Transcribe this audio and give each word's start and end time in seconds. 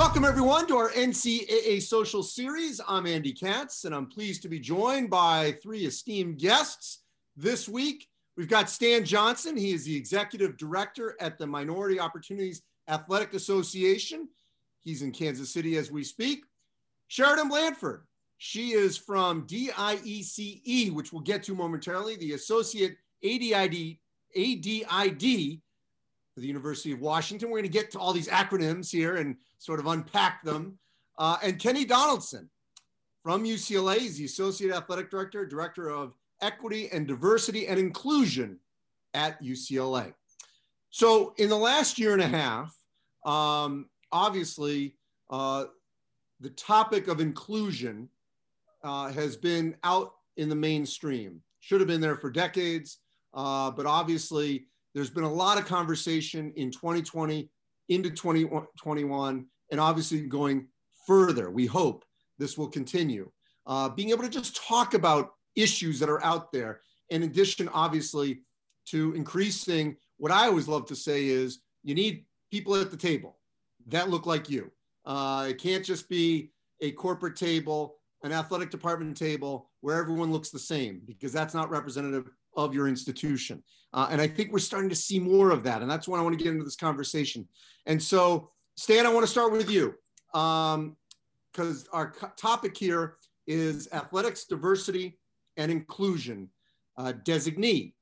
Welcome, 0.00 0.24
everyone, 0.24 0.66
to 0.68 0.78
our 0.78 0.88
NCAA 0.92 1.82
social 1.82 2.22
series. 2.22 2.80
I'm 2.88 3.06
Andy 3.06 3.34
Katz, 3.34 3.84
and 3.84 3.94
I'm 3.94 4.06
pleased 4.06 4.40
to 4.40 4.48
be 4.48 4.58
joined 4.58 5.10
by 5.10 5.52
three 5.62 5.84
esteemed 5.84 6.38
guests. 6.38 7.02
This 7.36 7.68
week, 7.68 8.08
we've 8.34 8.48
got 8.48 8.70
Stan 8.70 9.04
Johnson. 9.04 9.58
He 9.58 9.72
is 9.72 9.84
the 9.84 9.94
executive 9.94 10.56
director 10.56 11.18
at 11.20 11.36
the 11.36 11.46
Minority 11.46 12.00
Opportunities 12.00 12.62
Athletic 12.88 13.34
Association. 13.34 14.26
He's 14.80 15.02
in 15.02 15.12
Kansas 15.12 15.52
City 15.52 15.76
as 15.76 15.90
we 15.90 16.02
speak. 16.02 16.44
Sheridan 17.08 17.50
Blanford. 17.50 18.06
She 18.38 18.70
is 18.70 18.96
from 18.96 19.46
DIECE, 19.46 20.92
which 20.92 21.12
we'll 21.12 21.20
get 21.20 21.42
to 21.42 21.54
momentarily, 21.54 22.16
the 22.16 22.32
Associate 22.32 22.96
ADID, 23.22 23.98
ADID 24.34 25.60
the 26.36 26.46
University 26.46 26.92
of 26.92 27.00
Washington. 27.00 27.50
We're 27.50 27.58
going 27.58 27.70
to 27.70 27.78
get 27.78 27.90
to 27.92 27.98
all 27.98 28.12
these 28.12 28.28
acronyms 28.28 28.90
here 28.90 29.16
and 29.16 29.36
sort 29.58 29.80
of 29.80 29.86
unpack 29.86 30.42
them. 30.42 30.78
Uh, 31.18 31.36
and 31.42 31.58
Kenny 31.58 31.84
Donaldson 31.84 32.48
from 33.22 33.44
UCLA. 33.44 33.98
is 33.98 34.18
the 34.18 34.24
Associate 34.24 34.72
Athletic 34.72 35.10
Director, 35.10 35.44
Director 35.46 35.90
of 35.90 36.14
Equity 36.40 36.88
and 36.92 37.06
Diversity 37.06 37.66
and 37.66 37.78
Inclusion 37.78 38.58
at 39.14 39.42
UCLA. 39.42 40.14
So, 40.90 41.34
in 41.36 41.48
the 41.48 41.56
last 41.56 41.98
year 41.98 42.14
and 42.14 42.22
a 42.22 42.26
half, 42.26 42.74
um, 43.24 43.88
obviously, 44.10 44.96
uh, 45.28 45.66
the 46.40 46.50
topic 46.50 47.06
of 47.06 47.20
inclusion 47.20 48.08
uh, 48.82 49.12
has 49.12 49.36
been 49.36 49.76
out 49.84 50.14
in 50.36 50.48
the 50.48 50.56
mainstream. 50.56 51.42
Should 51.60 51.80
have 51.80 51.88
been 51.88 52.00
there 52.00 52.16
for 52.16 52.30
decades, 52.30 52.98
uh, 53.34 53.70
but 53.70 53.86
obviously, 53.86 54.66
there's 54.94 55.10
been 55.10 55.24
a 55.24 55.32
lot 55.32 55.58
of 55.58 55.66
conversation 55.66 56.52
in 56.56 56.70
2020 56.70 57.48
into 57.88 58.10
2021, 58.10 59.46
and 59.70 59.80
obviously 59.80 60.22
going 60.22 60.66
further. 61.06 61.50
We 61.50 61.66
hope 61.66 62.04
this 62.38 62.56
will 62.56 62.68
continue. 62.68 63.30
Uh, 63.66 63.88
being 63.88 64.10
able 64.10 64.22
to 64.22 64.28
just 64.28 64.56
talk 64.56 64.94
about 64.94 65.30
issues 65.56 65.98
that 66.00 66.08
are 66.08 66.24
out 66.24 66.52
there, 66.52 66.80
in 67.10 67.24
addition, 67.24 67.68
obviously, 67.68 68.42
to 68.86 69.14
increasing 69.14 69.96
what 70.16 70.32
I 70.32 70.46
always 70.46 70.68
love 70.68 70.86
to 70.86 70.96
say 70.96 71.26
is 71.26 71.60
you 71.82 71.94
need 71.94 72.24
people 72.50 72.74
at 72.76 72.90
the 72.90 72.96
table 72.96 73.38
that 73.86 74.10
look 74.10 74.26
like 74.26 74.50
you. 74.50 74.70
Uh, 75.04 75.46
it 75.48 75.58
can't 75.58 75.84
just 75.84 76.08
be 76.08 76.50
a 76.80 76.92
corporate 76.92 77.36
table, 77.36 77.96
an 78.22 78.32
athletic 78.32 78.70
department 78.70 79.16
table 79.16 79.70
where 79.80 79.98
everyone 79.98 80.32
looks 80.32 80.50
the 80.50 80.58
same, 80.58 81.00
because 81.06 81.32
that's 81.32 81.54
not 81.54 81.70
representative 81.70 82.30
of 82.56 82.74
your 82.74 82.88
institution. 82.88 83.62
Uh, 83.92 84.08
and 84.10 84.20
I 84.20 84.28
think 84.28 84.52
we're 84.52 84.58
starting 84.58 84.90
to 84.90 84.96
see 84.96 85.18
more 85.18 85.50
of 85.50 85.62
that. 85.64 85.82
And 85.82 85.90
that's 85.90 86.06
why 86.06 86.18
I 86.18 86.22
want 86.22 86.38
to 86.38 86.42
get 86.42 86.52
into 86.52 86.64
this 86.64 86.76
conversation. 86.76 87.46
And 87.86 88.00
so, 88.00 88.50
Stan, 88.76 89.06
I 89.06 89.12
want 89.12 89.24
to 89.24 89.30
start 89.30 89.52
with 89.52 89.70
you 89.70 89.94
because 90.32 90.64
um, 90.74 90.96
our 91.92 92.14
topic 92.36 92.76
here 92.76 93.16
is 93.46 93.88
athletics, 93.92 94.44
diversity, 94.44 95.18
and 95.56 95.72
inclusion 95.72 96.48
uh, 96.96 97.12
designee. 97.24 97.94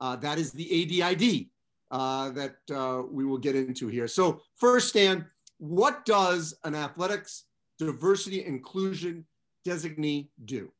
Uh, 0.00 0.16
that 0.16 0.38
is 0.38 0.52
the 0.52 0.66
ADID 0.66 1.48
uh, 1.90 2.30
that 2.30 2.56
uh, 2.74 3.02
we 3.10 3.24
will 3.24 3.38
get 3.38 3.56
into 3.56 3.88
here. 3.88 4.08
So, 4.08 4.42
first, 4.56 4.90
Stan, 4.90 5.26
what 5.58 6.04
does 6.04 6.54
an 6.64 6.74
athletics, 6.74 7.44
diversity, 7.78 8.44
inclusion 8.44 9.24
designee 9.66 10.28
do? 10.44 10.70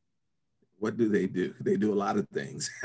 What 0.80 0.96
do 0.96 1.08
they 1.10 1.26
do? 1.26 1.54
They 1.60 1.76
do 1.76 1.92
a 1.92 1.94
lot 1.94 2.16
of 2.16 2.26
things. 2.30 2.70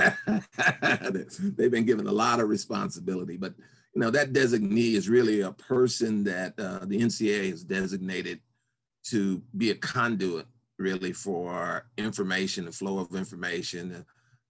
They've 1.56 1.72
been 1.72 1.86
given 1.86 2.08
a 2.08 2.12
lot 2.12 2.42
of 2.42 2.50
responsibility, 2.50 3.38
but 3.38 3.54
you 3.94 4.02
know 4.02 4.12
that 4.12 4.34
designee 4.34 4.96
is 4.96 5.08
really 5.08 5.42
a 5.42 5.54
person 5.54 6.24
that 6.26 6.54
uh, 6.60 6.80
the 6.86 7.00
NCAA 7.00 7.52
has 7.52 7.64
designated 7.64 8.42
to 9.06 9.42
be 9.58 9.72
a 9.72 9.76
conduit, 9.76 10.46
really, 10.78 11.14
for 11.14 11.88
information, 11.98 12.66
the 12.66 12.72
flow 12.72 13.00
of 13.00 13.16
information, 13.16 13.94
uh, 13.94 14.02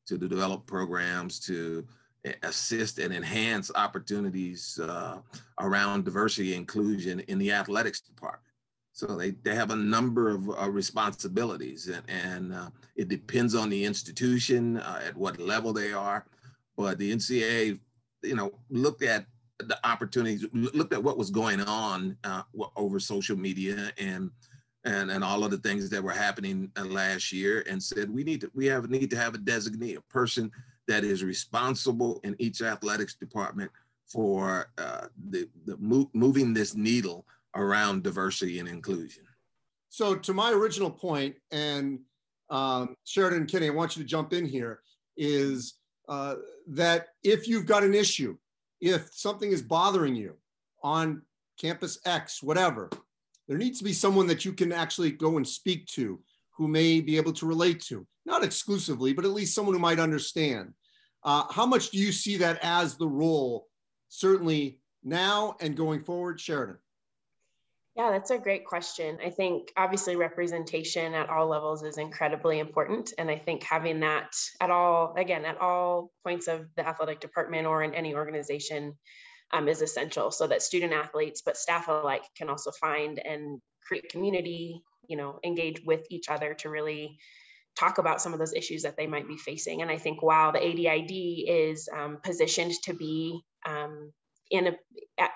to 0.07 0.17
develop 0.17 0.65
programs, 0.65 1.39
to 1.41 1.85
assist 2.41 2.97
and 2.97 3.13
enhance 3.13 3.69
opportunities 3.75 4.79
uh, 4.81 5.17
around 5.59 6.05
diversity 6.05 6.55
inclusion 6.55 7.19
in 7.21 7.37
the 7.37 7.51
athletics 7.51 8.01
department. 8.01 8.54
So 8.95 9.07
they, 9.07 9.31
they 9.31 9.53
have 9.53 9.71
a 9.71 9.75
number 9.75 10.29
of 10.29 10.49
uh, 10.49 10.69
responsibilities 10.69 11.89
and, 11.89 12.03
and 12.07 12.53
uh, 12.53 12.69
it 12.95 13.09
depends 13.09 13.53
on 13.53 13.69
the 13.69 13.83
institution 13.83 14.77
uh, 14.77 15.01
at 15.05 15.17
what 15.17 15.37
level 15.37 15.73
they 15.73 15.91
are. 15.91 16.25
But 16.77 16.97
the 16.97 17.11
NCAA, 17.11 17.77
you 18.23 18.35
know, 18.35 18.53
looked 18.69 19.03
at 19.03 19.25
the 19.59 19.77
opportunities, 19.85 20.45
looked 20.53 20.93
at 20.93 21.03
what 21.03 21.17
was 21.17 21.29
going 21.29 21.59
on 21.59 22.15
uh, 22.23 22.43
over 22.77 22.97
social 23.01 23.37
media 23.37 23.91
and 23.97 24.31
and 24.85 25.11
and 25.11 25.23
all 25.25 25.43
of 25.43 25.51
the 25.51 25.57
things 25.57 25.89
that 25.89 26.01
were 26.01 26.11
happening 26.11 26.71
uh, 26.77 26.85
last 26.85 27.33
year, 27.33 27.65
and 27.69 27.81
said 27.81 28.09
we 28.09 28.23
need 28.23 28.41
to 28.41 28.51
we 28.53 28.65
have 28.67 28.89
need 28.89 29.09
to 29.09 29.17
have 29.17 29.35
a 29.35 29.39
designee, 29.39 29.97
a 29.97 30.01
person 30.03 30.51
that 30.87 31.03
is 31.03 31.23
responsible 31.23 32.21
in 32.23 32.35
each 32.39 32.61
athletics 32.61 33.15
department 33.15 33.71
for 34.05 34.69
uh, 34.77 35.07
the 35.29 35.49
the 35.65 35.75
mo- 35.79 36.09
moving 36.13 36.53
this 36.53 36.75
needle 36.75 37.25
around 37.55 38.03
diversity 38.03 38.59
and 38.59 38.67
inclusion. 38.67 39.23
So, 39.89 40.15
to 40.15 40.33
my 40.33 40.51
original 40.51 40.91
point, 40.91 41.35
and 41.51 41.99
um, 42.49 42.95
Sheridan 43.05 43.41
and 43.41 43.49
Kenny, 43.49 43.67
I 43.67 43.71
want 43.71 43.95
you 43.95 44.03
to 44.03 44.07
jump 44.07 44.33
in 44.33 44.45
here, 44.45 44.81
is 45.17 45.75
uh, 46.09 46.35
that 46.67 47.07
if 47.23 47.47
you've 47.47 47.65
got 47.65 47.83
an 47.83 47.93
issue, 47.93 48.37
if 48.81 49.09
something 49.13 49.51
is 49.51 49.61
bothering 49.61 50.15
you 50.15 50.35
on 50.83 51.21
campus 51.59 51.97
X, 52.05 52.43
whatever, 52.43 52.89
there 53.47 53.57
needs 53.57 53.77
to 53.79 53.83
be 53.83 53.93
someone 53.93 54.27
that 54.27 54.43
you 54.43 54.53
can 54.53 54.71
actually 54.71 55.11
go 55.11 55.37
and 55.37 55.47
speak 55.47 55.85
to 55.87 56.19
who 56.57 56.67
may 56.67 57.01
be 57.01 57.17
able 57.17 57.33
to 57.33 57.45
relate 57.45 57.81
to, 57.81 58.05
not 58.25 58.43
exclusively, 58.43 59.13
but 59.13 59.25
at 59.25 59.31
least 59.31 59.55
someone 59.55 59.73
who 59.73 59.79
might 59.79 59.99
understand. 59.99 60.73
Uh, 61.23 61.43
how 61.51 61.65
much 61.65 61.89
do 61.89 61.97
you 61.97 62.11
see 62.11 62.37
that 62.37 62.59
as 62.61 62.95
the 62.95 63.07
role, 63.07 63.67
certainly 64.09 64.79
now 65.03 65.55
and 65.59 65.75
going 65.75 65.99
forward, 65.99 66.39
Sheridan? 66.39 66.77
Yeah, 67.95 68.11
that's 68.11 68.31
a 68.31 68.37
great 68.37 68.65
question. 68.65 69.19
I 69.23 69.29
think 69.29 69.71
obviously 69.77 70.17
representation 70.17 71.13
at 71.13 71.29
all 71.29 71.47
levels 71.47 71.81
is 71.81 71.97
incredibly 71.97 72.59
important. 72.59 73.13
And 73.17 73.29
I 73.29 73.37
think 73.37 73.63
having 73.63 74.01
that 74.01 74.35
at 74.59 74.69
all, 74.69 75.13
again, 75.15 75.45
at 75.45 75.61
all 75.61 76.11
points 76.25 76.49
of 76.49 76.67
the 76.75 76.85
athletic 76.85 77.21
department 77.21 77.67
or 77.67 77.83
in 77.83 77.93
any 77.93 78.13
organization 78.13 78.97
um, 79.53 79.69
is 79.69 79.81
essential 79.81 80.29
so 80.29 80.45
that 80.47 80.61
student 80.61 80.91
athletes, 80.91 81.41
but 81.45 81.55
staff 81.55 81.87
alike 81.87 82.23
can 82.37 82.49
also 82.49 82.71
find 82.71 83.19
and 83.19 83.61
create 83.87 84.09
community, 84.09 84.81
you 85.07 85.15
know, 85.15 85.39
engage 85.45 85.81
with 85.85 86.05
each 86.09 86.27
other 86.27 86.53
to 86.55 86.69
really 86.69 87.17
talk 87.79 87.97
about 87.97 88.21
some 88.21 88.33
of 88.33 88.39
those 88.39 88.53
issues 88.53 88.83
that 88.83 88.97
they 88.97 89.07
might 89.07 89.27
be 89.27 89.37
facing. 89.37 89.81
And 89.81 89.89
I 89.89 89.97
think 89.97 90.21
while 90.21 90.51
the 90.51 90.59
ADID 90.59 91.45
is 91.47 91.87
um, 91.95 92.17
positioned 92.21 92.73
to 92.83 92.93
be 92.93 93.39
um, 93.65 94.11
in 94.51 94.67
a 94.67 94.73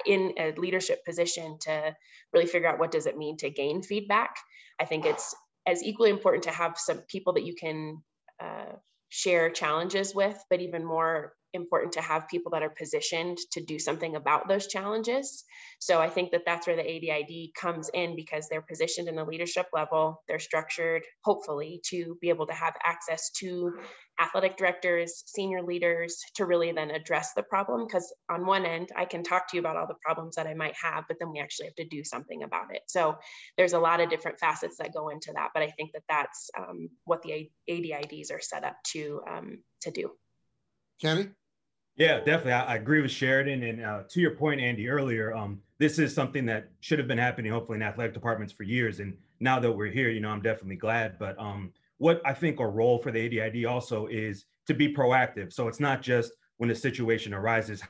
in 0.06 0.34
a 0.38 0.54
leadership 0.58 1.04
position 1.06 1.58
to 1.62 1.96
really 2.34 2.46
figure 2.46 2.68
out 2.68 2.80
what 2.80 2.92
does 2.92 3.06
it 3.06 3.18
mean 3.18 3.38
to 3.38 3.50
gain 3.50 3.82
feedback. 3.82 4.36
I 4.80 4.86
think 4.86 5.06
it's 5.06 5.36
as 5.68 5.84
equally 5.84 6.10
important 6.10 6.44
to 6.44 6.52
have 6.52 6.78
some 6.78 7.00
people 7.08 7.34
that 7.34 7.46
you 7.46 7.56
can 7.56 8.02
uh, 8.40 8.74
share 9.10 9.50
challenges 9.50 10.14
with 10.14 10.38
but 10.50 10.62
even 10.62 10.86
more 10.86 11.34
important 11.54 11.94
to 11.94 12.02
have 12.02 12.28
people 12.28 12.52
that 12.52 12.64
are 12.64 12.70
positioned 12.70 13.38
to 13.52 13.64
do 13.64 13.80
something 13.80 14.16
about 14.16 14.48
those 14.48 14.68
challenges. 14.68 15.44
So 15.80 16.00
I 16.00 16.10
think 16.10 16.32
that 16.32 16.42
that's 16.46 16.68
where 16.68 16.76
the 16.76 16.84
ADID 16.84 17.54
comes 17.56 17.90
in 17.94 18.16
because 18.16 18.48
they're 18.48 18.62
positioned 18.62 19.08
in 19.08 19.16
the 19.16 19.24
leadership 19.24 19.68
level. 19.74 20.22
They're 20.28 20.40
structured, 20.40 21.04
hopefully, 21.24 21.82
to 21.88 22.18
be 22.22 22.30
able 22.30 22.48
to 22.48 22.54
have 22.54 22.76
access 22.84 23.32
to 23.40 23.74
athletic 24.22 24.58
directors, 24.58 25.24
senior 25.26 25.62
leaders 25.64 26.18
to 26.36 26.46
really 26.46 26.72
then 26.72 26.92
address 26.92 27.34
the 27.34 27.44
problem. 27.44 27.86
Because 27.86 28.14
on 28.30 28.46
one 28.46 28.66
end, 28.66 28.90
I 28.96 29.06
can 29.06 29.24
talk 29.24 29.48
to 29.50 29.58
you 29.58 29.62
about 29.62 29.78
all 29.78 29.88
the 29.88 29.96
problems 30.04 30.36
that 30.36 30.48
I 30.48 30.54
might 30.54 30.76
have, 30.82 31.06
but 31.08 31.18
then 31.20 31.32
we 31.32 31.40
actually 31.40 31.68
have 31.68 31.76
to 31.76 31.88
do 31.88 32.04
something 32.04 32.44
about 32.44 32.76
it. 32.76 32.82
So 32.88 33.18
there's 33.58 33.74
a 33.74 33.80
lot 33.80 34.02
of 34.02 34.10
different 34.10 34.40
facets 34.40 34.78
that 34.78 34.94
go 34.94 35.10
into 35.10 35.32
that. 35.34 35.50
But 35.54 35.64
I 35.64 35.70
think 35.72 35.92
that 35.94 36.04
that's 36.10 36.50
um, 36.58 36.90
what 37.06 37.22
the 37.22 37.50
ADIDs 37.70 38.32
are 38.32 38.42
set 38.42 38.64
up 38.64 38.76
to 38.92 39.22
um, 39.30 39.64
to 39.82 39.92
do. 39.92 40.12
Kenny? 41.00 41.28
Yeah, 41.96 42.18
definitely. 42.20 42.54
I, 42.54 42.74
I 42.74 42.76
agree 42.76 43.02
with 43.02 43.12
Sheridan. 43.12 43.64
And 43.64 43.84
uh, 43.84 44.04
to 44.10 44.22
your 44.22 44.32
point, 44.32 44.62
Andy, 44.62 44.90
earlier, 44.90 45.36
um, 45.36 45.62
this 45.80 46.00
is 46.00 46.14
something 46.14 46.46
that 46.46 46.70
should 46.80 47.00
have 47.00 47.08
been 47.08 47.18
happening, 47.18 47.52
hopefully, 47.52 47.78
in 47.78 47.82
athletic 47.82 48.14
departments 48.14 48.54
for 48.54 48.64
years. 48.64 49.00
And 49.00 49.18
now 49.40 49.60
that 49.60 49.72
we're 49.72 49.88
here, 49.88 50.10
you 50.10 50.20
know, 50.20 50.30
I'm 50.30 50.42
definitely 50.42 50.78
glad. 50.78 51.20
But 51.20 51.38
um, 51.40 51.74
what 51.98 52.22
I 52.26 52.34
think 52.34 52.60
a 52.60 52.68
role 52.68 53.00
for 53.00 53.12
the 53.12 53.20
ADID 53.20 53.66
also 53.70 54.08
is 54.08 54.46
to 54.68 54.74
be 54.74 54.94
proactive. 54.94 55.52
So 55.52 55.68
it's 55.68 55.80
not 55.80 56.02
just 56.02 56.32
when 56.58 56.70
a 56.70 56.76
situation 56.76 57.34
arises, 57.34 57.82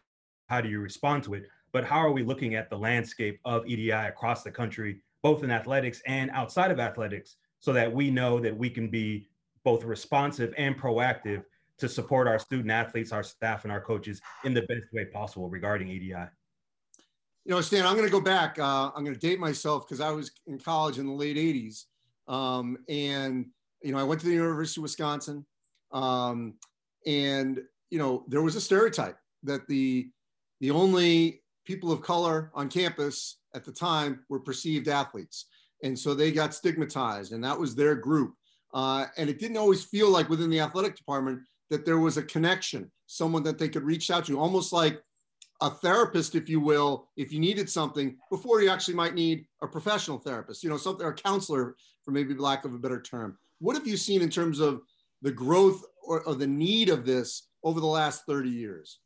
how 0.47 0.61
do 0.61 0.69
you 0.69 0.79
respond 0.79 1.23
to 1.23 1.35
it, 1.35 1.43
but 1.71 1.83
how 1.83 1.97
are 1.97 2.11
we 2.11 2.23
looking 2.23 2.55
at 2.55 2.69
the 2.69 2.77
landscape 2.77 3.39
of 3.45 3.67
EDI 3.67 3.91
across 3.91 4.43
the 4.43 4.51
country, 4.51 5.01
both 5.21 5.43
in 5.43 5.51
athletics 5.51 6.01
and 6.07 6.31
outside 6.31 6.71
of 6.71 6.79
athletics, 6.79 7.35
so 7.59 7.73
that 7.73 7.91
we 7.91 8.09
know 8.09 8.39
that 8.39 8.57
we 8.57 8.69
can 8.69 8.87
be 8.89 9.27
both 9.63 9.83
responsive 9.83 10.53
and 10.57 10.79
proactive 10.79 11.43
to 11.79 11.89
support 11.89 12.27
our 12.27 12.39
student 12.39 12.71
athletes, 12.71 13.11
our 13.11 13.23
staff, 13.23 13.63
and 13.63 13.71
our 13.71 13.81
coaches 13.81 14.21
in 14.43 14.53
the 14.53 14.61
best 14.63 14.85
way 14.93 15.05
possible 15.05 15.49
regarding 15.49 15.89
EDI. 15.89 16.13
you 17.45 17.55
know, 17.55 17.61
Stan, 17.61 17.85
I'm 17.85 17.95
going 17.95 18.07
to 18.07 18.11
go 18.11 18.21
back. 18.21 18.59
Uh, 18.59 18.91
I'm 18.95 19.03
going 19.03 19.15
to 19.15 19.19
date 19.19 19.39
myself 19.39 19.87
because 19.87 20.01
I 20.01 20.11
was 20.11 20.31
in 20.47 20.59
college 20.59 20.99
in 20.99 21.05
the 21.05 21.13
late 21.13 21.37
80s. 21.37 21.85
Um, 22.27 22.77
and, 22.87 23.47
you 23.81 23.91
know, 23.91 23.97
I 23.97 24.03
went 24.03 24.21
to 24.21 24.27
the 24.27 24.33
University 24.33 24.79
of 24.79 24.83
Wisconsin. 24.83 25.45
Um, 25.91 26.55
and, 27.07 27.61
you 27.89 27.97
know, 27.97 28.23
there 28.27 28.41
was 28.41 28.55
a 28.55 28.61
stereotype 28.61 29.17
that 29.43 29.67
the, 29.67 30.09
the 30.59 30.71
only 30.71 31.41
people 31.65 31.91
of 31.91 32.01
color 32.01 32.51
on 32.53 32.69
campus 32.69 33.39
at 33.55 33.63
the 33.65 33.71
time 33.71 34.23
were 34.29 34.39
perceived 34.39 34.87
athletes. 34.87 35.45
And 35.83 35.97
so 35.97 36.13
they 36.13 36.31
got 36.31 36.53
stigmatized, 36.53 37.31
and 37.31 37.43
that 37.43 37.57
was 37.57 37.73
their 37.73 37.95
group. 37.95 38.33
Uh, 38.73 39.05
and 39.17 39.29
it 39.29 39.39
didn't 39.39 39.57
always 39.57 39.83
feel 39.83 40.09
like 40.09 40.29
within 40.29 40.49
the 40.49 40.59
athletic 40.59 40.95
department 40.95 41.39
that 41.69 41.85
there 41.85 41.99
was 41.99 42.17
a 42.17 42.23
connection, 42.23 42.91
someone 43.05 43.43
that 43.43 43.57
they 43.57 43.69
could 43.69 43.83
reach 43.83 44.09
out 44.09 44.25
to, 44.25 44.39
almost 44.39 44.73
like 44.73 45.01
a 45.61 45.69
therapist, 45.69 46.35
if 46.35 46.49
you 46.49 46.59
will, 46.59 47.09
if 47.17 47.31
you 47.31 47.39
needed 47.39 47.69
something 47.69 48.17
before 48.31 48.61
you 48.61 48.69
actually 48.69 48.93
might 48.93 49.13
need 49.13 49.45
a 49.61 49.67
professional 49.67 50.17
therapist, 50.17 50.63
you 50.63 50.69
know, 50.69 50.77
something, 50.77 51.05
or 51.05 51.11
a 51.11 51.15
counselor, 51.15 51.75
for 52.03 52.11
maybe 52.11 52.33
lack 52.33 52.65
of 52.65 52.73
a 52.73 52.77
better 52.77 53.01
term. 53.01 53.37
What 53.59 53.75
have 53.75 53.85
you 53.85 53.97
seen 53.97 54.21
in 54.21 54.29
terms 54.29 54.59
of 54.59 54.81
the 55.21 55.31
growth 55.31 55.83
or, 56.03 56.21
or 56.21 56.35
the 56.35 56.47
need 56.47 56.89
of 56.89 57.05
this 57.05 57.47
over 57.63 57.79
the 57.79 57.85
last 57.85 58.23
30 58.25 58.49
years? 58.49 58.99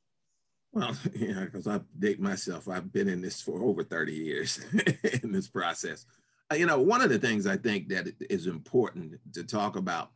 Well, 0.71 0.95
yeah, 1.15 1.45
because 1.45 1.68
I 1.68 1.81
date 2.00 2.19
myself. 2.19 2.69
I've 2.69 2.94
been 2.94 3.10
in 3.10 3.21
this 3.21 3.42
for 3.42 3.62
over 3.63 3.83
30 3.83 4.13
years 4.13 4.63
in 5.24 5.31
this 5.31 5.48
process. 5.48 6.06
Uh, 6.51 6.56
you 6.56 6.65
know, 6.65 6.80
one 6.80 7.01
of 7.01 7.10
the 7.10 7.19
things 7.19 7.48
I 7.48 7.57
think 7.57 7.89
that 7.89 8.07
is 8.30 8.48
important 8.48 9.19
to 9.33 9.44
talk 9.44 9.75
about 9.75 10.12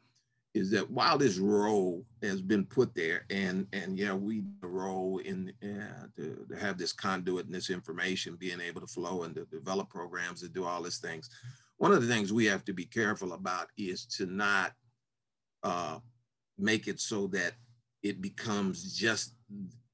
is 0.54 0.72
that 0.72 0.90
while 0.90 1.18
this 1.18 1.38
role 1.38 2.04
has 2.24 2.42
been 2.42 2.66
put 2.66 2.96
there, 2.96 3.26
and 3.30 3.68
and 3.74 3.98
yeah, 3.98 4.14
we 4.14 4.44
the 4.62 4.68
role 4.68 5.20
in 5.20 5.54
uh, 5.64 6.08
to, 6.16 6.46
to, 6.50 6.56
have 6.56 6.78
this 6.78 6.94
conduit 6.94 7.46
and 7.46 7.54
this 7.54 7.70
information 7.70 8.36
being 8.36 8.60
able 8.62 8.82
to 8.82 8.88
flow 8.88 9.24
and 9.24 9.36
to 9.36 9.46
develop 9.46 9.90
programs 9.90 10.42
to 10.42 10.50
do 10.50 10.66
all 10.66 10.82
these 10.82 10.98
things. 11.00 11.30
One 11.78 11.92
of 11.92 12.02
the 12.02 12.08
things 12.08 12.34
we 12.34 12.46
have 12.46 12.66
to 12.66 12.74
be 12.74 12.86
careful 12.86 13.34
about 13.34 13.68
is 13.78 14.06
to 14.18 14.26
not 14.26 14.74
uh, 15.64 16.00
make 16.58 16.88
it 16.88 17.00
so 17.00 17.28
that 17.28 17.54
it 18.02 18.22
becomes 18.22 18.96
just 18.96 19.36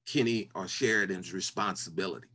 Kenny 0.05 0.50
or 0.55 0.67
Sheridan's 0.67 1.33
responsibility. 1.33 2.27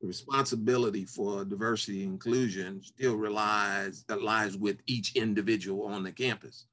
The 0.00 0.06
responsibility 0.08 1.04
for 1.04 1.44
diversity 1.44 2.02
and 2.02 2.12
inclusion 2.12 2.82
still 2.82 3.16
relies 3.16 4.04
that 4.08 4.22
lies 4.22 4.56
with 4.56 4.78
each 4.86 5.16
individual 5.16 5.86
on 5.86 6.02
the 6.02 6.12
campus. 6.12 6.66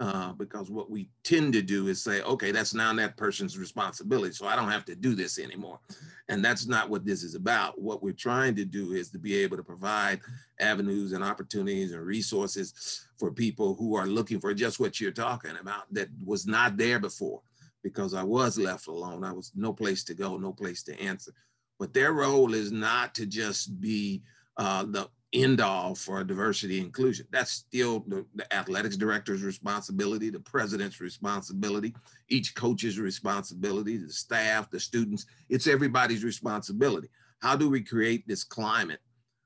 Uh, 0.00 0.32
because 0.34 0.70
what 0.70 0.88
we 0.88 1.08
tend 1.24 1.52
to 1.52 1.60
do 1.60 1.88
is 1.88 2.00
say, 2.00 2.22
okay, 2.22 2.52
that's 2.52 2.72
now 2.72 2.94
that 2.94 3.16
person's 3.16 3.58
responsibility, 3.58 4.32
so 4.32 4.46
I 4.46 4.54
don't 4.54 4.70
have 4.70 4.84
to 4.84 4.94
do 4.94 5.16
this 5.16 5.40
anymore. 5.40 5.80
And 6.28 6.44
that's 6.44 6.68
not 6.68 6.88
what 6.88 7.04
this 7.04 7.24
is 7.24 7.34
about. 7.34 7.80
What 7.80 8.00
we're 8.00 8.12
trying 8.12 8.54
to 8.56 8.64
do 8.64 8.92
is 8.92 9.10
to 9.10 9.18
be 9.18 9.34
able 9.34 9.56
to 9.56 9.64
provide 9.64 10.20
avenues 10.60 11.12
and 11.12 11.24
opportunities 11.24 11.90
and 11.92 12.00
resources 12.00 13.08
for 13.18 13.32
people 13.32 13.74
who 13.74 13.96
are 13.96 14.06
looking 14.06 14.38
for 14.38 14.54
just 14.54 14.78
what 14.78 15.00
you're 15.00 15.10
talking 15.10 15.56
about 15.60 15.92
that 15.92 16.08
was 16.24 16.46
not 16.46 16.76
there 16.76 17.00
before 17.00 17.42
because 17.82 18.14
I 18.14 18.22
was 18.22 18.56
left 18.56 18.86
alone. 18.86 19.24
I 19.24 19.32
was 19.32 19.50
no 19.56 19.72
place 19.72 20.04
to 20.04 20.14
go, 20.14 20.36
no 20.36 20.52
place 20.52 20.84
to 20.84 21.00
answer. 21.00 21.32
But 21.78 21.92
their 21.92 22.12
role 22.12 22.54
is 22.54 22.70
not 22.70 23.16
to 23.16 23.26
just 23.26 23.80
be 23.80 24.22
uh, 24.58 24.84
the 24.84 25.08
end 25.32 25.60
all 25.60 25.94
for 25.94 26.24
diversity 26.24 26.80
inclusion. 26.80 27.26
That's 27.30 27.50
still 27.50 28.00
the, 28.06 28.24
the, 28.34 28.52
athletics 28.52 28.96
director's 28.96 29.42
responsibility, 29.42 30.30
the 30.30 30.40
president's 30.40 31.00
responsibility, 31.00 31.94
each 32.28 32.54
coach's 32.54 32.98
responsibility, 32.98 33.98
the 33.98 34.12
staff, 34.12 34.70
the 34.70 34.80
students. 34.80 35.26
It's 35.48 35.66
everybody's 35.66 36.24
responsibility. 36.24 37.08
How 37.40 37.56
do 37.56 37.68
we 37.68 37.82
create 37.82 38.26
this 38.26 38.42
climate 38.42 39.00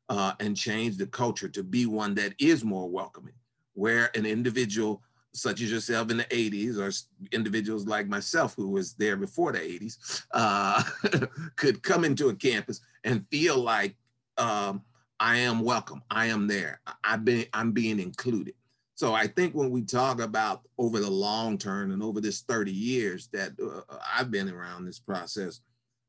uh, 0.08 0.34
and 0.40 0.56
change 0.56 0.96
the 0.96 1.06
culture 1.06 1.48
to 1.48 1.62
be 1.62 1.86
one 1.86 2.14
that 2.14 2.34
is 2.38 2.64
more 2.64 2.88
welcoming, 2.88 3.34
where 3.74 4.10
an 4.16 4.24
individual 4.24 5.02
such 5.34 5.62
as 5.62 5.72
yourself 5.72 6.10
in 6.10 6.18
the 6.18 6.24
80s 6.24 6.78
or 6.78 6.92
individuals 7.32 7.86
like 7.86 8.06
myself 8.06 8.54
who 8.54 8.68
was 8.68 8.92
there 8.94 9.16
before 9.16 9.50
the 9.52 9.58
80s 9.58 10.24
uh, 10.32 10.82
could 11.56 11.82
come 11.82 12.04
into 12.04 12.28
a 12.28 12.34
campus 12.34 12.82
and 13.04 13.26
feel 13.30 13.56
like 13.56 13.96
um, 14.36 14.82
I 15.22 15.36
am 15.36 15.60
welcome. 15.60 16.02
I 16.10 16.26
am 16.26 16.48
there. 16.48 16.80
I've 17.04 17.24
been, 17.24 17.46
I'm 17.52 17.70
being 17.70 18.00
included. 18.00 18.54
So 18.96 19.14
I 19.14 19.28
think 19.28 19.54
when 19.54 19.70
we 19.70 19.82
talk 19.82 20.20
about 20.20 20.62
over 20.78 20.98
the 20.98 21.10
long 21.10 21.58
term 21.58 21.92
and 21.92 22.02
over 22.02 22.20
this 22.20 22.40
30 22.40 22.72
years 22.72 23.28
that 23.32 23.52
uh, 23.62 23.82
I've 24.16 24.32
been 24.32 24.48
around 24.48 24.84
this 24.84 24.98
process, 24.98 25.60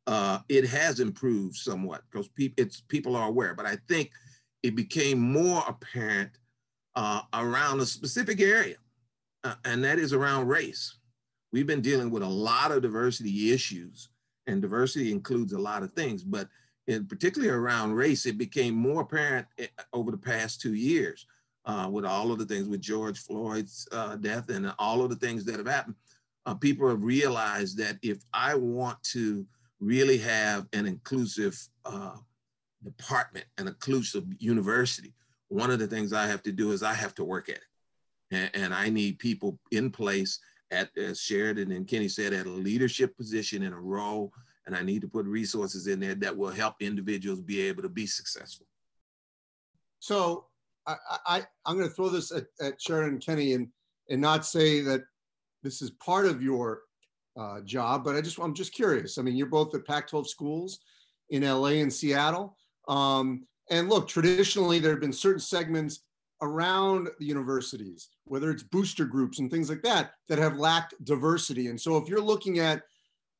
uh, 0.08 0.40
it 0.50 0.68
has 0.68 1.00
improved 1.00 1.56
somewhat 1.56 2.02
because 2.12 2.28
people 2.30 2.64
it's 2.64 2.82
people 2.82 3.16
are 3.16 3.28
aware. 3.28 3.54
But 3.54 3.68
I 3.68 3.78
think 3.88 4.10
it 4.64 4.76
became 4.76 5.20
more 5.20 5.64
apparent 5.68 6.32
uh, 6.96 7.22
around 7.36 7.82
a 7.82 7.86
specific 7.86 8.42
area 8.42 8.78
uh, 9.44 9.56
and 9.64 9.84
that 9.84 10.00
is 10.00 10.12
around 10.12 10.48
race. 10.48 10.98
We've 11.52 11.68
been 11.68 11.82
dealing 11.82 12.10
with 12.10 12.24
a 12.24 12.28
lot 12.28 12.72
of 12.72 12.82
diversity 12.82 13.54
issues, 13.54 14.10
and 14.48 14.60
diversity 14.60 15.12
includes 15.12 15.54
a 15.54 15.60
lot 15.60 15.84
of 15.84 15.94
things, 15.94 16.24
but 16.24 16.48
in 16.88 17.06
particularly 17.06 17.54
around 17.54 17.94
race, 17.94 18.26
it 18.26 18.38
became 18.38 18.74
more 18.76 19.02
apparent 19.02 19.48
eh, 19.58 19.68
over 19.94 20.12
the 20.12 20.18
past 20.18 20.62
two 20.62 20.74
years 20.74 21.26
uh, 21.66 21.88
with 21.92 22.06
all 22.06 22.32
of 22.32 22.40
the 22.40 22.46
things 22.46 22.68
with 22.68 22.82
George 22.82 23.20
Floyd's 23.20 23.88
uh, 23.92 24.16
death 24.18 24.50
and 24.50 24.74
all 24.80 25.02
of 25.02 25.10
the 25.10 25.16
things 25.16 25.46
that 25.46 25.58
have 25.58 25.68
happened. 25.68 25.96
Uh, 26.46 26.54
people 26.54 26.90
have 26.90 27.04
realized 27.04 27.78
that 27.78 27.98
if 28.02 28.24
I 28.34 28.56
want 28.56 29.02
to 29.04 29.46
really 29.80 30.18
have 30.18 30.68
an 30.74 30.86
inclusive 30.86 31.58
uh, 31.86 32.18
department, 32.84 33.46
an 33.58 33.68
inclusive 33.68 34.26
university, 34.40 35.14
one 35.48 35.72
of 35.72 35.80
the 35.80 35.88
things 35.88 36.12
I 36.12 36.28
have 36.28 36.44
to 36.44 36.52
do 36.52 36.72
is 36.72 36.84
I 36.84 36.94
have 36.94 37.16
to 37.16 37.24
work 37.24 37.48
at 37.48 37.56
it 37.56 37.64
and, 38.32 38.52
and 38.54 38.74
I 38.74 38.90
need 38.90 39.20
people 39.20 39.60
in 39.72 39.92
place 39.92 40.40
at, 40.72 40.90
as 40.98 41.22
Sheridan 41.22 41.72
and 41.72 41.88
Kenny 41.88 42.08
said, 42.08 42.34
at 42.34 42.46
a 42.46 42.50
leadership 42.50 43.16
position 43.16 43.64
in 43.64 43.74
a 43.74 43.80
role. 43.80 44.34
And 44.66 44.76
I 44.76 44.82
need 44.82 45.02
to 45.02 45.08
put 45.08 45.26
resources 45.26 45.88
in 45.88 46.00
there 46.00 46.16
that 46.16 46.38
will 46.38 46.52
help 46.52 46.76
individuals 46.80 47.42
be 47.42 47.62
able 47.62 47.82
to 47.82 47.90
be 47.90 48.08
successful. 48.08 48.66
So 50.00 50.46
I, 50.88 50.96
I, 51.26 51.42
I'm 51.66 51.78
going 51.78 51.88
to 51.88 51.94
throw 51.94 52.10
this 52.10 52.32
at, 52.32 52.46
at 52.62 52.76
and 52.90 53.26
Kenny 53.26 53.54
and, 53.54 53.68
and 54.10 54.22
not 54.22 54.46
say 54.46 54.82
that 54.82 55.02
this 55.64 55.82
is 55.82 55.92
part 55.92 56.26
of 56.26 56.42
your 56.42 56.82
uh, 57.38 57.62
job, 57.62 58.04
but 58.04 58.16
I 58.16 58.22
just, 58.22 58.40
I'm 58.40 58.54
just 58.54 58.74
curious. 58.74 59.18
I 59.18 59.22
mean, 59.22 59.36
you're 59.36 59.48
both 59.48 59.74
at 59.76 59.88
Pac-12 59.88 60.28
schools 60.28 60.80
in 61.30 61.44
LA 61.44 61.80
and 61.82 61.92
Seattle. 61.92 62.58
Um, 62.88 63.48
and 63.70 63.90
look, 63.90 64.08
traditionally, 64.08 64.80
there 64.80 64.92
have 64.92 65.00
been 65.02 65.14
certain 65.14 65.40
segments 65.40 66.02
around 66.42 67.08
the 67.20 67.26
universities, 67.26 68.10
whether 68.26 68.52
it's 68.52 68.64
booster 68.64 69.06
groups 69.06 69.40
and 69.40 69.50
things 69.50 69.70
like 69.70 69.82
that, 69.84 70.12
that 70.28 70.38
have 70.38 70.58
lacked 70.58 70.94
diversity. 71.06 71.68
And 71.68 71.80
so 71.80 71.98
if 71.98 72.10
you're 72.10 72.22
looking 72.22 72.60
at 72.60 72.84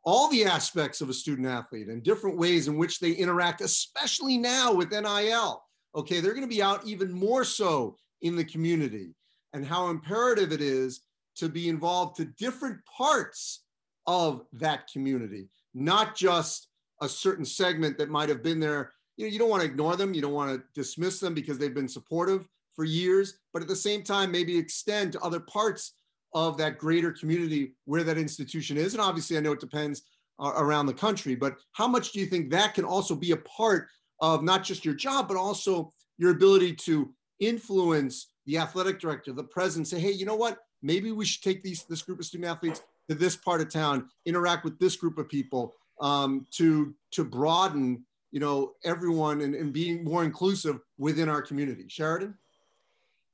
all 0.04 0.30
the 0.30 0.46
aspects 0.46 1.02
of 1.02 1.10
a 1.10 1.14
student 1.14 1.48
athlete 1.48 1.88
and 1.88 2.04
different 2.04 2.38
ways 2.38 2.68
in 2.68 2.78
which 2.78 3.00
they 3.00 3.12
interact, 3.12 3.62
especially 3.62 4.38
now 4.38 4.74
with 4.74 4.92
NIL, 4.92 5.64
okay, 5.96 6.20
they're 6.20 6.34
going 6.34 6.48
to 6.48 6.56
be 6.56 6.62
out 6.62 6.86
even 6.86 7.12
more 7.12 7.44
so 7.44 7.96
in 8.22 8.36
the 8.36 8.44
community 8.44 9.16
and 9.54 9.66
how 9.66 9.90
imperative 9.90 10.52
it 10.52 10.62
is 10.62 11.02
to 11.36 11.50
be 11.50 11.70
involved 11.70 12.16
to 12.18 12.26
different 12.26 12.78
parts 12.86 13.64
of 14.06 14.46
that 14.54 14.88
community, 14.92 15.48
not 15.74 16.16
just 16.16 16.68
a 17.02 17.10
certain 17.10 17.46
segment 17.46 17.98
that 17.98 18.10
might 18.10 18.30
have 18.30 18.44
been 18.44 18.60
there. 18.60 18.92
You 19.18 19.26
know, 19.26 19.32
you 19.32 19.40
don't 19.40 19.50
want 19.50 19.62
to 19.62 19.68
ignore 19.68 19.96
them. 19.96 20.14
You 20.14 20.22
don't 20.22 20.34
want 20.34 20.52
to 20.52 20.64
dismiss 20.74 21.20
them 21.20 21.34
because 21.34 21.58
they've 21.58 21.74
been 21.74 21.88
supportive, 21.88 22.48
for 22.76 22.84
years, 22.84 23.40
but 23.52 23.62
at 23.62 23.68
the 23.68 23.76
same 23.76 24.04
time, 24.04 24.32
maybe 24.32 24.58
extend 24.58 25.12
to 25.12 25.22
other 25.22 25.40
parts 25.40 25.94
of 26.34 26.58
that 26.58 26.78
greater 26.78 27.12
community 27.12 27.74
where 27.86 28.04
that 28.04 28.18
institution 28.18 28.78
is. 28.78 28.94
And 28.94 29.02
obviously, 29.02 29.38
I 29.38 29.42
know 29.42 29.52
it 29.52 29.60
depends 29.60 30.04
uh, 30.40 30.54
around 30.56 30.88
the 30.88 30.94
country, 30.94 31.36
but 31.36 31.58
how 31.74 31.88
much 31.88 32.12
do 32.12 32.20
you 32.20 32.26
think 32.26 32.50
that 32.50 32.74
can 32.74 32.86
also 32.86 33.16
be 33.16 33.32
a 33.32 33.38
part 33.38 33.88
of 34.20 34.44
not 34.44 34.64
just 34.64 34.86
your 34.86 34.94
job, 34.94 35.28
but 35.28 35.38
also 35.38 35.92
your 36.18 36.32
ability 36.32 36.74
to 36.74 37.14
influence 37.40 38.32
the 38.46 38.58
athletic 38.58 39.00
director, 39.00 39.32
the 39.32 39.44
president, 39.44 39.88
say, 39.88 40.00
hey, 40.00 40.12
you 40.12 40.26
know 40.26 40.36
what? 40.36 40.60
Maybe 40.82 41.12
we 41.12 41.26
should 41.26 41.44
take 41.44 41.64
these 41.64 41.84
this 41.86 42.02
group 42.02 42.20
of 42.20 42.26
student 42.26 42.50
athletes 42.50 42.82
to 43.10 43.16
this 43.16 43.36
part 43.36 43.62
of 43.62 43.70
town, 43.70 44.10
interact 44.26 44.64
with 44.64 44.78
this 44.80 44.96
group 44.96 45.18
of 45.18 45.30
people 45.30 45.74
um, 46.02 46.46
to 46.52 46.94
to 47.12 47.24
broaden, 47.24 48.04
you 48.32 48.40
know, 48.40 48.74
everyone 48.84 49.42
and, 49.42 49.56
and 49.56 49.72
being 49.72 50.04
more 50.04 50.24
inclusive 50.24 50.80
within 50.98 51.30
our 51.30 51.42
community. 51.42 51.86
Sheridan. 51.88 52.36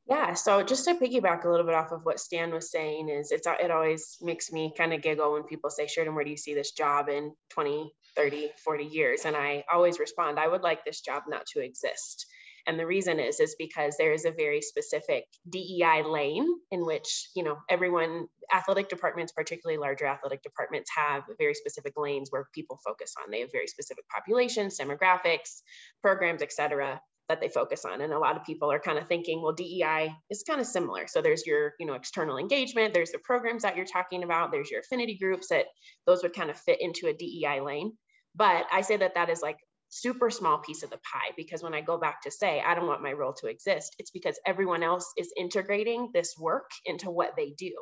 Yeah, 0.09 0.33
so 0.33 0.63
just 0.63 0.85
to 0.85 0.95
piggyback 0.95 1.45
a 1.45 1.49
little 1.49 1.67
bit 1.67 1.75
off 1.75 1.91
of 1.91 2.03
what 2.03 2.19
Stan 2.19 2.51
was 2.51 2.71
saying 2.71 3.09
is 3.09 3.31
it's 3.31 3.45
it 3.45 3.69
always 3.69 4.17
makes 4.21 4.51
me 4.51 4.73
kind 4.75 4.91
of 4.91 5.03
giggle 5.03 5.33
when 5.33 5.43
people 5.43 5.69
say, 5.69 5.85
Sheridan, 5.85 6.15
where 6.15 6.23
do 6.23 6.31
you 6.31 6.37
see 6.37 6.55
this 6.55 6.71
job 6.71 7.09
in 7.09 7.33
20, 7.51 7.93
30, 8.15 8.49
40 8.65 8.83
years? 8.85 9.25
And 9.25 9.35
I 9.35 9.65
always 9.71 9.99
respond, 9.99 10.39
I 10.39 10.47
would 10.47 10.63
like 10.63 10.83
this 10.83 11.01
job 11.01 11.23
not 11.27 11.45
to 11.53 11.63
exist. 11.63 12.25
And 12.65 12.79
the 12.79 12.87
reason 12.87 13.19
is, 13.19 13.39
is 13.39 13.55
because 13.59 13.97
there 13.97 14.11
is 14.11 14.25
a 14.25 14.31
very 14.31 14.61
specific 14.61 15.25
DEI 15.47 16.01
lane 16.03 16.47
in 16.71 16.85
which, 16.85 17.29
you 17.35 17.43
know, 17.43 17.57
everyone, 17.69 18.27
athletic 18.51 18.89
departments, 18.89 19.31
particularly 19.31 19.77
larger 19.77 20.07
athletic 20.07 20.41
departments, 20.41 20.89
have 20.95 21.23
very 21.37 21.53
specific 21.53 21.93
lanes 21.97 22.29
where 22.31 22.47
people 22.55 22.79
focus 22.83 23.13
on. 23.23 23.29
They 23.29 23.41
have 23.41 23.51
very 23.51 23.67
specific 23.67 24.05
populations, 24.09 24.79
demographics, 24.79 25.61
programs, 26.01 26.41
et 26.41 26.51
cetera 26.51 26.99
that 27.29 27.39
they 27.39 27.47
focus 27.47 27.85
on 27.85 28.01
and 28.01 28.11
a 28.11 28.19
lot 28.19 28.35
of 28.35 28.43
people 28.43 28.71
are 28.71 28.79
kind 28.79 28.97
of 28.97 29.07
thinking 29.07 29.41
well 29.41 29.53
dei 29.53 30.11
is 30.29 30.43
kind 30.47 30.59
of 30.59 30.67
similar. 30.67 31.07
So 31.07 31.21
there's 31.21 31.45
your 31.45 31.73
you 31.79 31.85
know 31.85 31.93
external 31.93 32.37
engagement 32.37 32.93
there's 32.93 33.11
the 33.11 33.19
programs 33.19 33.61
that 33.61 33.77
you're 33.77 33.85
talking 33.85 34.23
about 34.23 34.51
there's 34.51 34.71
your 34.71 34.81
affinity 34.81 35.17
groups 35.17 35.49
that 35.49 35.67
those 36.05 36.23
would 36.23 36.33
kind 36.33 36.49
of 36.49 36.57
fit 36.57 36.81
into 36.81 37.07
a 37.07 37.13
dei 37.13 37.61
lane. 37.61 37.93
But 38.35 38.65
i 38.71 38.81
say 38.81 38.97
that 38.97 39.15
that 39.15 39.29
is 39.29 39.41
like 39.41 39.57
super 39.91 40.29
small 40.29 40.59
piece 40.59 40.83
of 40.83 40.89
the 40.89 40.97
pie 40.97 41.31
because 41.35 41.63
when 41.63 41.73
i 41.73 41.81
go 41.81 41.97
back 41.97 42.21
to 42.21 42.29
say 42.31 42.61
i 42.63 42.75
don't 42.75 42.85
want 42.85 43.01
my 43.01 43.11
role 43.11 43.33
to 43.33 43.47
exist 43.47 43.95
it's 43.97 44.11
because 44.11 44.39
everyone 44.45 44.83
else 44.83 45.11
is 45.17 45.33
integrating 45.35 46.11
this 46.13 46.35
work 46.37 46.69
into 46.85 47.09
what 47.09 47.35
they 47.35 47.53
do. 47.57 47.73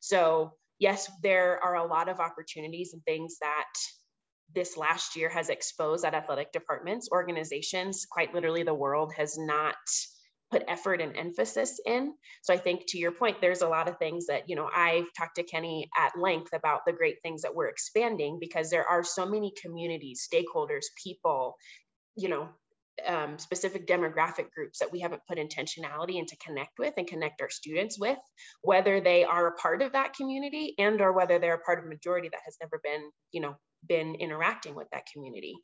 So 0.00 0.52
yes 0.78 1.10
there 1.22 1.62
are 1.62 1.76
a 1.76 1.86
lot 1.86 2.08
of 2.08 2.20
opportunities 2.20 2.92
and 2.92 3.02
things 3.04 3.36
that 3.40 3.72
this 4.54 4.76
last 4.76 5.16
year 5.16 5.28
has 5.28 5.48
exposed 5.48 6.04
at 6.04 6.14
athletic 6.14 6.52
departments, 6.52 7.08
organizations, 7.12 8.06
quite 8.10 8.34
literally 8.34 8.62
the 8.62 8.74
world 8.74 9.12
has 9.16 9.36
not 9.38 9.76
put 10.50 10.62
effort 10.68 11.00
and 11.00 11.16
emphasis 11.16 11.80
in. 11.84 12.14
So 12.42 12.54
I 12.54 12.58
think 12.58 12.84
to 12.88 12.98
your 12.98 13.12
point, 13.12 13.40
there's 13.40 13.62
a 13.62 13.68
lot 13.68 13.88
of 13.88 13.98
things 13.98 14.26
that, 14.26 14.48
you 14.48 14.56
know, 14.56 14.68
I've 14.74 15.06
talked 15.16 15.36
to 15.36 15.42
Kenny 15.42 15.88
at 15.98 16.18
length 16.18 16.52
about 16.52 16.82
the 16.86 16.92
great 16.92 17.16
things 17.22 17.42
that 17.42 17.54
we're 17.54 17.68
expanding 17.68 18.38
because 18.40 18.70
there 18.70 18.88
are 18.88 19.02
so 19.02 19.26
many 19.26 19.52
communities, 19.60 20.28
stakeholders, 20.32 20.84
people, 21.02 21.56
you 22.16 22.28
know, 22.28 22.48
um, 23.06 23.38
specific 23.38 23.86
demographic 23.88 24.50
groups 24.54 24.78
that 24.78 24.92
we 24.92 25.00
haven't 25.00 25.22
put 25.26 25.38
intentionality 25.38 26.16
into 26.16 26.36
connect 26.36 26.78
with 26.78 26.94
and 26.96 27.08
connect 27.08 27.40
our 27.40 27.50
students 27.50 27.98
with, 27.98 28.18
whether 28.62 29.00
they 29.00 29.24
are 29.24 29.48
a 29.48 29.56
part 29.56 29.82
of 29.82 29.92
that 29.92 30.14
community 30.14 30.74
and 30.78 31.00
or 31.00 31.12
whether 31.12 31.40
they're 31.40 31.54
a 31.54 31.60
part 31.60 31.80
of 31.80 31.86
a 31.86 31.88
majority 31.88 32.28
that 32.28 32.42
has 32.44 32.56
never 32.60 32.80
been, 32.84 33.10
you 33.32 33.40
know, 33.40 33.56
been 33.86 34.14
interacting 34.16 34.74
with 34.74 34.88
that 34.92 35.06
community. 35.12 35.54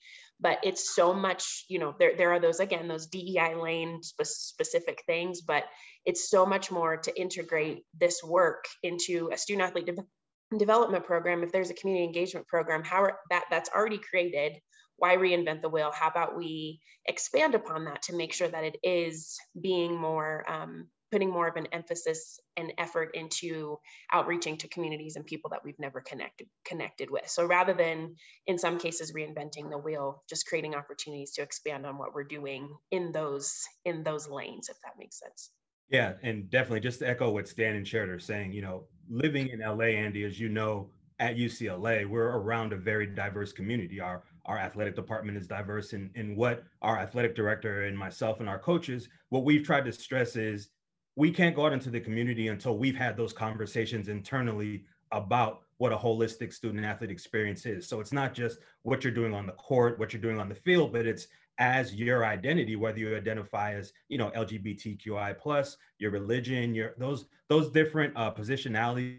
But 0.40 0.58
it's 0.62 0.94
so 0.94 1.12
much, 1.12 1.64
you 1.68 1.78
know, 1.78 1.94
there, 1.98 2.16
there 2.16 2.32
are 2.32 2.40
those, 2.40 2.60
again, 2.60 2.88
those 2.88 3.06
DEI 3.06 3.54
lane 3.54 4.02
spe- 4.02 4.24
specific 4.24 5.02
things, 5.06 5.42
but 5.42 5.64
it's 6.04 6.30
so 6.30 6.46
much 6.46 6.70
more 6.70 6.96
to 6.96 7.20
integrate 7.20 7.84
this 7.98 8.22
work 8.22 8.64
into 8.82 9.30
a 9.32 9.36
student 9.36 9.68
athlete 9.68 9.86
de- 9.86 10.58
development 10.58 11.04
program. 11.04 11.42
If 11.42 11.52
there's 11.52 11.70
a 11.70 11.74
community 11.74 12.04
engagement 12.04 12.46
program, 12.48 12.82
how 12.84 13.02
are, 13.02 13.18
that 13.30 13.44
that's 13.50 13.70
already 13.74 13.98
created, 13.98 14.58
why 14.96 15.16
reinvent 15.16 15.62
the 15.62 15.68
wheel? 15.68 15.90
How 15.94 16.08
about 16.08 16.36
we 16.36 16.80
expand 17.06 17.54
upon 17.54 17.86
that 17.86 18.02
to 18.02 18.16
make 18.16 18.32
sure 18.32 18.48
that 18.48 18.64
it 18.64 18.76
is 18.82 19.36
being 19.60 19.98
more 19.98 20.44
um, 20.50 20.88
putting 21.10 21.30
more 21.30 21.48
of 21.48 21.56
an 21.56 21.66
emphasis 21.72 22.38
and 22.56 22.72
effort 22.78 23.10
into 23.14 23.78
outreaching 24.12 24.56
to 24.58 24.68
communities 24.68 25.16
and 25.16 25.26
people 25.26 25.50
that 25.50 25.64
we've 25.64 25.78
never 25.78 26.00
connected 26.00 26.46
connected 26.64 27.10
with. 27.10 27.28
So 27.28 27.46
rather 27.46 27.74
than 27.74 28.16
in 28.46 28.58
some 28.58 28.78
cases 28.78 29.12
reinventing 29.12 29.70
the 29.70 29.78
wheel, 29.78 30.22
just 30.28 30.46
creating 30.46 30.74
opportunities 30.74 31.32
to 31.32 31.42
expand 31.42 31.86
on 31.86 31.98
what 31.98 32.14
we're 32.14 32.24
doing 32.24 32.68
in 32.90 33.12
those 33.12 33.52
in 33.84 34.02
those 34.02 34.28
lanes, 34.28 34.68
if 34.68 34.76
that 34.84 34.94
makes 34.98 35.18
sense. 35.18 35.50
Yeah, 35.88 36.12
and 36.22 36.48
definitely 36.50 36.80
just 36.80 37.00
to 37.00 37.08
echo 37.08 37.30
what 37.30 37.48
Stan 37.48 37.74
and 37.74 37.86
Shared 37.86 38.10
are 38.10 38.20
saying, 38.20 38.52
you 38.52 38.62
know, 38.62 38.84
living 39.08 39.48
in 39.48 39.58
LA, 39.58 39.86
Andy, 39.86 40.22
as 40.22 40.38
you 40.38 40.48
know, 40.48 40.88
at 41.18 41.36
UCLA, 41.36 42.08
we're 42.08 42.30
around 42.30 42.72
a 42.72 42.76
very 42.76 43.06
diverse 43.06 43.52
community. 43.52 44.00
Our 44.00 44.22
our 44.46 44.58
athletic 44.58 44.96
department 44.96 45.36
is 45.36 45.46
diverse 45.46 45.92
in, 45.92 46.10
in 46.14 46.34
what 46.34 46.64
our 46.82 46.98
athletic 46.98 47.34
director 47.34 47.84
and 47.84 47.96
myself 47.96 48.40
and 48.40 48.48
our 48.48 48.58
coaches, 48.58 49.08
what 49.28 49.44
we've 49.44 49.64
tried 49.64 49.84
to 49.84 49.92
stress 49.92 50.34
is 50.34 50.70
we 51.16 51.30
can't 51.30 51.56
go 51.56 51.66
out 51.66 51.72
into 51.72 51.90
the 51.90 52.00
community 52.00 52.48
until 52.48 52.76
we've 52.76 52.96
had 52.96 53.16
those 53.16 53.32
conversations 53.32 54.08
internally 54.08 54.84
about 55.12 55.62
what 55.78 55.92
a 55.92 55.96
holistic 55.96 56.52
student 56.52 56.84
athlete 56.84 57.10
experience 57.10 57.66
is. 57.66 57.88
So 57.88 58.00
it's 58.00 58.12
not 58.12 58.34
just 58.34 58.58
what 58.82 59.02
you're 59.02 59.12
doing 59.12 59.34
on 59.34 59.46
the 59.46 59.52
court, 59.52 59.98
what 59.98 60.12
you're 60.12 60.22
doing 60.22 60.38
on 60.38 60.48
the 60.48 60.54
field, 60.54 60.92
but 60.92 61.06
it's 61.06 61.26
as 61.58 61.94
your 61.94 62.24
identity, 62.24 62.76
whether 62.76 62.98
you 62.98 63.16
identify 63.16 63.74
as 63.74 63.92
you 64.08 64.18
know 64.18 64.30
LGBTQI 64.30 65.38
plus, 65.38 65.76
your 65.98 66.10
religion, 66.10 66.74
your 66.74 66.94
those 66.98 67.26
those 67.48 67.70
different 67.70 68.12
uh, 68.16 68.32
positionalities 68.32 69.18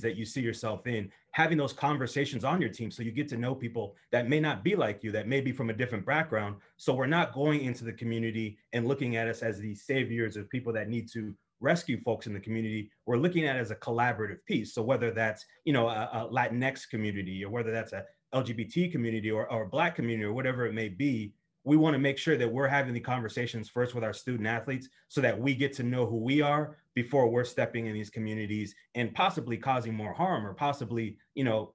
that 0.00 0.16
you 0.16 0.24
see 0.24 0.40
yourself 0.40 0.86
in, 0.86 1.10
having 1.36 1.58
those 1.58 1.74
conversations 1.74 2.44
on 2.44 2.62
your 2.62 2.70
team 2.70 2.90
so 2.90 3.02
you 3.02 3.12
get 3.12 3.28
to 3.28 3.36
know 3.36 3.54
people 3.54 3.94
that 4.10 4.26
may 4.26 4.40
not 4.40 4.64
be 4.64 4.74
like 4.74 5.04
you, 5.04 5.12
that 5.12 5.28
may 5.28 5.38
be 5.38 5.52
from 5.52 5.68
a 5.68 5.72
different 5.74 6.06
background. 6.06 6.56
So 6.78 6.94
we're 6.94 7.04
not 7.04 7.34
going 7.34 7.60
into 7.60 7.84
the 7.84 7.92
community 7.92 8.56
and 8.72 8.88
looking 8.88 9.16
at 9.16 9.28
us 9.28 9.42
as 9.42 9.58
the 9.58 9.74
saviors 9.74 10.38
of 10.38 10.48
people 10.48 10.72
that 10.72 10.88
need 10.88 11.12
to 11.12 11.34
rescue 11.60 12.00
folks 12.00 12.26
in 12.26 12.32
the 12.32 12.40
community. 12.40 12.90
We're 13.04 13.18
looking 13.18 13.44
at 13.44 13.58
as 13.58 13.70
a 13.70 13.76
collaborative 13.76 14.42
piece. 14.46 14.72
So 14.72 14.82
whether 14.82 15.10
that's, 15.10 15.44
you 15.66 15.74
know, 15.74 15.88
a, 15.88 16.08
a 16.10 16.28
Latinx 16.32 16.88
community 16.88 17.44
or 17.44 17.50
whether 17.50 17.70
that's 17.70 17.92
a 17.92 18.06
LGBT 18.34 18.90
community 18.90 19.30
or, 19.30 19.52
or 19.52 19.64
a 19.64 19.68
black 19.68 19.94
community 19.94 20.24
or 20.24 20.32
whatever 20.32 20.64
it 20.64 20.72
may 20.72 20.88
be, 20.88 21.34
we 21.66 21.76
want 21.76 21.94
to 21.94 21.98
make 21.98 22.16
sure 22.16 22.36
that 22.36 22.50
we're 22.50 22.68
having 22.68 22.94
the 22.94 23.00
conversations 23.00 23.68
first 23.68 23.92
with 23.92 24.04
our 24.04 24.12
student 24.12 24.46
athletes 24.46 24.88
so 25.08 25.20
that 25.20 25.38
we 25.38 25.52
get 25.52 25.72
to 25.74 25.82
know 25.82 26.06
who 26.06 26.16
we 26.16 26.40
are 26.40 26.76
before 26.94 27.28
we're 27.28 27.44
stepping 27.44 27.86
in 27.86 27.92
these 27.92 28.08
communities 28.08 28.74
and 28.94 29.12
possibly 29.12 29.56
causing 29.56 29.92
more 29.92 30.14
harm 30.14 30.46
or 30.46 30.54
possibly 30.54 31.18
you 31.34 31.42
know 31.44 31.74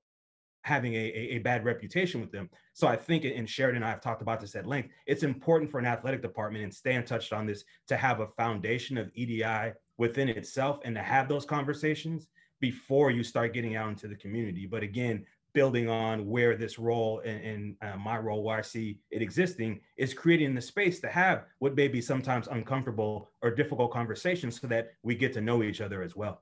having 0.63 0.93
a, 0.93 1.07
a, 1.07 1.39
bad 1.39 1.65
reputation 1.65 2.21
with 2.21 2.31
them. 2.31 2.49
So 2.73 2.87
i 2.87 2.95
think 2.95 3.25
and 3.25 3.49
sheridan 3.49 3.77
and 3.77 3.85
i 3.85 3.89
have 3.89 4.01
talked 4.01 4.21
about 4.21 4.39
this 4.39 4.55
at 4.55 4.65
length 4.65 4.89
it's 5.05 5.23
important 5.23 5.69
for 5.69 5.79
an 5.79 5.85
athletic 5.85 6.21
department 6.21 6.63
and 6.63 6.73
stan 6.73 7.03
touched 7.03 7.33
on 7.33 7.45
this 7.45 7.65
to 7.87 7.97
have 7.97 8.21
a 8.21 8.27
foundation 8.27 8.97
of 8.97 9.11
edi 9.13 9.43
within 9.97 10.29
itself 10.29 10.79
and 10.85 10.95
to 10.95 11.01
have 11.01 11.27
those 11.27 11.45
conversations 11.45 12.27
before 12.61 13.11
you 13.11 13.23
start 13.23 13.53
getting 13.53 13.75
out 13.75 13.89
into 13.89 14.07
the 14.07 14.15
community. 14.15 14.67
But 14.67 14.83
again 14.83 15.25
building 15.53 15.89
on 15.89 16.27
where 16.27 16.55
this 16.55 16.79
role 16.79 17.21
and, 17.25 17.43
and 17.43 17.75
uh, 17.81 17.97
my 17.97 18.17
role 18.17 18.43
where 18.43 18.57
I 18.57 18.61
see 18.61 18.99
it 19.09 19.21
existing 19.21 19.81
is 19.97 20.13
creating 20.13 20.55
the 20.55 20.61
space 20.61 20.99
to 21.01 21.07
have 21.07 21.45
what 21.59 21.75
may 21.75 21.87
be 21.87 22.01
sometimes 22.01 22.47
uncomfortable 22.47 23.31
or 23.41 23.51
difficult 23.51 23.91
conversations 23.91 24.59
so 24.59 24.67
that 24.67 24.93
we 25.03 25.15
get 25.15 25.33
to 25.33 25.41
know 25.41 25.63
each 25.63 25.81
other 25.81 26.01
as 26.01 26.15
well. 26.15 26.41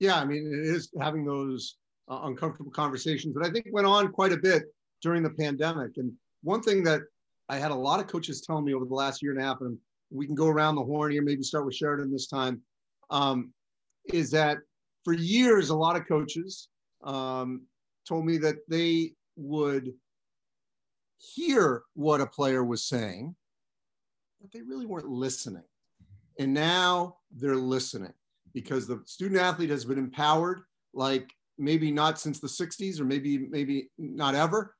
Yeah, 0.00 0.18
I 0.18 0.24
mean, 0.24 0.46
it 0.46 0.66
is 0.66 0.90
having 1.00 1.24
those 1.24 1.76
uh, 2.10 2.20
uncomfortable 2.24 2.70
conversations 2.70 3.34
that 3.34 3.44
I 3.44 3.50
think 3.50 3.66
went 3.70 3.86
on 3.86 4.12
quite 4.12 4.32
a 4.32 4.36
bit 4.36 4.64
during 5.02 5.22
the 5.22 5.30
pandemic. 5.30 5.92
And 5.96 6.12
one 6.42 6.62
thing 6.62 6.82
that 6.84 7.02
I 7.48 7.56
had 7.56 7.70
a 7.70 7.76
lot 7.76 8.00
of 8.00 8.06
coaches 8.06 8.40
telling 8.40 8.64
me 8.64 8.74
over 8.74 8.86
the 8.86 8.94
last 8.94 9.22
year 9.22 9.32
and 9.32 9.40
a 9.40 9.44
half, 9.44 9.60
and 9.60 9.78
we 10.10 10.26
can 10.26 10.34
go 10.34 10.48
around 10.48 10.76
the 10.76 10.84
horn 10.84 11.12
here, 11.12 11.22
maybe 11.22 11.42
start 11.42 11.66
with 11.66 11.74
Sheridan 11.74 12.10
this 12.10 12.26
time, 12.26 12.60
um, 13.10 13.52
is 14.12 14.30
that 14.30 14.58
for 15.04 15.12
years, 15.12 15.70
a 15.70 15.76
lot 15.76 15.96
of 15.96 16.08
coaches 16.08 16.68
um, 17.02 17.62
told 18.06 18.26
me 18.26 18.38
that 18.38 18.56
they 18.68 19.12
would 19.36 19.92
hear 21.18 21.82
what 21.94 22.20
a 22.20 22.26
player 22.26 22.62
was 22.64 22.84
saying, 22.84 23.34
but 24.40 24.52
they 24.52 24.62
really 24.62 24.86
weren't 24.86 25.08
listening. 25.08 25.64
And 26.38 26.52
now 26.52 27.16
they're 27.34 27.56
listening 27.56 28.12
because 28.52 28.86
the 28.86 29.02
student 29.04 29.40
athlete 29.40 29.70
has 29.70 29.84
been 29.84 29.98
empowered 29.98 30.62
like 30.94 31.34
maybe 31.58 31.90
not 31.90 32.18
since 32.18 32.40
the 32.40 32.46
60s 32.46 33.00
or 33.00 33.04
maybe 33.04 33.38
maybe 33.38 33.90
not 33.98 34.34
ever 34.34 34.74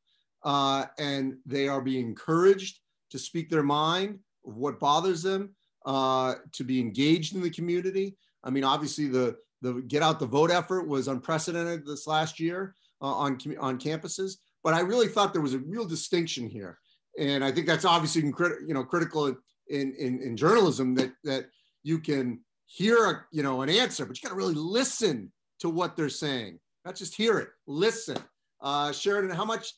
uh, 0.44 0.86
and 0.98 1.36
they 1.46 1.68
are 1.68 1.80
being 1.80 2.06
encouraged 2.06 2.80
to 3.10 3.18
speak 3.18 3.50
their 3.50 3.62
mind 3.62 4.18
of 4.46 4.56
what 4.56 4.80
bothers 4.80 5.22
them 5.22 5.54
uh, 5.86 6.34
to 6.52 6.64
be 6.64 6.80
engaged 6.80 7.34
in 7.34 7.42
the 7.42 7.50
community 7.50 8.16
i 8.42 8.50
mean 8.50 8.64
obviously 8.64 9.08
the 9.08 9.36
the 9.62 9.74
get 9.88 10.02
out 10.02 10.18
the 10.18 10.26
vote 10.26 10.50
effort 10.50 10.88
was 10.88 11.08
unprecedented 11.08 11.86
this 11.86 12.06
last 12.06 12.40
year 12.40 12.74
uh, 13.02 13.06
on, 13.06 13.38
on 13.60 13.78
campuses. 13.78 14.36
But 14.62 14.74
I 14.74 14.80
really 14.80 15.08
thought 15.08 15.32
there 15.32 15.42
was 15.42 15.54
a 15.54 15.58
real 15.58 15.84
distinction 15.84 16.48
here. 16.48 16.78
And 17.18 17.44
I 17.44 17.52
think 17.52 17.66
that's 17.66 17.84
obviously 17.84 18.22
you 18.22 18.74
know, 18.74 18.84
critical 18.84 19.28
in, 19.68 19.94
in, 19.94 20.20
in 20.20 20.36
journalism 20.36 20.94
that, 20.96 21.12
that 21.24 21.46
you 21.82 21.98
can 21.98 22.40
hear 22.66 23.10
a, 23.10 23.24
you 23.30 23.42
know, 23.42 23.62
an 23.62 23.68
answer, 23.68 24.04
but 24.04 24.16
you 24.16 24.26
got 24.26 24.34
to 24.34 24.38
really 24.38 24.54
listen 24.54 25.30
to 25.60 25.68
what 25.68 25.96
they're 25.96 26.08
saying. 26.08 26.58
Not 26.84 26.96
just 26.96 27.14
hear 27.14 27.38
it, 27.38 27.48
listen. 27.66 28.18
Uh, 28.60 28.92
Sheridan, 28.92 29.30
how 29.30 29.44
much 29.44 29.74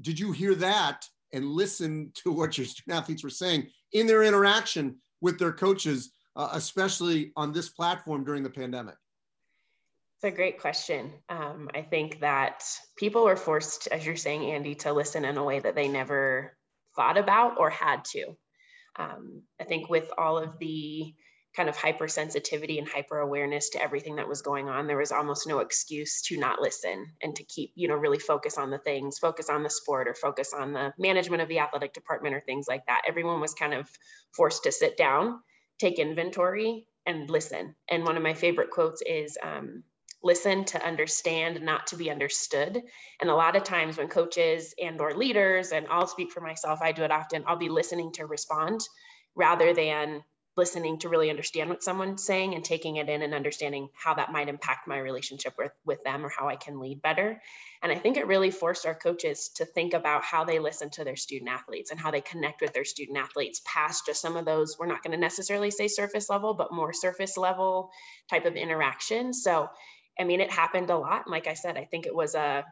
did 0.00 0.18
you 0.18 0.32
hear 0.32 0.54
that 0.56 1.04
and 1.32 1.44
listen 1.44 2.12
to 2.22 2.30
what 2.30 2.56
your 2.56 2.66
student 2.66 2.96
athletes 2.96 3.24
were 3.24 3.30
saying 3.30 3.68
in 3.92 4.06
their 4.06 4.22
interaction 4.22 4.96
with 5.20 5.38
their 5.38 5.52
coaches, 5.52 6.12
uh, 6.36 6.50
especially 6.52 7.32
on 7.36 7.52
this 7.52 7.70
platform 7.70 8.24
during 8.24 8.42
the 8.42 8.50
pandemic? 8.50 8.94
It's 10.16 10.32
a 10.32 10.36
great 10.36 10.60
question. 10.60 11.12
Um, 11.28 11.68
I 11.74 11.82
think 11.82 12.20
that 12.20 12.64
people 12.96 13.24
were 13.24 13.36
forced, 13.36 13.86
as 13.88 14.06
you're 14.06 14.16
saying, 14.16 14.50
Andy, 14.50 14.74
to 14.76 14.94
listen 14.94 15.26
in 15.26 15.36
a 15.36 15.44
way 15.44 15.60
that 15.60 15.74
they 15.74 15.88
never 15.88 16.56
thought 16.96 17.18
about 17.18 17.58
or 17.58 17.68
had 17.68 18.06
to. 18.06 18.34
Um, 18.98 19.42
I 19.60 19.64
think 19.64 19.90
with 19.90 20.10
all 20.16 20.38
of 20.38 20.58
the 20.58 21.14
kind 21.54 21.68
of 21.68 21.76
hypersensitivity 21.76 22.78
and 22.78 22.88
hyper 22.88 23.18
awareness 23.18 23.70
to 23.70 23.82
everything 23.82 24.16
that 24.16 24.28
was 24.28 24.42
going 24.42 24.68
on 24.68 24.86
there 24.86 24.98
was 24.98 25.10
almost 25.10 25.46
no 25.46 25.60
excuse 25.60 26.20
to 26.20 26.36
not 26.38 26.60
listen 26.60 27.06
and 27.22 27.34
to 27.34 27.44
keep 27.44 27.72
you 27.74 27.88
know 27.88 27.94
really 27.94 28.18
focus 28.18 28.58
on 28.58 28.70
the 28.70 28.78
things 28.78 29.18
focus 29.18 29.48
on 29.48 29.62
the 29.62 29.70
sport 29.70 30.06
or 30.06 30.14
focus 30.14 30.52
on 30.52 30.74
the 30.74 30.92
management 30.98 31.40
of 31.40 31.48
the 31.48 31.58
athletic 31.58 31.94
department 31.94 32.34
or 32.34 32.40
things 32.42 32.66
like 32.68 32.84
that 32.86 33.00
everyone 33.08 33.40
was 33.40 33.54
kind 33.54 33.72
of 33.72 33.88
forced 34.34 34.64
to 34.64 34.70
sit 34.70 34.98
down 34.98 35.40
take 35.78 35.98
inventory 35.98 36.86
and 37.06 37.30
listen 37.30 37.74
and 37.88 38.04
one 38.04 38.18
of 38.18 38.22
my 38.22 38.34
favorite 38.34 38.70
quotes 38.70 39.00
is 39.00 39.38
um, 39.42 39.82
listen 40.26 40.64
to 40.64 40.84
understand 40.84 41.62
not 41.62 41.86
to 41.86 41.96
be 41.96 42.10
understood 42.10 42.82
and 43.20 43.30
a 43.30 43.34
lot 43.34 43.56
of 43.56 43.62
times 43.64 43.96
when 43.96 44.08
coaches 44.08 44.74
and 44.82 45.00
or 45.00 45.14
leaders 45.14 45.72
and 45.72 45.86
i'll 45.88 46.06
speak 46.06 46.30
for 46.30 46.40
myself 46.40 46.80
i 46.82 46.92
do 46.92 47.02
it 47.02 47.12
often 47.12 47.44
i'll 47.46 47.56
be 47.56 47.68
listening 47.68 48.10
to 48.12 48.26
respond 48.26 48.80
rather 49.36 49.72
than 49.72 50.22
listening 50.56 50.98
to 50.98 51.10
really 51.10 51.28
understand 51.28 51.68
what 51.68 51.82
someone's 51.82 52.22
saying 52.22 52.54
and 52.54 52.64
taking 52.64 52.96
it 52.96 53.10
in 53.10 53.20
and 53.20 53.34
understanding 53.34 53.90
how 53.92 54.14
that 54.14 54.32
might 54.32 54.48
impact 54.48 54.88
my 54.88 54.98
relationship 54.98 55.52
with, 55.58 55.72
with 55.84 56.02
them 56.02 56.24
or 56.24 56.30
how 56.30 56.48
I 56.48 56.56
can 56.56 56.80
lead 56.80 57.02
better. 57.02 57.40
And 57.82 57.92
I 57.92 57.96
think 57.96 58.16
it 58.16 58.26
really 58.26 58.50
forced 58.50 58.86
our 58.86 58.94
coaches 58.94 59.50
to 59.56 59.66
think 59.66 59.92
about 59.92 60.24
how 60.24 60.44
they 60.44 60.58
listen 60.58 60.88
to 60.90 61.04
their 61.04 61.16
student 61.16 61.50
athletes 61.50 61.90
and 61.90 62.00
how 62.00 62.10
they 62.10 62.22
connect 62.22 62.62
with 62.62 62.72
their 62.72 62.86
student 62.86 63.18
athletes 63.18 63.60
past 63.66 64.06
just 64.06 64.22
some 64.22 64.36
of 64.36 64.46
those, 64.46 64.78
we're 64.78 64.86
not 64.86 65.02
going 65.02 65.12
to 65.12 65.18
necessarily 65.18 65.70
say 65.70 65.88
surface 65.88 66.30
level, 66.30 66.54
but 66.54 66.72
more 66.72 66.94
surface 66.94 67.36
level 67.36 67.90
type 68.30 68.46
of 68.46 68.56
interaction. 68.56 69.34
So, 69.34 69.68
I 70.18 70.24
mean, 70.24 70.40
it 70.40 70.50
happened 70.50 70.90
a 70.90 70.96
lot. 70.96 71.28
Like 71.28 71.46
I 71.46 71.54
said, 71.54 71.76
I 71.76 71.84
think 71.84 72.06
it 72.06 72.14
was 72.14 72.34
a, 72.34 72.64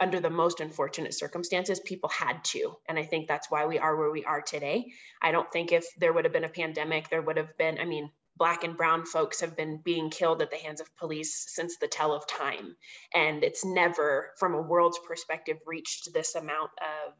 under 0.00 0.20
the 0.20 0.30
most 0.30 0.60
unfortunate 0.60 1.14
circumstances, 1.14 1.80
people 1.80 2.08
had 2.08 2.42
to. 2.44 2.74
And 2.88 2.98
I 2.98 3.04
think 3.04 3.28
that's 3.28 3.50
why 3.50 3.66
we 3.66 3.78
are 3.78 3.96
where 3.96 4.10
we 4.10 4.24
are 4.24 4.42
today. 4.42 4.92
I 5.20 5.32
don't 5.32 5.50
think 5.52 5.72
if 5.72 5.86
there 5.98 6.12
would 6.12 6.24
have 6.24 6.32
been 6.32 6.44
a 6.44 6.48
pandemic, 6.48 7.08
there 7.08 7.22
would 7.22 7.36
have 7.36 7.56
been, 7.58 7.78
I 7.78 7.84
mean, 7.84 8.10
black 8.36 8.64
and 8.64 8.76
brown 8.76 9.04
folks 9.04 9.40
have 9.40 9.56
been 9.56 9.80
being 9.84 10.10
killed 10.10 10.42
at 10.42 10.50
the 10.50 10.56
hands 10.56 10.80
of 10.80 10.96
police 10.96 11.44
since 11.48 11.76
the 11.76 11.86
tell 11.86 12.12
of 12.12 12.26
time. 12.26 12.76
And 13.14 13.44
it's 13.44 13.64
never, 13.64 14.30
from 14.38 14.54
a 14.54 14.62
world's 14.62 14.98
perspective, 15.06 15.58
reached 15.66 16.12
this 16.12 16.34
amount 16.34 16.70
of 16.80 17.12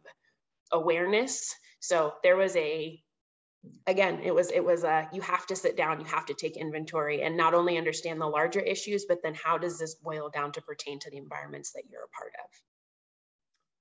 awareness. 0.73 1.55
So 1.81 2.15
there 2.23 2.37
was 2.37 2.57
a 2.57 3.01
again 3.87 4.21
it 4.23 4.35
was 4.35 4.51
it 4.51 4.65
was 4.65 4.83
a 4.85 5.09
you 5.13 5.21
have 5.21 5.47
to 5.47 5.55
sit 5.55 5.77
down 5.77 6.01
you 6.01 6.07
have 6.07 6.27
to 6.27 6.35
take 6.35 6.57
inventory 6.57 7.23
and 7.23 7.37
not 7.37 7.55
only 7.55 7.79
understand 7.79 8.21
the 8.21 8.27
larger 8.27 8.61
issues 8.61 9.05
but 9.05 9.23
then 9.23 9.35
how 9.35 9.57
does 9.57 9.79
this 9.79 9.95
boil 9.95 10.29
down 10.31 10.51
to 10.51 10.61
pertain 10.63 10.99
to 10.99 11.11
the 11.11 11.17
environments 11.17 11.73
that 11.73 11.83
you're 11.91 12.05
a 12.05 12.09
part 12.09 12.33
of 12.45 12.51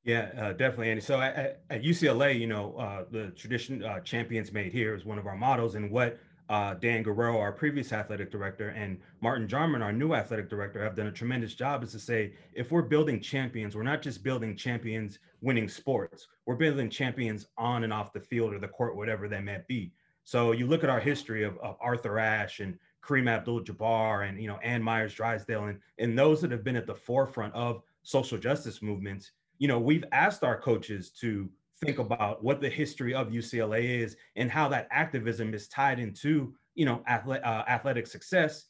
yeah, 0.03 0.31
uh, 0.35 0.53
definitely, 0.53 0.89
Andy. 0.89 1.01
So 1.01 1.21
at, 1.21 1.61
at, 1.69 1.83
UCLA, 1.83 2.39
you 2.39 2.47
know, 2.47 2.75
uh, 2.75 3.05
the 3.11 3.27
tradition 3.35 3.83
uh, 3.83 4.00
champions 4.00 4.51
made 4.51 4.73
here 4.73 4.95
is 4.95 5.05
one 5.05 5.19
of 5.19 5.27
our 5.27 5.38
models, 5.38 5.75
and 5.75 5.91
what 5.91 6.17
uh, 6.51 6.74
Dan 6.74 7.01
Guerrero, 7.01 7.39
our 7.39 7.53
previous 7.53 7.93
athletic 7.93 8.29
director, 8.29 8.70
and 8.70 9.00
Martin 9.22 9.48
Jarmond, 9.48 9.81
our 9.81 9.93
new 9.93 10.13
athletic 10.13 10.50
director, 10.50 10.84
have 10.84 10.98
done 10.98 11.08
a 11.08 11.12
tremendous 11.12 11.53
job 11.53 11.81
is 11.81 11.93
to 11.93 12.00
say 12.00 12.34
if 12.53 12.74
we're 12.74 12.81
building 12.81 13.22
champions, 13.22 13.74
we're 13.74 13.84
not 13.84 14.01
just 14.01 14.22
building 14.22 14.58
champions 14.58 15.20
winning 15.39 15.70
sports, 15.70 16.27
we're 16.46 16.55
building 16.55 16.89
champions 16.89 17.48
on 17.58 17.86
and 17.86 17.93
off 17.93 18.12
the 18.12 18.20
field 18.20 18.53
or 18.53 18.60
the 18.60 18.67
court, 18.67 18.98
whatever 18.98 19.29
that 19.29 19.46
may 19.46 19.60
be. 19.70 19.93
So 20.25 20.51
you 20.51 20.67
look 20.67 20.84
at 20.84 20.89
our 20.89 21.00
history 21.00 21.46
of, 21.46 21.58
of 21.60 21.77
Arthur 21.79 22.20
Ashe 22.20 22.60
and 22.60 22.77
Kareem 23.01 23.29
Abdul-Jabbar 23.29 24.27
and 24.27 24.39
you 24.39 24.50
know 24.50 24.58
Ann 24.58 24.84
Meyers 24.84 25.13
Drysdale 25.13 25.63
and 25.63 25.79
and 26.00 26.20
those 26.20 26.41
that 26.41 26.51
have 26.51 26.65
been 26.65 26.75
at 26.75 26.86
the 26.86 26.93
forefront 26.93 27.53
of 27.55 27.81
social 28.03 28.38
justice 28.38 28.81
movements 28.81 29.31
you 29.62 29.67
know, 29.67 29.77
we've 29.77 30.05
asked 30.12 30.43
our 30.43 30.60
coaches 30.60 31.12
to 31.12 31.48
think 31.83 31.97
about 31.97 32.43
what 32.43 32.61
the 32.61 32.69
history 32.69 33.13
of 33.13 33.29
UCLA 33.29 34.01
is 34.01 34.15
and 34.35 34.51
how 34.51 34.67
that 34.69 34.88
activism 34.91 35.53
is 35.53 35.67
tied 35.67 36.00
into, 36.00 36.53
you 36.75 36.85
know, 36.85 37.01
athlete, 37.07 37.41
uh, 37.43 37.63
athletic 37.67 38.05
success 38.05 38.65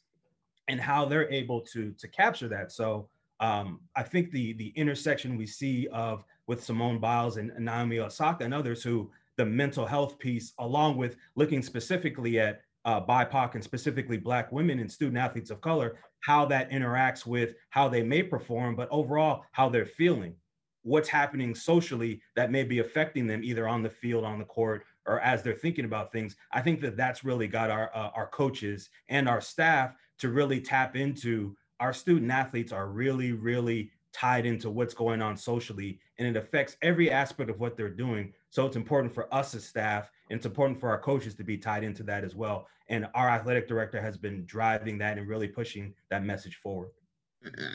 and 0.68 0.80
how 0.80 1.04
they're 1.04 1.30
able 1.30 1.60
to 1.60 1.92
to 1.98 2.08
capture 2.08 2.48
that. 2.48 2.72
So 2.72 3.08
um, 3.40 3.80
I 3.96 4.02
think 4.02 4.30
the 4.30 4.54
the 4.54 4.72
intersection 4.76 5.36
we 5.36 5.46
see 5.46 5.88
of 5.88 6.24
with 6.46 6.64
Simone 6.64 6.98
Biles 6.98 7.36
and 7.36 7.52
Naomi 7.58 7.98
Osaka 7.98 8.44
and 8.44 8.54
others 8.54 8.82
who 8.82 9.10
the 9.36 9.44
mental 9.44 9.86
health 9.86 10.18
piece, 10.18 10.52
along 10.58 10.96
with 10.96 11.16
looking 11.36 11.62
specifically 11.62 12.40
at 12.40 12.60
uh, 12.84 13.00
BIPOC 13.00 13.54
and 13.54 13.64
specifically 13.64 14.16
Black 14.16 14.50
women 14.52 14.78
and 14.78 14.90
student 14.90 15.18
athletes 15.18 15.50
of 15.50 15.60
color, 15.60 15.96
how 16.20 16.44
that 16.46 16.70
interacts 16.70 17.26
with 17.26 17.54
how 17.70 17.88
they 17.88 18.02
may 18.02 18.22
perform, 18.22 18.74
but 18.74 18.88
overall 18.90 19.44
how 19.52 19.68
they're 19.68 19.86
feeling 19.86 20.34
what's 20.82 21.08
happening 21.08 21.54
socially 21.54 22.20
that 22.36 22.50
may 22.50 22.64
be 22.64 22.80
affecting 22.80 23.26
them 23.26 23.42
either 23.44 23.68
on 23.68 23.82
the 23.82 23.90
field, 23.90 24.24
on 24.24 24.38
the 24.38 24.44
court, 24.44 24.84
or 25.06 25.20
as 25.20 25.42
they're 25.42 25.54
thinking 25.54 25.84
about 25.84 26.12
things. 26.12 26.36
I 26.52 26.60
think 26.60 26.80
that 26.80 26.96
that's 26.96 27.24
really 27.24 27.48
got 27.48 27.70
our 27.70 27.90
uh, 27.94 28.10
our 28.14 28.28
coaches 28.28 28.90
and 29.08 29.28
our 29.28 29.40
staff 29.40 29.94
to 30.18 30.30
really 30.30 30.60
tap 30.60 30.96
into. 30.96 31.56
Our 31.80 31.92
student 31.92 32.30
athletes 32.30 32.70
are 32.72 32.88
really, 32.88 33.32
really 33.32 33.90
tied 34.12 34.46
into 34.46 34.70
what's 34.70 34.94
going 34.94 35.22
on 35.22 35.36
socially, 35.36 35.98
and 36.18 36.28
it 36.28 36.36
affects 36.36 36.76
every 36.82 37.10
aspect 37.10 37.50
of 37.50 37.58
what 37.58 37.76
they're 37.76 37.88
doing. 37.88 38.32
So 38.50 38.66
it's 38.66 38.76
important 38.76 39.12
for 39.12 39.32
us 39.34 39.54
as 39.54 39.64
staff, 39.64 40.10
and 40.30 40.36
it's 40.36 40.46
important 40.46 40.78
for 40.78 40.90
our 40.90 41.00
coaches 41.00 41.34
to 41.36 41.44
be 41.44 41.58
tied 41.58 41.82
into 41.82 42.02
that 42.04 42.22
as 42.22 42.34
well. 42.36 42.68
And 42.88 43.06
our 43.14 43.28
athletic 43.28 43.66
director 43.66 44.00
has 44.00 44.16
been 44.16 44.44
driving 44.44 44.98
that 44.98 45.18
and 45.18 45.26
really 45.26 45.48
pushing 45.48 45.94
that 46.10 46.24
message 46.24 46.56
forward. 46.56 46.90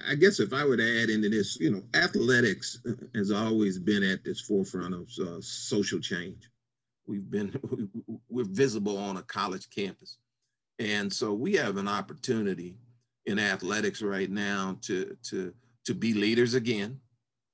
I 0.09 0.15
guess 0.15 0.39
if 0.39 0.53
I 0.53 0.65
were 0.65 0.77
to 0.77 1.03
add 1.03 1.09
into 1.09 1.29
this, 1.29 1.59
you 1.59 1.71
know, 1.71 1.83
athletics 1.93 2.79
has 3.15 3.31
always 3.31 3.79
been 3.79 4.03
at 4.03 4.23
this 4.23 4.41
forefront 4.41 4.93
of 4.93 5.09
uh, 5.19 5.41
social 5.41 5.99
change. 5.99 6.49
We've 7.05 7.29
been, 7.29 7.57
we're 8.29 8.45
visible 8.45 8.97
on 8.97 9.17
a 9.17 9.23
college 9.23 9.69
campus. 9.69 10.17
And 10.79 11.11
so 11.11 11.33
we 11.33 11.53
have 11.55 11.77
an 11.77 11.87
opportunity 11.87 12.77
in 13.25 13.39
athletics 13.39 14.01
right 14.01 14.29
now 14.29 14.77
to, 14.83 15.17
to, 15.23 15.53
to 15.85 15.93
be 15.93 16.13
leaders 16.13 16.53
again 16.53 16.99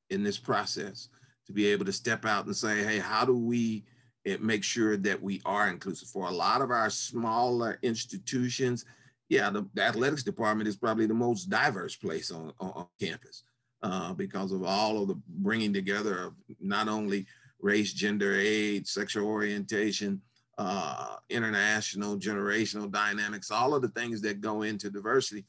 in 0.10 0.24
this 0.24 0.38
process, 0.38 1.10
to 1.48 1.54
be 1.54 1.68
able 1.68 1.86
to 1.86 1.94
step 1.94 2.26
out 2.26 2.46
and 2.46 2.56
say, 2.56 2.84
hey, 2.84 3.00
how 3.00 3.26
do 3.26 3.36
we 3.36 3.86
eh, 4.26 4.38
make 4.40 4.64
sure 4.64 4.98
that 4.98 5.22
we 5.22 5.42
are 5.46 5.70
inclusive? 5.70 6.10
For 6.10 6.28
a 6.28 6.32
lot 6.32 6.62
of 6.62 6.70
our 6.70 6.90
smaller 6.90 7.80
institutions, 7.82 8.86
yeah, 9.30 9.50
the, 9.50 9.68
the, 9.74 9.84
athletics 9.84 10.24
department 10.24 10.68
is 10.68 10.76
probably 10.76 11.06
the 11.06 11.14
most 11.14 11.50
diverse 11.50 11.96
place 11.96 12.32
on, 12.32 12.54
on, 12.60 12.72
on 12.72 12.88
campus 13.00 13.44
uh, 13.82 14.14
because 14.14 14.52
of 14.52 14.64
all 14.64 15.02
of 15.02 15.08
the 15.08 15.20
bringing 15.28 15.74
together 15.74 16.24
of 16.24 16.34
not 16.60 16.88
only 16.88 17.26
race, 17.60 17.94
gender, 17.94 18.36
age, 18.36 18.88
sexual 18.88 19.28
orientation, 19.28 20.22
uh, 20.58 21.16
international, 21.30 22.18
generational 22.18 22.92
dynamics, 22.92 23.50
all 23.50 23.74
of 23.74 23.82
the 23.82 23.90
things 23.90 24.22
that 24.22 24.42
go 24.42 24.62
into 24.62 24.90
diversity. 24.90 25.46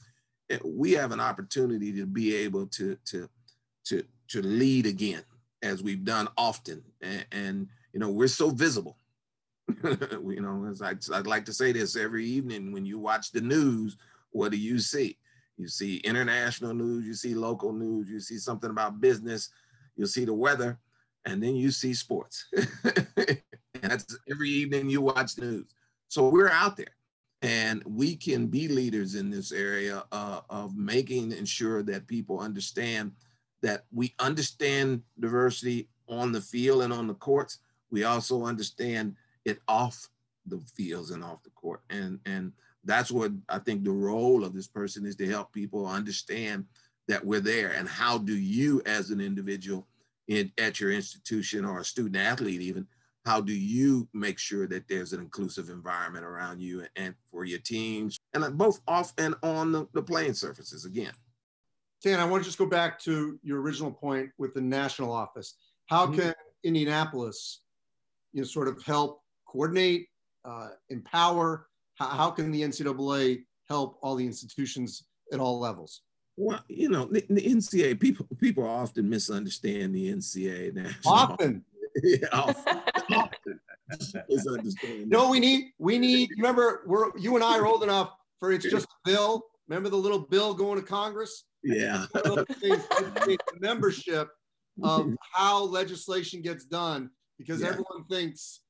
Eh, 0.50 0.58
we 0.64 0.92
have 0.92 1.12
an 1.12 1.20
opportunity 1.20 1.92
to 1.92 2.06
be 2.06 2.34
able 2.34 2.66
to 2.66 2.96
to 3.04 3.28
to 3.84 4.02
to 4.28 4.42
lead 4.42 4.86
again, 4.86 5.22
as 5.62 5.82
we've 5.82 6.04
done 6.04 6.28
often, 6.38 6.82
and, 7.02 7.26
and 7.32 7.68
you 7.92 8.00
know 8.00 8.10
we're 8.10 8.28
so 8.28 8.50
visible 8.50 8.96
you 9.84 10.40
know, 10.40 10.66
as 10.70 10.82
I, 10.82 10.94
I'd 11.12 11.26
like 11.26 11.44
to 11.46 11.52
say 11.52 11.72
this 11.72 11.96
every 11.96 12.24
evening 12.24 12.72
when 12.72 12.84
you 12.84 12.98
watch 12.98 13.32
the 13.32 13.40
news, 13.40 13.96
what 14.30 14.50
do 14.50 14.58
you 14.58 14.78
see? 14.78 15.16
You 15.56 15.68
see 15.68 15.98
international 15.98 16.74
news, 16.74 17.06
you 17.06 17.14
see 17.14 17.34
local 17.34 17.72
news, 17.72 18.08
you 18.08 18.20
see 18.20 18.38
something 18.38 18.70
about 18.70 19.00
business, 19.00 19.50
you 19.96 20.06
see 20.06 20.24
the 20.24 20.34
weather, 20.34 20.78
and 21.24 21.42
then 21.42 21.54
you 21.54 21.70
see 21.70 21.94
sports. 21.94 22.46
and 22.84 23.42
that's 23.82 24.18
every 24.30 24.50
evening 24.50 24.90
you 24.90 25.00
watch 25.00 25.38
news. 25.38 25.74
So 26.08 26.28
we're 26.28 26.50
out 26.50 26.76
there 26.76 26.94
and 27.42 27.82
we 27.84 28.16
can 28.16 28.46
be 28.46 28.68
leaders 28.68 29.14
in 29.14 29.30
this 29.30 29.52
area 29.52 30.04
uh, 30.12 30.40
of 30.50 30.76
making 30.76 31.44
sure 31.44 31.82
that 31.82 32.06
people 32.06 32.40
understand 32.40 33.12
that 33.62 33.84
we 33.92 34.14
understand 34.18 35.02
diversity 35.20 35.88
on 36.08 36.32
the 36.32 36.40
field 36.40 36.82
and 36.82 36.92
on 36.92 37.06
the 37.06 37.14
courts. 37.14 37.58
We 37.90 38.04
also 38.04 38.44
understand 38.44 39.16
it 39.44 39.60
off 39.68 40.08
the 40.46 40.60
fields 40.76 41.10
and 41.10 41.24
off 41.24 41.42
the 41.42 41.50
court. 41.50 41.80
And 41.90 42.20
and 42.26 42.52
that's 42.84 43.10
what 43.10 43.32
I 43.48 43.58
think 43.58 43.84
the 43.84 43.90
role 43.90 44.44
of 44.44 44.54
this 44.54 44.68
person 44.68 45.06
is 45.06 45.16
to 45.16 45.28
help 45.28 45.52
people 45.52 45.86
understand 45.86 46.66
that 47.08 47.24
we're 47.24 47.40
there 47.40 47.72
and 47.72 47.88
how 47.88 48.18
do 48.18 48.34
you 48.34 48.82
as 48.86 49.10
an 49.10 49.20
individual 49.20 49.86
in, 50.28 50.50
at 50.58 50.80
your 50.80 50.90
institution 50.90 51.64
or 51.64 51.80
a 51.80 51.84
student 51.84 52.16
athlete 52.16 52.62
even 52.62 52.86
how 53.26 53.40
do 53.40 53.52
you 53.52 54.08
make 54.14 54.38
sure 54.38 54.66
that 54.66 54.88
there's 54.88 55.12
an 55.12 55.20
inclusive 55.20 55.68
environment 55.68 56.24
around 56.24 56.60
you 56.60 56.82
and 56.96 57.14
for 57.30 57.44
your 57.44 57.58
teams 57.58 58.18
and 58.32 58.56
both 58.56 58.80
off 58.88 59.12
and 59.18 59.34
on 59.42 59.70
the, 59.70 59.86
the 59.92 60.02
playing 60.02 60.32
surfaces 60.32 60.86
again 60.86 61.12
Stan, 62.04 62.20
I 62.20 62.26
want 62.26 62.42
to 62.42 62.46
just 62.46 62.58
go 62.58 62.66
back 62.66 62.98
to 63.00 63.38
your 63.42 63.62
original 63.62 63.90
point 63.90 64.28
with 64.36 64.52
the 64.52 64.60
national 64.60 65.10
office. 65.10 65.54
How 65.86 66.06
mm-hmm. 66.06 66.20
can 66.20 66.34
Indianapolis, 66.62 67.60
you 68.34 68.42
know, 68.42 68.46
sort 68.46 68.68
of 68.68 68.82
help 68.82 69.22
coordinate, 69.54 70.08
uh, 70.44 70.70
empower? 70.90 71.68
How, 71.94 72.08
how 72.08 72.30
can 72.30 72.50
the 72.50 72.62
NCAA 72.62 73.44
help 73.68 73.98
all 74.02 74.16
the 74.16 74.26
institutions 74.26 75.04
at 75.32 75.38
all 75.38 75.60
levels? 75.60 76.02
Well, 76.36 76.60
you 76.68 76.88
know, 76.88 77.06
the, 77.06 77.24
the 77.30 77.40
NCAA 77.40 78.00
people 78.00 78.26
people 78.40 78.66
often 78.66 79.08
misunderstand 79.08 79.94
the 79.94 80.12
NCAA. 80.12 80.74
National. 80.74 80.92
Often. 81.14 81.64
yeah, 82.02 82.26
often. 82.32 82.80
often. 83.12 85.08
no, 85.08 85.30
we 85.30 85.38
need 85.38 85.66
we 85.78 85.96
need. 85.96 86.28
Remember, 86.36 86.82
we're 86.86 87.16
you 87.16 87.36
and 87.36 87.44
I 87.44 87.56
are 87.56 87.66
old 87.66 87.84
enough 87.84 88.10
for 88.40 88.50
it's 88.50 88.68
just 88.68 88.86
a 88.86 89.10
bill. 89.10 89.44
Remember 89.68 89.88
the 89.88 89.96
little 89.96 90.18
bill 90.18 90.54
going 90.54 90.80
to 90.80 90.84
Congress? 90.84 91.44
Yeah. 91.62 92.06
membership 93.60 94.28
of 94.82 95.14
how 95.32 95.62
legislation 95.62 96.42
gets 96.42 96.64
done 96.64 97.10
because 97.38 97.60
yeah. 97.60 97.68
everyone 97.68 98.04
thinks 98.10 98.60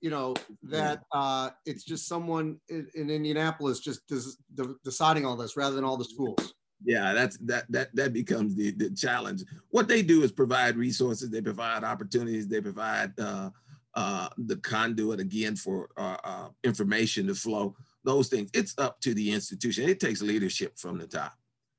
you 0.00 0.10
know 0.10 0.34
that 0.62 1.02
uh, 1.12 1.50
it's 1.66 1.84
just 1.84 2.08
someone 2.08 2.58
in, 2.68 2.88
in 2.94 3.10
Indianapolis 3.10 3.80
just 3.80 4.06
des- 4.06 4.64
deciding 4.84 5.26
all 5.26 5.36
this 5.36 5.56
rather 5.56 5.74
than 5.74 5.84
all 5.84 5.96
the 5.96 6.04
schools. 6.04 6.54
Yeah, 6.84 7.12
that's 7.12 7.36
that 7.38 7.70
that 7.70 7.94
that 7.94 8.12
becomes 8.12 8.54
the 8.54 8.70
the 8.72 8.90
challenge. 8.90 9.44
What 9.68 9.88
they 9.88 10.02
do 10.02 10.22
is 10.22 10.32
provide 10.32 10.76
resources, 10.76 11.30
they 11.30 11.42
provide 11.42 11.84
opportunities, 11.84 12.48
they 12.48 12.60
provide 12.60 13.12
uh, 13.18 13.50
uh, 13.94 14.28
the 14.38 14.56
conduit 14.56 15.20
again 15.20 15.56
for 15.56 15.90
uh, 15.96 16.16
uh 16.24 16.48
information 16.64 17.26
to 17.26 17.34
flow. 17.34 17.74
Those 18.02 18.28
things. 18.28 18.50
It's 18.54 18.74
up 18.78 19.00
to 19.02 19.12
the 19.12 19.30
institution. 19.30 19.88
It 19.88 20.00
takes 20.00 20.22
leadership 20.22 20.78
from 20.78 20.98
the 20.98 21.06
top. 21.06 21.34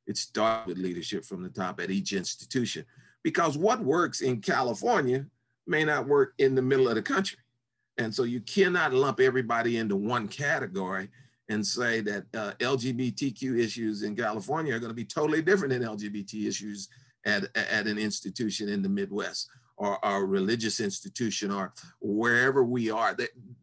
It 0.05 0.17
starts 0.17 0.67
with 0.67 0.77
leadership 0.77 1.25
from 1.25 1.41
the 1.41 1.49
top 1.49 1.79
at 1.79 1.89
each 1.89 2.13
institution, 2.13 2.85
because 3.23 3.57
what 3.57 3.83
works 3.83 4.21
in 4.21 4.41
California 4.41 5.25
may 5.65 5.83
not 5.83 6.07
work 6.07 6.33
in 6.37 6.53
the 6.53 6.61
middle 6.61 6.87
of 6.87 6.95
the 6.95 7.01
country. 7.01 7.37
And 8.01 8.13
so 8.13 8.23
you 8.23 8.41
cannot 8.41 8.93
lump 8.93 9.19
everybody 9.19 9.77
into 9.77 9.95
one 9.95 10.27
category 10.27 11.09
and 11.49 11.65
say 11.65 12.01
that 12.01 12.23
uh, 12.33 12.53
LGBTQ 12.59 13.59
issues 13.59 14.03
in 14.03 14.15
California 14.15 14.75
are 14.75 14.79
going 14.79 14.89
to 14.89 14.95
be 14.95 15.05
totally 15.05 15.41
different 15.41 15.73
than 15.73 15.83
LGBT 15.83 16.47
issues 16.47 16.89
at, 17.25 17.43
at 17.55 17.87
an 17.87 17.97
institution 17.97 18.69
in 18.69 18.81
the 18.81 18.89
Midwest 18.89 19.49
or 19.77 19.99
a 20.03 20.23
religious 20.23 20.79
institution 20.79 21.51
or 21.51 21.73
wherever 21.99 22.63
we 22.63 22.89
are. 22.89 23.15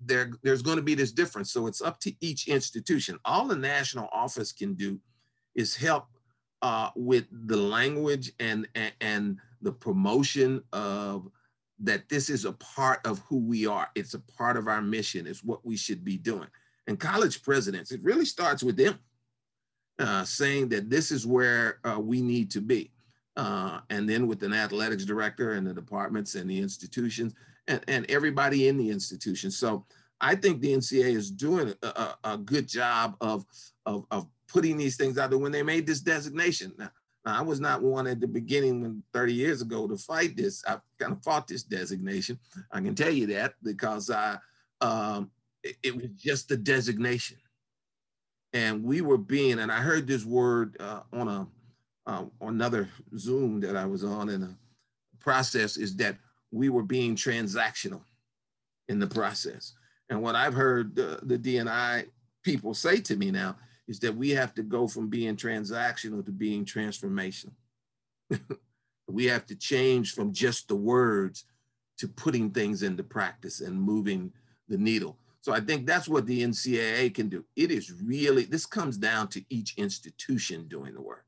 There, 0.04 0.32
there's 0.42 0.62
going 0.62 0.76
to 0.76 0.82
be 0.82 0.94
this 0.94 1.12
difference. 1.12 1.52
So 1.52 1.66
it's 1.66 1.82
up 1.82 1.98
to 2.00 2.12
each 2.20 2.48
institution. 2.48 3.18
All 3.24 3.46
the 3.46 3.56
national 3.56 4.08
office 4.12 4.52
can 4.52 4.74
do 4.74 5.00
is 5.54 5.74
help 5.74 6.06
uh, 6.62 6.90
with 6.94 7.26
the 7.30 7.56
language 7.56 8.32
and, 8.38 8.68
and, 8.74 8.92
and 9.00 9.38
the 9.62 9.72
promotion 9.72 10.62
of 10.72 11.28
that 11.80 12.08
this 12.08 12.28
is 12.28 12.44
a 12.44 12.52
part 12.52 13.00
of 13.06 13.20
who 13.28 13.38
we 13.38 13.66
are. 13.66 13.88
It's 13.94 14.14
a 14.14 14.20
part 14.20 14.56
of 14.56 14.66
our 14.66 14.82
mission. 14.82 15.26
It's 15.26 15.44
what 15.44 15.64
we 15.64 15.76
should 15.76 16.04
be 16.04 16.16
doing. 16.16 16.48
And 16.86 16.98
college 16.98 17.42
presidents, 17.42 17.92
it 17.92 18.02
really 18.02 18.24
starts 18.24 18.62
with 18.62 18.76
them 18.76 18.98
uh, 19.98 20.24
saying 20.24 20.68
that 20.70 20.90
this 20.90 21.10
is 21.10 21.26
where 21.26 21.80
uh, 21.84 22.00
we 22.00 22.22
need 22.22 22.50
to 22.52 22.60
be. 22.60 22.90
Uh, 23.36 23.80
and 23.90 24.08
then 24.08 24.26
with 24.26 24.42
an 24.42 24.52
athletics 24.52 25.04
director 25.04 25.52
and 25.52 25.66
the 25.66 25.74
departments 25.74 26.34
and 26.34 26.50
the 26.50 26.58
institutions 26.58 27.34
and, 27.68 27.80
and 27.86 28.10
everybody 28.10 28.66
in 28.66 28.76
the 28.76 28.90
institution. 28.90 29.50
So 29.50 29.84
I 30.20 30.34
think 30.34 30.60
the 30.60 30.72
NCAA 30.72 31.14
is 31.14 31.30
doing 31.30 31.72
a, 31.82 31.86
a, 31.86 32.18
a 32.24 32.38
good 32.38 32.66
job 32.66 33.16
of, 33.20 33.44
of, 33.86 34.06
of 34.10 34.26
putting 34.48 34.76
these 34.76 34.96
things 34.96 35.18
out 35.18 35.30
there 35.30 35.38
when 35.38 35.52
they 35.52 35.62
made 35.62 35.86
this 35.86 36.00
designation. 36.00 36.72
Now, 36.78 36.90
I 37.30 37.42
was 37.42 37.60
not 37.60 37.82
one 37.82 38.06
at 38.06 38.20
the 38.20 38.28
beginning 38.28 38.80
when 38.80 39.02
30 39.12 39.32
years 39.34 39.62
ago 39.62 39.86
to 39.86 39.96
fight 39.96 40.36
this. 40.36 40.64
I 40.66 40.78
kind 40.98 41.12
of 41.12 41.22
fought 41.22 41.48
this 41.48 41.62
designation. 41.62 42.38
I 42.72 42.80
can 42.80 42.94
tell 42.94 43.10
you 43.10 43.26
that 43.28 43.54
because 43.62 44.10
I, 44.10 44.38
um, 44.80 45.30
it, 45.62 45.76
it, 45.82 45.96
was 45.96 46.06
just 46.16 46.50
a 46.50 46.56
designation. 46.56 47.38
And 48.52 48.82
we 48.82 49.00
were 49.00 49.18
being, 49.18 49.58
and 49.58 49.70
I 49.70 49.80
heard 49.80 50.06
this 50.06 50.24
word 50.24 50.76
uh, 50.80 51.00
on 51.12 51.28
a 51.28 51.46
uh, 52.08 52.24
on 52.40 52.54
another 52.54 52.88
Zoom 53.18 53.60
that 53.60 53.76
I 53.76 53.84
was 53.84 54.02
on 54.02 54.30
in 54.30 54.42
a 54.42 54.56
process 55.20 55.76
is 55.76 55.94
that 55.96 56.16
we 56.50 56.70
were 56.70 56.82
being 56.82 57.14
transactional 57.14 58.00
in 58.88 58.98
the 58.98 59.06
process. 59.06 59.74
And 60.08 60.22
what 60.22 60.34
I've 60.34 60.54
heard 60.54 60.96
the, 60.96 61.20
the 61.22 61.38
DNI 61.38 62.06
people 62.42 62.72
say 62.72 63.00
to 63.02 63.16
me 63.16 63.30
now 63.30 63.56
is 63.88 63.98
that 64.00 64.14
we 64.14 64.30
have 64.30 64.54
to 64.54 64.62
go 64.62 64.86
from 64.86 65.08
being 65.08 65.34
transactional 65.34 66.24
to 66.24 66.30
being 66.30 66.64
transformational. 66.64 67.54
we 69.08 69.24
have 69.24 69.46
to 69.46 69.56
change 69.56 70.12
from 70.12 70.32
just 70.32 70.68
the 70.68 70.76
words 70.76 71.44
to 71.96 72.06
putting 72.06 72.50
things 72.50 72.82
into 72.82 73.02
practice 73.02 73.60
and 73.60 73.80
moving 73.80 74.30
the 74.68 74.76
needle. 74.76 75.18
So 75.40 75.52
I 75.52 75.60
think 75.60 75.86
that's 75.86 76.08
what 76.08 76.26
the 76.26 76.42
NCAA 76.42 77.14
can 77.14 77.28
do. 77.28 77.44
It 77.56 77.70
is 77.70 77.92
really, 78.02 78.44
this 78.44 78.66
comes 78.66 78.98
down 78.98 79.28
to 79.28 79.42
each 79.48 79.74
institution 79.78 80.68
doing 80.68 80.94
the 80.94 81.00
work. 81.00 81.24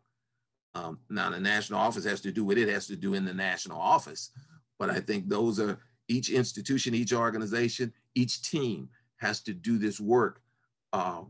Um, 0.75 0.99
now, 1.09 1.31
the 1.31 1.41
national 1.41 1.81
office 1.81 2.05
has 2.05 2.21
to 2.21 2.31
do 2.31 2.45
what 2.45 2.59
it 2.59 2.69
has 2.69 2.87
to 2.89 2.97
do 2.97 3.15
in 3.15 3.25
the 3.25 3.35
national 3.35 3.81
office. 3.81 4.31
But 4.79 4.91
I 4.91 5.01
think 5.01 5.29
those 5.29 5.59
are 5.59 5.79
each 6.09 6.29
institution, 6.29 6.95
each 6.95 7.13
organization, 7.13 7.93
each 8.15 8.43
team 8.43 8.91
has 9.17 9.41
to 9.43 9.55
do 9.55 9.79
this 9.79 10.01
work 10.01 10.43
uh, 10.93 11.23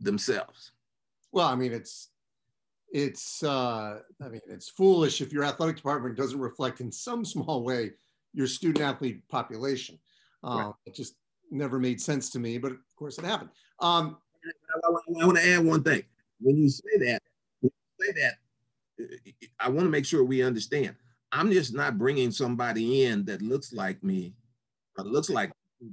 themselves. 0.00 0.72
Well, 1.32 1.46
I 1.46 1.54
mean, 1.54 1.72
it's 1.72 2.10
it's 2.90 3.42
uh, 3.42 4.00
I 4.22 4.28
mean, 4.28 4.40
it's 4.48 4.68
foolish 4.68 5.20
if 5.20 5.32
your 5.32 5.44
athletic 5.44 5.76
department 5.76 6.16
doesn't 6.16 6.40
reflect 6.40 6.80
in 6.80 6.90
some 6.90 7.24
small 7.24 7.62
way 7.62 7.92
your 8.32 8.46
student 8.46 8.84
athlete 8.84 9.26
population. 9.28 9.98
Um, 10.42 10.58
right. 10.58 10.72
It 10.86 10.94
just 10.94 11.14
never 11.50 11.78
made 11.78 12.00
sense 12.00 12.30
to 12.30 12.38
me, 12.38 12.58
but 12.58 12.72
of 12.72 12.78
course 12.96 13.18
it 13.18 13.24
happened. 13.24 13.50
Um, 13.80 14.18
I, 14.44 14.88
I, 14.88 15.22
I 15.22 15.26
want 15.26 15.38
to 15.38 15.48
add 15.48 15.64
one 15.64 15.82
thing. 15.82 16.02
When 16.40 16.56
you 16.56 16.68
say 16.68 16.98
that, 17.00 17.22
you 17.62 17.70
say 18.00 18.12
that, 18.12 18.34
I 19.58 19.68
want 19.68 19.86
to 19.86 19.90
make 19.90 20.06
sure 20.06 20.24
we 20.24 20.42
understand. 20.42 20.94
I'm 21.32 21.50
just 21.50 21.74
not 21.74 21.98
bringing 21.98 22.30
somebody 22.30 23.04
in 23.04 23.24
that 23.26 23.42
looks 23.42 23.72
like 23.72 24.02
me, 24.02 24.34
or 24.96 25.04
looks 25.04 25.30
like 25.30 25.52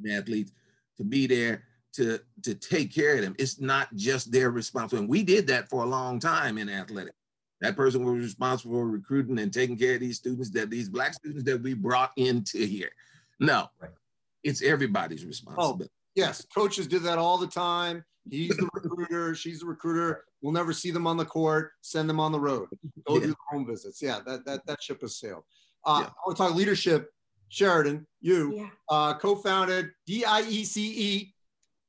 athletes, 0.10 0.52
to 0.98 1.04
be 1.04 1.28
there 1.28 1.64
to 1.96 2.20
to 2.44 2.56
take 2.56 2.94
care 2.94 3.16
of 3.16 3.22
them. 3.22 3.36
It's 3.40 3.60
not 3.60 3.94
just 3.96 4.32
their 4.32 4.52
responsibility. 4.52 5.04
And 5.04 5.10
we 5.10 5.24
did 5.24 5.48
that 5.48 5.70
for 5.70 5.84
a 5.84 5.88
long 5.88 6.20
time 6.20 6.58
in 6.58 6.70
athletics. 6.70 7.16
That 7.62 7.76
person 7.76 8.04
was 8.04 8.24
responsible 8.24 8.76
for 8.76 8.88
recruiting 8.88 9.40
and 9.40 9.54
taking 9.54 9.78
care 9.78 9.96
of 9.96 10.02
these 10.02 10.18
students 10.18 10.50
that 10.52 10.70
these 10.70 10.90
black 10.90 11.14
students 11.14 11.44
that 11.46 11.62
we 11.62 11.74
brought 11.74 12.12
into 12.18 12.66
here. 12.66 12.92
No, 13.40 13.70
right. 13.82 13.92
it's 14.44 14.62
everybody's 14.62 15.26
responsibility. 15.26 15.86
Oh, 15.86 16.12
yes, 16.16 16.46
coaches 16.54 16.88
did 16.88 17.04
that 17.04 17.18
all 17.18 17.38
the 17.38 17.48
time. 17.48 18.04
He's 18.30 18.58
the 18.58 18.70
recruiter. 18.74 19.36
She's 19.36 19.62
the 19.62 19.68
recruiter. 19.68 20.26
We'll 20.42 20.54
never 20.54 20.74
see 20.74 20.92
them 20.92 21.08
on 21.08 21.18
the 21.18 21.26
court. 21.26 21.72
Send 21.82 22.10
them 22.10 22.20
on 22.20 22.32
the 22.32 22.40
road. 22.40 22.68
Go 23.08 23.16
yeah. 23.16 23.22
do 23.22 23.28
the 23.28 23.36
home 23.50 23.66
visits. 23.66 24.02
Yeah, 24.02 24.20
that 24.26 24.46
that 24.46 24.66
that 24.66 24.84
ship 24.84 25.02
has 25.02 25.18
sailed. 25.18 25.44
Uh, 25.86 26.02
yeah. 26.02 26.08
I 26.08 26.14
want 26.26 26.38
to 26.38 26.44
talk 26.44 26.56
leadership. 26.56 27.10
Sheridan, 27.50 28.06
you 28.22 28.56
yeah. 28.58 28.68
uh, 28.90 29.18
co-founded 29.18 29.92
DIECE 30.08 31.34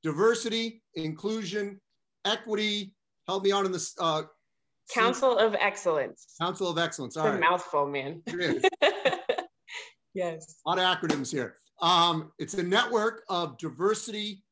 diversity, 0.06 0.80
inclusion, 0.94 1.80
equity. 2.24 2.94
Help 3.26 3.42
me 3.42 3.50
out 3.50 3.66
in 3.66 3.72
this. 3.72 3.92
Uh, 3.98 4.22
Council 4.94 5.36
of 5.36 5.56
Excellence. 5.56 6.36
Council 6.40 6.68
of 6.70 6.78
Excellence. 6.78 7.16
All 7.16 7.26
it's 7.26 7.32
right. 7.32 7.38
a 7.38 7.50
mouthful, 7.50 7.88
man. 7.88 8.22
yes. 10.14 10.60
A 10.64 10.68
lot 10.68 10.78
of 10.78 10.84
acronyms 10.84 11.32
here. 11.32 11.56
Um, 11.82 12.30
it's 12.38 12.54
a 12.54 12.62
network 12.62 13.24
of 13.28 13.58
diversity, 13.58 14.44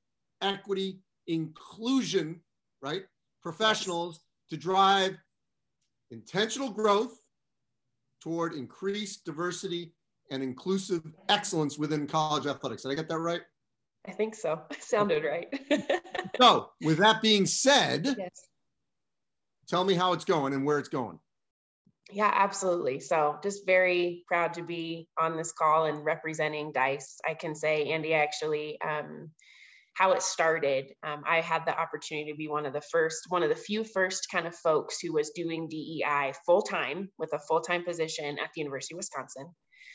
equity, 0.42 0.98
inclusion, 1.28 2.40
right? 2.82 3.04
Professionals 3.40 4.20
to 4.50 4.56
drive 4.56 5.16
intentional 6.10 6.70
growth 6.70 7.16
toward 8.20 8.54
increased 8.54 9.24
diversity 9.24 9.94
and 10.32 10.42
inclusive 10.42 11.02
excellence 11.28 11.78
within 11.78 12.08
college 12.08 12.46
athletics. 12.46 12.82
Did 12.82 12.90
I 12.90 12.94
get 12.96 13.08
that 13.08 13.18
right? 13.18 13.42
I 14.06 14.12
think 14.12 14.34
so. 14.34 14.60
Sounded 14.80 15.24
right. 15.24 15.48
so, 16.40 16.70
with 16.82 16.98
that 16.98 17.22
being 17.22 17.46
said, 17.46 18.14
yes. 18.18 18.40
tell 19.68 19.84
me 19.84 19.94
how 19.94 20.12
it's 20.12 20.24
going 20.24 20.52
and 20.52 20.64
where 20.64 20.78
it's 20.78 20.88
going. 20.88 21.18
Yeah, 22.12 22.30
absolutely. 22.32 23.00
So, 23.00 23.38
just 23.42 23.66
very 23.66 24.24
proud 24.28 24.54
to 24.54 24.62
be 24.62 25.08
on 25.18 25.36
this 25.36 25.52
call 25.52 25.86
and 25.86 26.04
representing 26.04 26.72
DICE. 26.72 27.18
I 27.26 27.34
can 27.34 27.54
say, 27.54 27.90
Andy, 27.90 28.12
actually, 28.12 28.78
um, 28.82 29.30
how 29.94 30.12
it 30.12 30.22
started. 30.22 30.92
Um, 31.02 31.22
I 31.26 31.40
had 31.40 31.64
the 31.64 31.78
opportunity 31.78 32.30
to 32.30 32.36
be 32.36 32.48
one 32.48 32.66
of 32.66 32.72
the 32.72 32.82
first, 32.92 33.26
one 33.28 33.42
of 33.42 33.48
the 33.48 33.56
few 33.56 33.84
first 33.84 34.26
kind 34.30 34.46
of 34.46 34.54
folks 34.54 35.00
who 35.00 35.12
was 35.12 35.30
doing 35.30 35.68
DEI 35.68 36.34
full 36.44 36.62
time 36.62 37.08
with 37.16 37.32
a 37.32 37.38
full 37.38 37.60
time 37.60 37.84
position 37.84 38.36
at 38.38 38.50
the 38.54 38.60
University 38.60 38.94
of 38.94 38.98
Wisconsin. 38.98 39.46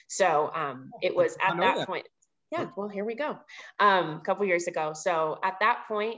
So 0.08 0.50
um, 0.56 0.90
it 1.04 1.16
was 1.16 1.38
at 1.42 1.56
that, 1.58 1.78
that, 1.78 1.88
point 1.88 2.08
yeah 2.52 2.68
well 2.76 2.90
here 2.90 3.06
we 3.06 3.16
go. 3.16 3.38
Um, 3.80 4.16
a 4.16 4.22
couple 4.26 4.46
years 4.46 4.68
ago. 4.68 4.94
So 4.94 5.38
at 5.44 5.56
that 5.62 5.86
point 5.88 6.18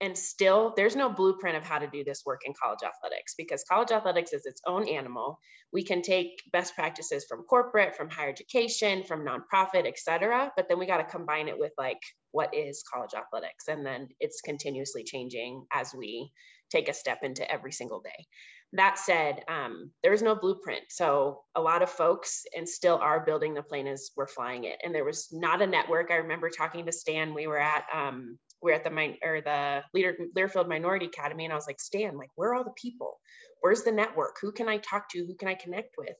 and 0.00 0.16
still 0.16 0.74
there's 0.76 0.94
no 0.94 1.08
blueprint 1.08 1.56
of 1.56 1.64
how 1.64 1.78
to 1.78 1.86
do 1.86 2.04
this 2.04 2.22
work 2.26 2.42
in 2.44 2.52
college 2.62 2.80
athletics 2.84 3.34
because 3.36 3.64
college 3.64 3.90
athletics 3.90 4.32
is 4.32 4.44
its 4.44 4.60
own 4.66 4.86
animal. 4.88 5.38
We 5.72 5.84
can 5.84 6.02
take 6.02 6.42
best 6.52 6.74
practices 6.74 7.24
from 7.28 7.44
corporate 7.44 7.96
from 7.96 8.10
higher 8.10 8.28
education 8.28 9.04
from 9.04 9.24
nonprofit 9.24 9.86
et 9.86 9.98
cetera 9.98 10.52
but 10.56 10.68
then 10.68 10.78
we 10.78 10.86
got 10.86 10.98
to 10.98 11.04
combine 11.04 11.48
it 11.48 11.58
with 11.58 11.72
like 11.78 12.00
what 12.32 12.54
is 12.54 12.84
college 12.92 13.14
athletics? 13.14 13.66
And 13.66 13.84
then 13.86 14.08
it's 14.20 14.42
continuously 14.42 15.04
changing 15.04 15.64
as 15.72 15.94
we 15.96 16.30
take 16.70 16.88
a 16.90 16.92
step 16.92 17.20
into 17.22 17.50
every 17.50 17.72
single 17.72 18.00
day 18.00 18.26
that 18.72 18.98
said, 18.98 19.42
um, 19.48 19.90
there 20.02 20.10
was 20.10 20.22
no 20.22 20.34
blueprint. 20.34 20.82
So 20.90 21.42
a 21.54 21.60
lot 21.60 21.82
of 21.82 21.90
folks 21.90 22.42
and 22.56 22.68
still 22.68 22.96
are 22.96 23.24
building 23.24 23.54
the 23.54 23.62
plane 23.62 23.86
as 23.86 24.10
we're 24.16 24.26
flying 24.26 24.64
it. 24.64 24.76
And 24.82 24.94
there 24.94 25.04
was 25.04 25.28
not 25.32 25.62
a 25.62 25.66
network. 25.66 26.10
I 26.10 26.16
remember 26.16 26.50
talking 26.50 26.84
to 26.84 26.92
Stan. 26.92 27.32
We 27.32 27.46
were 27.46 27.58
at 27.58 27.84
um, 27.94 28.38
we 28.62 28.72
are 28.72 28.74
at 28.74 28.84
the 28.84 28.90
min- 28.90 29.18
or 29.22 29.40
the 29.40 29.82
Leader 29.94 30.16
Learfield 30.36 30.68
Minority 30.68 31.06
Academy, 31.06 31.44
and 31.44 31.52
I 31.52 31.56
was 31.56 31.66
like, 31.66 31.80
Stan, 31.80 32.16
like, 32.16 32.30
where 32.34 32.50
are 32.50 32.54
all 32.56 32.64
the 32.64 32.70
people? 32.70 33.20
Where's 33.60 33.82
the 33.82 33.92
network? 33.92 34.36
Who 34.40 34.50
can 34.52 34.68
I 34.68 34.78
talk 34.78 35.08
to? 35.10 35.24
Who 35.24 35.34
can 35.36 35.48
I 35.48 35.54
connect 35.54 35.94
with? 35.98 36.16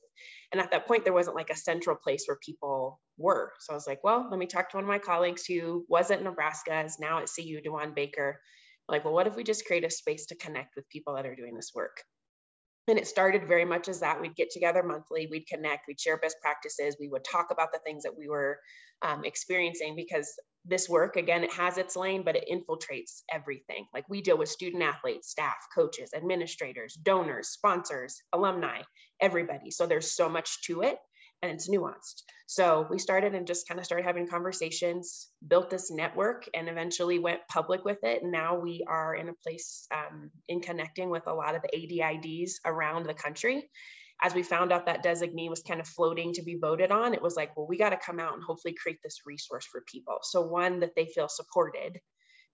And 0.51 0.61
at 0.61 0.71
that 0.71 0.87
point, 0.87 1.03
there 1.03 1.13
wasn't 1.13 1.35
like 1.35 1.49
a 1.49 1.55
central 1.55 1.95
place 1.95 2.25
where 2.27 2.37
people 2.43 2.99
were. 3.17 3.51
So 3.59 3.73
I 3.73 3.75
was 3.75 3.87
like, 3.87 4.03
well, 4.03 4.27
let 4.29 4.39
me 4.39 4.45
talk 4.45 4.69
to 4.69 4.77
one 4.77 4.83
of 4.83 4.87
my 4.87 4.99
colleagues 4.99 5.45
who 5.45 5.85
was 5.89 6.11
at 6.11 6.23
Nebraska, 6.23 6.83
is 6.83 6.99
now 6.99 7.19
at 7.19 7.29
CU, 7.33 7.61
Dewan 7.61 7.93
Baker. 7.93 8.39
Like, 8.87 9.03
well, 9.03 9.13
what 9.13 9.27
if 9.27 9.35
we 9.35 9.43
just 9.43 9.65
create 9.65 9.83
a 9.83 9.89
space 9.89 10.27
to 10.27 10.35
connect 10.35 10.75
with 10.75 10.89
people 10.89 11.15
that 11.15 11.25
are 11.25 11.35
doing 11.35 11.55
this 11.55 11.71
work? 11.75 12.01
And 12.87 12.97
it 12.97 13.07
started 13.07 13.47
very 13.47 13.65
much 13.65 13.89
as 13.89 13.99
that 13.99 14.21
we'd 14.21 14.35
get 14.35 14.49
together 14.49 14.81
monthly, 14.81 15.27
we'd 15.29 15.47
connect, 15.47 15.87
we'd 15.87 15.99
share 15.99 16.17
best 16.17 16.37
practices, 16.41 16.95
we 16.99 17.09
would 17.09 17.23
talk 17.23 17.47
about 17.51 17.71
the 17.73 17.79
things 17.79 18.03
that 18.03 18.17
we 18.17 18.29
were 18.29 18.59
um, 19.01 19.25
experiencing 19.25 19.95
because 19.95 20.33
this 20.63 20.89
work, 20.89 21.15
again, 21.15 21.43
it 21.43 21.51
has 21.51 21.77
its 21.77 21.95
lane, 21.95 22.23
but 22.23 22.35
it 22.35 22.47
infiltrates 22.51 23.21
everything. 23.31 23.85
Like 23.93 24.07
we 24.09 24.21
deal 24.21 24.37
with 24.37 24.49
student 24.49 24.83
athletes, 24.83 25.29
staff, 25.29 25.55
coaches, 25.73 26.11
administrators, 26.15 26.93
donors, 26.93 27.49
sponsors, 27.49 28.21
alumni, 28.33 28.81
everybody. 29.21 29.71
So 29.71 29.85
there's 29.85 30.11
so 30.11 30.29
much 30.29 30.61
to 30.63 30.81
it 30.81 30.97
and 31.41 31.51
it's 31.51 31.69
nuanced. 31.69 32.23
So 32.47 32.87
we 32.89 32.97
started 32.97 33.35
and 33.35 33.45
just 33.45 33.67
kind 33.67 33.79
of 33.79 33.85
started 33.85 34.05
having 34.05 34.27
conversations, 34.27 35.27
built 35.45 35.69
this 35.69 35.91
network, 35.91 36.49
and 36.53 36.69
eventually 36.69 37.19
went 37.19 37.47
public 37.49 37.85
with 37.85 38.03
it. 38.03 38.23
And 38.23 38.31
now 38.31 38.57
we 38.57 38.83
are 38.87 39.15
in 39.15 39.29
a 39.29 39.33
place 39.33 39.87
um, 39.93 40.31
in 40.47 40.61
connecting 40.61 41.09
with 41.09 41.27
a 41.27 41.33
lot 41.33 41.55
of 41.55 41.61
the 41.61 41.77
ADIDs 41.77 42.53
around 42.65 43.05
the 43.05 43.13
country. 43.13 43.69
As 44.23 44.33
we 44.33 44.41
found 44.41 44.71
out 44.71 44.87
that 44.87 45.03
designee 45.03 45.49
was 45.49 45.61
kind 45.61 45.79
of 45.79 45.87
floating 45.87 46.33
to 46.33 46.41
be 46.41 46.57
voted 46.59 46.91
on, 46.91 47.13
it 47.13 47.21
was 47.21 47.35
like, 47.35 47.55
well, 47.55 47.67
we 47.67 47.77
got 47.77 47.91
to 47.91 47.97
come 47.97 48.19
out 48.19 48.33
and 48.33 48.43
hopefully 48.43 48.73
create 48.73 48.97
this 49.03 49.19
resource 49.27 49.67
for 49.71 49.83
people. 49.85 50.17
So, 50.23 50.41
one, 50.41 50.79
that 50.79 50.95
they 50.95 51.05
feel 51.05 51.27
supported, 51.27 51.99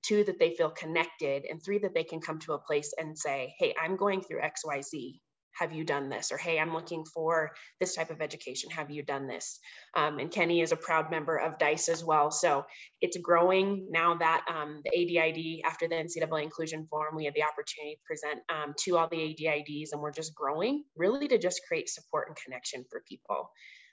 two, 0.02 0.26
that 0.26 0.40
they 0.40 0.56
feel 0.56 0.72
connected, 0.72 1.46
and 1.50 1.64
three, 1.64 1.78
that 1.78 1.94
they 1.94 2.04
can 2.04 2.20
come 2.20 2.40
to 2.40 2.54
a 2.54 2.60
place 2.60 2.94
and 2.98 3.18
say, 3.18 3.54
hey, 3.60 3.74
I'm 3.82 3.96
going 3.96 4.22
through 4.22 4.42
XYZ 4.42 5.22
have 5.60 5.74
you 5.74 5.84
done 5.84 6.10
this? 6.10 6.32
Or, 6.32 6.38
hey, 6.38 6.60
I'm 6.60 6.74
looking 6.74 7.06
for 7.06 7.52
this 7.80 7.96
type 7.96 8.10
of 8.10 8.22
education. 8.22 8.70
Have 8.72 8.92
you 8.92 9.04
done 9.04 9.28
this? 9.28 9.60
Um, 9.96 10.20
and 10.20 10.32
Kenny 10.32 10.62
is 10.62 10.72
a 10.72 10.78
proud 10.78 11.12
member 11.12 11.38
of 11.38 11.58
DICE 11.58 11.90
as 11.90 12.04
well. 12.04 12.32
So 12.32 12.66
it's 13.02 13.18
growing 13.18 13.88
now 13.90 14.16
that 14.16 14.46
um, 14.50 14.82
the 14.84 14.92
ADID, 14.92 15.62
after 15.66 15.88
the 15.88 15.96
NCAA 15.96 16.44
Inclusion 16.44 16.88
Forum, 16.90 17.16
we 17.16 17.26
had 17.26 17.34
the 17.34 17.44
opportunity 17.44 17.96
to 17.96 18.02
present 18.06 18.42
um, 18.50 18.74
to 18.86 18.98
all 18.98 19.08
the 19.10 19.18
ADIDs, 19.18 19.90
and 19.92 20.02
we're 20.02 20.12
just 20.12 20.36
growing 20.36 20.84
really 20.96 21.28
to 21.28 21.38
just 21.38 21.62
create 21.68 21.90
support 21.90 22.28
and 22.28 22.38
connection 22.38 22.86
for 22.90 23.04
people. 23.08 23.50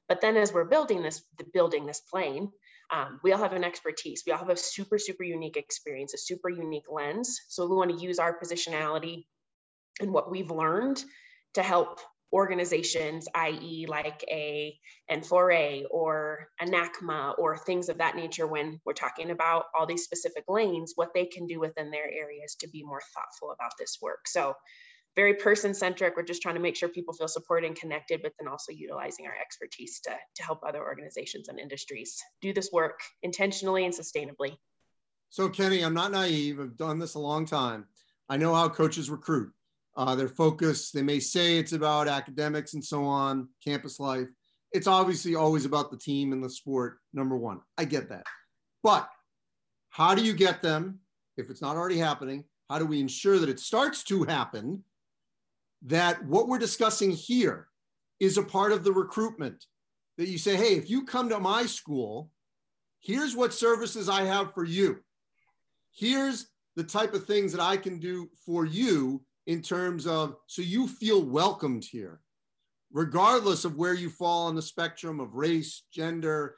But 0.09 0.21
then 0.21 0.37
as 0.37 0.53
we're 0.53 0.65
building 0.65 1.03
this, 1.03 1.23
the 1.39 1.45
building 1.53 1.87
this 1.87 2.01
plane, 2.01 2.51
um, 2.93 3.21
we 3.23 3.33
all 3.33 3.39
have 3.39 3.53
an 3.53 3.63
expertise. 3.63 4.25
We 4.27 4.33
all 4.33 4.39
have 4.39 4.49
a 4.49 4.57
super, 4.57 4.99
super 4.99 5.23
unique 5.23 5.57
experience, 5.57 6.15
a 6.15 6.19
super 6.19 6.49
unique 6.49 6.91
lens. 6.91 7.41
So 7.49 7.67
we 7.67 7.77
want 7.77 7.93
to 7.93 8.05
use 8.05 8.19
our 8.19 8.37
positionality 8.37 9.27
and 10.01 10.13
what 10.13 10.31
we've 10.31 10.51
learned 10.51 11.05
to 11.55 11.63
help 11.63 12.01
organizations, 12.33 13.27
i.e., 13.35 13.87
like 13.89 14.25
a 14.29 14.79
N4A 15.11 15.85
or 15.91 16.49
a 16.61 16.65
NACMA 16.65 17.35
or 17.39 17.59
things 17.59 17.89
of 17.89 17.99
that 17.99 18.17
nature, 18.17 18.47
when 18.47 18.81
we're 18.85 18.93
talking 18.93 19.31
about 19.31 19.65
all 19.77 19.87
these 19.87 20.05
specific 20.05 20.45
lanes, 20.49 20.93
what 20.95 21.13
they 21.13 21.27
can 21.27 21.47
do 21.47 21.59
within 21.59 21.91
their 21.91 22.09
areas 22.09 22.55
to 22.61 22.69
be 22.69 22.85
more 22.85 23.01
thoughtful 23.15 23.53
about 23.53 23.73
this 23.79 23.99
work. 24.01 24.27
So, 24.27 24.55
very 25.17 25.35
person 25.35 25.75
centric. 25.75 26.17
We're 26.17 26.23
just 26.23 26.41
trying 26.41 26.55
to 26.55 26.61
make 26.61 26.77
sure 26.77 26.89
people 26.89 27.13
feel 27.15 27.27
supported 27.27 27.67
and 27.67 27.77
connected, 27.77 28.23
but 28.23 28.33
then 28.39 28.47
also 28.47 28.71
utilizing 28.71 29.27
our 29.27 29.35
expertise 29.35 30.01
to, 30.05 30.11
to 30.11 30.43
help 30.45 30.61
other 30.65 30.81
organizations 30.81 31.49
and 31.49 31.59
industries 31.59 32.17
do 32.41 32.53
this 32.53 32.71
work 32.73 33.01
intentionally 33.25 33.85
and 33.85 33.93
sustainably. 33.93 34.57
So, 35.29 35.49
Kenny, 35.49 35.83
I'm 35.83 35.95
not 35.95 36.13
naive. 36.13 36.61
I've 36.61 36.77
done 36.77 37.01
this 37.01 37.15
a 37.15 37.19
long 37.19 37.45
time. 37.45 37.87
I 38.29 38.37
know 38.37 38.55
how 38.55 38.69
coaches 38.69 39.11
recruit. 39.11 39.53
Uh, 39.97 40.15
their 40.15 40.29
focus, 40.29 40.91
they 40.91 41.03
may 41.03 41.19
say 41.19 41.59
it's 41.59 41.73
about 41.73 42.09
academics 42.09 42.75
and 42.75 42.85
so 42.85 43.05
on, 43.05 43.49
campus 43.63 43.99
life. 43.99 44.29
It's 44.73 44.87
obviously 44.87 45.35
always 45.35 45.65
about 45.65 45.91
the 45.91 45.99
team 45.99 46.33
and 46.33 46.43
the 46.43 46.49
sport, 46.49 46.99
number 47.13 47.37
one. 47.37 47.61
I 47.77 47.85
get 47.85 48.09
that. 48.11 48.25
But 48.83 49.09
how 49.91 50.15
do 50.15 50.23
you 50.23 50.33
get 50.33 50.63
them, 50.63 51.01
if 51.37 51.51
it's 51.51 51.61
not 51.61 51.77
already 51.77 51.99
happening, 51.99 52.45
how 52.69 52.79
do 52.79 52.87
we 52.87 53.01
ensure 53.01 53.39
that 53.41 53.49
it 53.49 53.59
starts 53.59 54.05
to 54.05 54.23
happen? 54.25 54.85
That 55.83 56.25
what 56.25 56.47
we're 56.47 56.59
discussing 56.59 57.11
here 57.11 57.67
is 58.21 58.39
a 58.39 58.43
part 58.43 58.71
of 58.71 58.85
the 58.85 58.93
recruitment. 58.93 59.65
That 60.19 60.29
you 60.29 60.39
say, 60.39 60.55
hey, 60.55 60.77
if 60.77 60.89
you 60.89 61.05
come 61.05 61.29
to 61.31 61.41
my 61.41 61.67
school, 61.67 62.31
here's 63.01 63.35
what 63.35 63.53
services 63.53 64.09
I 64.09 64.23
have 64.23 64.55
for 64.55 64.65
you. 64.65 64.99
Here's 65.93 66.47
the 66.77 66.85
type 66.85 67.13
of 67.13 67.25
things 67.25 67.51
that 67.53 67.61
I 67.61 67.77
can 67.77 67.99
do 67.99 68.31
for 68.47 68.65
you 68.65 69.23
in 69.47 69.63
terms 69.63 70.07
of 70.07 70.37
so 70.47 70.63
you 70.63 70.87
feel 70.87 71.25
welcomed 71.25 71.85
here, 71.85 72.21
regardless 72.93 73.65
of 73.65 73.77
where 73.77 73.95
you 73.95 74.11
fall 74.11 74.47
on 74.47 74.55
the 74.55 74.63
spectrum 74.63 75.21
of 75.21 75.35
race, 75.35 75.83
gender, 75.93 76.57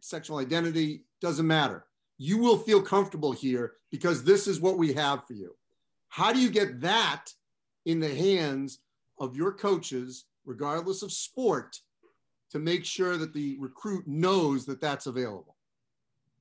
sexual 0.00 0.38
identity, 0.38 1.04
doesn't 1.20 1.46
matter. 1.46 1.86
You 2.18 2.38
will 2.38 2.58
feel 2.58 2.82
comfortable 2.82 3.32
here 3.32 3.74
because 3.90 4.22
this 4.22 4.46
is 4.46 4.60
what 4.60 4.78
we 4.78 4.92
have 4.92 5.26
for 5.26 5.32
you. 5.34 5.56
How 6.08 6.32
do 6.32 6.40
you 6.40 6.50
get 6.50 6.80
that 6.82 7.26
in 7.84 8.00
the 8.00 8.14
hands 8.14 8.80
of 9.18 9.36
your 9.36 9.52
coaches, 9.52 10.26
regardless 10.44 11.02
of 11.02 11.10
sport, 11.10 11.78
to 12.50 12.58
make 12.58 12.84
sure 12.84 13.16
that 13.16 13.32
the 13.32 13.56
recruit 13.58 14.06
knows 14.06 14.66
that 14.66 14.80
that's 14.80 15.06
available? 15.06 15.56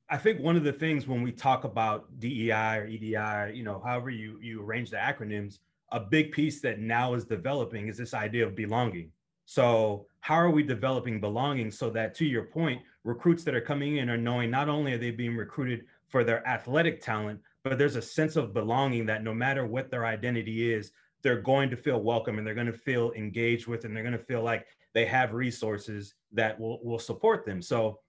I 0.10 0.18
think 0.18 0.42
one 0.42 0.58
of 0.58 0.66
the 0.66 0.74
things 0.74 1.08
when 1.08 1.22
we 1.22 1.32
talk 1.32 1.64
about 1.64 2.20
DEI 2.20 2.78
or 2.80 2.86
EDI, 2.86 3.58
you 3.58 3.64
know, 3.64 3.82
however 3.84 4.10
you 4.10 4.40
you 4.42 4.62
arrange 4.62 4.90
the 4.90 4.98
acronyms, 4.98 5.60
a 5.92 6.00
big 6.00 6.32
piece 6.32 6.62
that 6.62 6.80
now 6.80 7.14
is 7.14 7.26
developing 7.26 7.88
is 7.88 7.98
this 7.98 8.14
idea 8.14 8.46
of 8.46 8.56
belonging. 8.56 9.12
So, 9.46 10.08
how 10.22 10.36
are 10.36 10.52
we 10.52 10.64
developing 10.64 11.20
belonging 11.20 11.72
so 11.72 11.90
that, 11.90 12.16
to 12.16 12.26
your 12.26 12.44
point, 12.44 12.82
recruits 13.04 13.44
that 13.44 13.56
are 13.56 13.62
coming 13.62 13.98
in 13.98 14.10
are 14.10 14.18
knowing 14.18 14.52
not 14.52 14.70
only 14.70 14.94
are 14.94 14.98
they 14.98 15.12
being 15.12 15.36
recruited 15.36 15.86
for 16.08 16.24
their 16.24 16.48
athletic 16.48 17.02
talent, 17.02 17.40
but 17.64 17.78
there's 17.78 17.96
a 17.96 18.02
sense 18.02 18.36
of 18.36 18.54
belonging 18.54 19.06
that 19.08 19.24
no 19.24 19.34
matter 19.34 19.66
what 19.66 19.90
their 19.90 20.06
identity 20.06 20.72
is, 20.72 20.92
they're 21.22 21.42
going 21.42 21.70
to 21.70 21.76
feel 21.76 22.02
welcome 22.02 22.38
and 22.38 22.46
they're 22.46 22.56
going 22.56 22.68
to 22.68 22.74
feel 22.74 23.12
engaged 23.14 23.68
with 23.68 23.84
and 23.84 23.96
they're 23.96 24.04
going 24.04 24.18
to 24.18 24.24
feel 24.24 24.44
like 24.44 24.66
they 24.94 25.06
have 25.06 25.34
resources 25.34 26.16
that 26.32 26.60
will, 26.60 26.84
will 26.84 27.00
support 27.00 27.46
them. 27.46 27.62
So, 27.62 28.00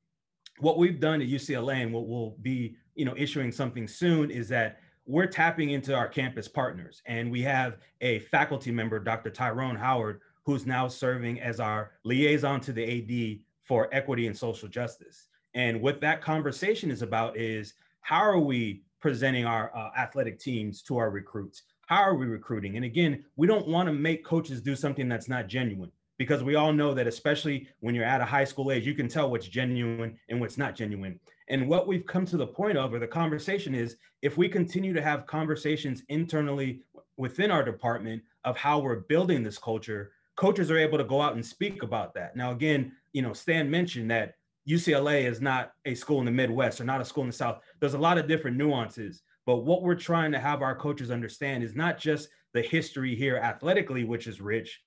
what 0.59 0.79
we've 0.79 1.01
done 1.01 1.23
at 1.23 1.29
UCLA 1.29 1.83
and 1.83 1.93
what 1.93 2.07
we'll 2.07 2.37
be, 2.43 2.77
you 2.95 3.05
know, 3.05 3.15
issuing 3.17 3.51
something 3.51 3.89
soon 3.89 4.31
is 4.31 4.49
that 4.51 4.81
we're 5.13 5.27
tapping 5.27 5.73
into 5.73 5.95
our 5.95 6.09
campus 6.09 6.49
partners. 6.49 7.03
And 7.05 7.31
we 7.31 7.43
have 7.43 7.77
a 8.01 8.21
faculty 8.21 8.71
member, 8.71 8.99
Dr. 8.99 9.29
Tyrone 9.29 9.77
Howard, 9.77 10.23
who's 10.47 10.65
now 10.65 10.89
serving 10.89 11.39
as 11.39 11.61
our 11.61 11.91
liaison 12.03 12.61
to 12.63 12.73
the 12.73 12.83
AD 12.83 13.41
for 13.63 13.91
equity 13.93 14.27
and 14.27 14.35
social 14.35 14.71
justice. 14.71 15.29
And 15.53 15.83
what 15.83 16.01
that 16.01 16.23
conversation 16.23 16.91
is 16.91 17.03
about 17.03 17.37
is 17.37 17.75
how 18.01 18.23
are 18.23 18.39
we 18.39 18.85
presenting 19.01 19.45
our 19.45 19.71
uh, 19.77 19.91
athletic 19.99 20.39
teams 20.39 20.81
to 20.85 20.97
our 20.97 21.11
recruits? 21.11 21.65
How 21.89 22.01
are 22.01 22.15
we 22.15 22.25
recruiting? 22.25 22.77
And 22.77 22.85
again, 22.87 23.23
we 23.37 23.47
don't 23.47 23.69
want 23.69 23.89
to 23.89 23.93
make 23.93 24.25
coaches 24.25 24.63
do 24.63 24.75
something 24.75 25.11
that's 25.11 25.29
not 25.29 25.47
genuine 25.47 25.93
because 26.19 26.43
we 26.43 26.55
all 26.55 26.73
know 26.73 26.95
that, 26.95 27.07
especially 27.07 27.69
when 27.81 27.95
you're 27.95 28.05
at 28.05 28.21
a 28.21 28.25
high 28.25 28.45
school 28.45 28.71
age, 28.71 28.87
you 28.87 28.95
can 28.95 29.09
tell 29.09 29.31
what's 29.31 29.49
genuine 29.49 30.19
and 30.29 30.41
what's 30.41 30.59
not 30.59 30.75
genuine. 30.75 31.19
And 31.49 31.69
what 31.69 31.87
we've 31.87 32.07
come 32.07 32.25
to 32.27 32.37
the 32.37 32.47
point 32.47 32.79
of, 32.79 32.95
or 32.95 32.99
the 32.99 33.07
conversation 33.07 33.75
is, 33.75 33.97
if 34.23 34.37
we 34.37 34.49
continue 34.49 34.93
to 34.93 35.03
have 35.03 35.27
conversations 35.27 36.03
internally 36.09 36.83
within 37.17 37.51
our 37.51 37.65
department 37.65 38.23
of 38.45 38.57
how 38.57 38.79
we're 38.79 39.01
building 39.01 39.43
this 39.43 39.59
culture, 39.59 40.13
coaches 40.37 40.71
are 40.71 40.79
able 40.79 40.99
to 40.99 41.05
go 41.05 41.21
out 41.21 41.35
and 41.35 41.45
speak 41.45 41.83
about 41.83 42.15
that. 42.15 42.37
Now, 42.37 42.53
again, 42.53 42.93
you 43.13 43.23
know, 43.23 43.33
Stan 43.33 43.71
mentioned 43.71 44.11
that 44.11 44.35
UCLA 44.69 45.25
is 45.25 45.41
not 45.41 45.73
a 45.85 45.95
school 45.95 46.21
in 46.21 46.25
the 46.25 46.31
Midwest 46.31 46.81
or 46.81 46.85
not 46.85 47.01
a 47.01 47.05
school 47.05 47.25
in 47.25 47.31
the 47.31 47.37
South. 47.37 47.61
There's 47.81 47.95
a 47.95 47.99
lot 47.99 48.19
of 48.19 48.29
different 48.29 48.57
nuances. 48.57 49.23
But 49.45 49.65
what 49.65 49.83
we're 49.83 49.97
trying 49.97 50.31
to 50.33 50.39
have 50.39 50.63
our 50.63 50.77
coaches 50.77 51.11
understand 51.11 51.65
is 51.65 51.75
not 51.75 51.99
just 51.99 52.29
the 52.55 52.63
history 52.63 53.17
here 53.17 53.39
athletically, 53.39 54.05
which 54.05 54.27
is 54.27 54.41
rich, 54.41 54.81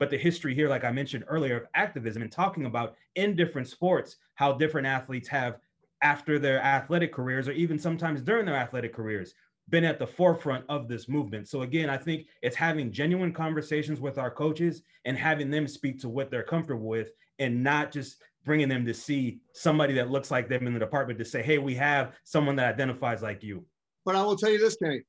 but 0.00 0.10
the 0.10 0.18
history 0.18 0.54
here, 0.54 0.68
like 0.68 0.82
I 0.82 0.90
mentioned 0.90 1.24
earlier, 1.28 1.58
of 1.58 1.66
activism 1.74 2.22
and 2.22 2.32
talking 2.32 2.64
about 2.64 2.96
in 3.14 3.36
different 3.36 3.68
sports 3.68 4.16
how 4.34 4.54
different 4.54 4.86
athletes 4.86 5.28
have, 5.28 5.58
after 6.02 6.38
their 6.38 6.58
athletic 6.62 7.12
careers, 7.12 7.46
or 7.46 7.52
even 7.52 7.78
sometimes 7.78 8.22
during 8.22 8.46
their 8.46 8.56
athletic 8.56 8.94
careers, 8.94 9.34
been 9.68 9.84
at 9.84 9.98
the 9.98 10.06
forefront 10.06 10.64
of 10.70 10.88
this 10.88 11.06
movement. 11.06 11.46
So 11.46 11.60
again, 11.62 11.90
I 11.90 11.98
think 11.98 12.26
it's 12.40 12.56
having 12.56 12.90
genuine 12.90 13.32
conversations 13.32 14.00
with 14.00 14.16
our 14.16 14.30
coaches 14.30 14.82
and 15.04 15.18
having 15.18 15.50
them 15.50 15.68
speak 15.68 16.00
to 16.00 16.08
what 16.08 16.30
they're 16.30 16.42
comfortable 16.42 16.88
with, 16.88 17.10
and 17.38 17.62
not 17.62 17.92
just 17.92 18.22
bringing 18.42 18.70
them 18.70 18.86
to 18.86 18.94
see 18.94 19.40
somebody 19.52 19.92
that 19.92 20.10
looks 20.10 20.30
like 20.30 20.48
them 20.48 20.66
in 20.66 20.72
the 20.72 20.80
department 20.80 21.18
to 21.18 21.26
say, 21.26 21.42
"Hey, 21.42 21.58
we 21.58 21.74
have 21.74 22.16
someone 22.24 22.56
that 22.56 22.72
identifies 22.72 23.20
like 23.20 23.42
you." 23.42 23.66
But 24.06 24.16
I 24.16 24.22
will 24.22 24.36
tell 24.36 24.50
you 24.50 24.58
this, 24.58 24.76
Kenny. 24.76 25.02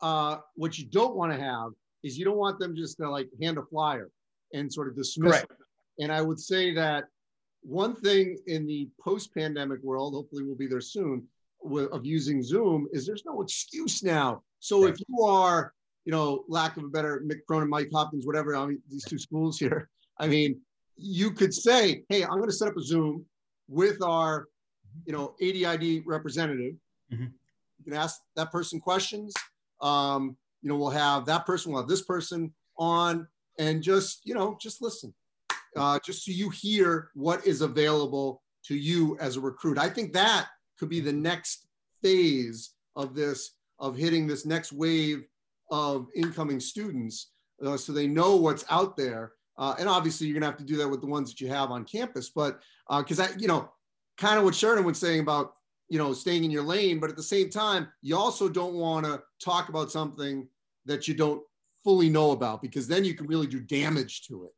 Uh, 0.00 0.38
what 0.54 0.78
you 0.78 0.86
don't 0.86 1.16
want 1.16 1.32
to 1.32 1.38
have 1.38 1.72
is 2.04 2.16
you 2.16 2.24
don't 2.24 2.38
want 2.38 2.60
them 2.60 2.76
just 2.76 2.98
to 2.98 3.10
like 3.10 3.28
hand 3.42 3.58
a 3.58 3.64
flyer 3.64 4.08
and 4.56 4.72
sort 4.72 4.88
of 4.88 4.96
dismiss. 4.96 5.32
Correct. 5.32 5.52
And 5.98 6.10
I 6.12 6.20
would 6.22 6.40
say 6.40 6.74
that 6.74 7.04
one 7.62 7.94
thing 7.94 8.38
in 8.46 8.66
the 8.66 8.88
post-pandemic 9.00 9.80
world, 9.82 10.14
hopefully 10.14 10.44
we'll 10.44 10.56
be 10.56 10.66
there 10.66 10.80
soon, 10.80 11.26
of 11.92 12.04
using 12.04 12.42
Zoom 12.42 12.86
is 12.92 13.06
there's 13.06 13.24
no 13.26 13.42
excuse 13.42 14.02
now. 14.02 14.42
So 14.60 14.84
right. 14.84 14.92
if 14.92 15.00
you 15.08 15.24
are, 15.24 15.72
you 16.04 16.12
know, 16.12 16.44
lack 16.48 16.76
of 16.76 16.84
a 16.84 16.88
better 16.88 17.24
Mick 17.26 17.40
Cronin, 17.48 17.68
Mike 17.68 17.90
Hopkins, 17.92 18.26
whatever, 18.26 18.54
I 18.54 18.66
mean, 18.66 18.80
these 18.88 19.04
two 19.04 19.18
schools 19.18 19.58
here, 19.58 19.88
I 20.18 20.28
mean, 20.28 20.60
you 20.96 21.32
could 21.32 21.52
say, 21.52 22.04
hey, 22.08 22.22
I'm 22.22 22.38
going 22.38 22.48
to 22.48 22.52
set 22.52 22.68
up 22.68 22.76
a 22.76 22.82
Zoom 22.82 23.24
with 23.68 24.00
our, 24.02 24.46
you 25.06 25.12
know, 25.12 25.34
ADID 25.42 26.04
representative. 26.06 26.74
Mm-hmm. 27.12 27.24
You 27.78 27.84
can 27.84 27.94
ask 27.94 28.20
that 28.36 28.52
person 28.52 28.78
questions. 28.78 29.34
Um, 29.80 30.36
you 30.62 30.68
know, 30.68 30.76
we'll 30.76 30.90
have 30.90 31.26
that 31.26 31.46
person, 31.46 31.72
we'll 31.72 31.82
have 31.82 31.88
this 31.88 32.04
person 32.04 32.54
on, 32.78 33.26
and 33.58 33.82
just, 33.82 34.20
you 34.24 34.34
know, 34.34 34.56
just 34.60 34.82
listen, 34.82 35.14
uh, 35.76 35.98
just 36.04 36.24
so 36.24 36.32
you 36.32 36.50
hear 36.50 37.10
what 37.14 37.46
is 37.46 37.60
available 37.60 38.42
to 38.66 38.76
you 38.76 39.16
as 39.20 39.36
a 39.36 39.40
recruit. 39.40 39.78
I 39.78 39.88
think 39.88 40.12
that 40.12 40.48
could 40.78 40.88
be 40.88 41.00
the 41.00 41.12
next 41.12 41.66
phase 42.02 42.74
of 42.94 43.14
this, 43.14 43.52
of 43.78 43.96
hitting 43.96 44.26
this 44.26 44.46
next 44.46 44.72
wave 44.72 45.24
of 45.70 46.08
incoming 46.14 46.60
students, 46.60 47.30
uh, 47.64 47.76
so 47.76 47.92
they 47.92 48.06
know 48.06 48.36
what's 48.36 48.64
out 48.70 48.96
there 48.96 49.32
uh, 49.58 49.74
and 49.78 49.88
obviously, 49.88 50.26
you're 50.26 50.34
gonna 50.34 50.46
have 50.46 50.58
to 50.58 50.64
do 50.64 50.76
that 50.76 50.88
with 50.88 51.00
the 51.00 51.06
ones 51.06 51.30
that 51.30 51.40
you 51.40 51.48
have 51.48 51.70
on 51.70 51.84
campus. 51.84 52.30
But 52.30 52.60
because 52.88 53.20
uh, 53.20 53.28
I, 53.30 53.38
you 53.38 53.48
know, 53.48 53.70
kind 54.18 54.38
of 54.38 54.44
what 54.44 54.54
Sheridan 54.54 54.84
was 54.84 54.98
saying 54.98 55.20
about 55.20 55.54
you 55.88 55.98
know 55.98 56.12
staying 56.12 56.44
in 56.44 56.50
your 56.50 56.62
lane, 56.62 57.00
but 57.00 57.10
at 57.10 57.16
the 57.16 57.22
same 57.22 57.48
time, 57.48 57.88
you 58.02 58.16
also 58.16 58.48
don't 58.48 58.74
want 58.74 59.06
to 59.06 59.22
talk 59.42 59.68
about 59.68 59.90
something 59.90 60.46
that 60.84 61.08
you 61.08 61.14
don't 61.14 61.42
fully 61.86 62.10
know 62.10 62.32
about 62.32 62.60
because 62.60 62.88
then 62.88 63.04
you 63.04 63.14
can 63.14 63.28
really 63.28 63.46
do 63.46 63.60
damage 63.60 64.26
to 64.26 64.44
it. 64.46 64.50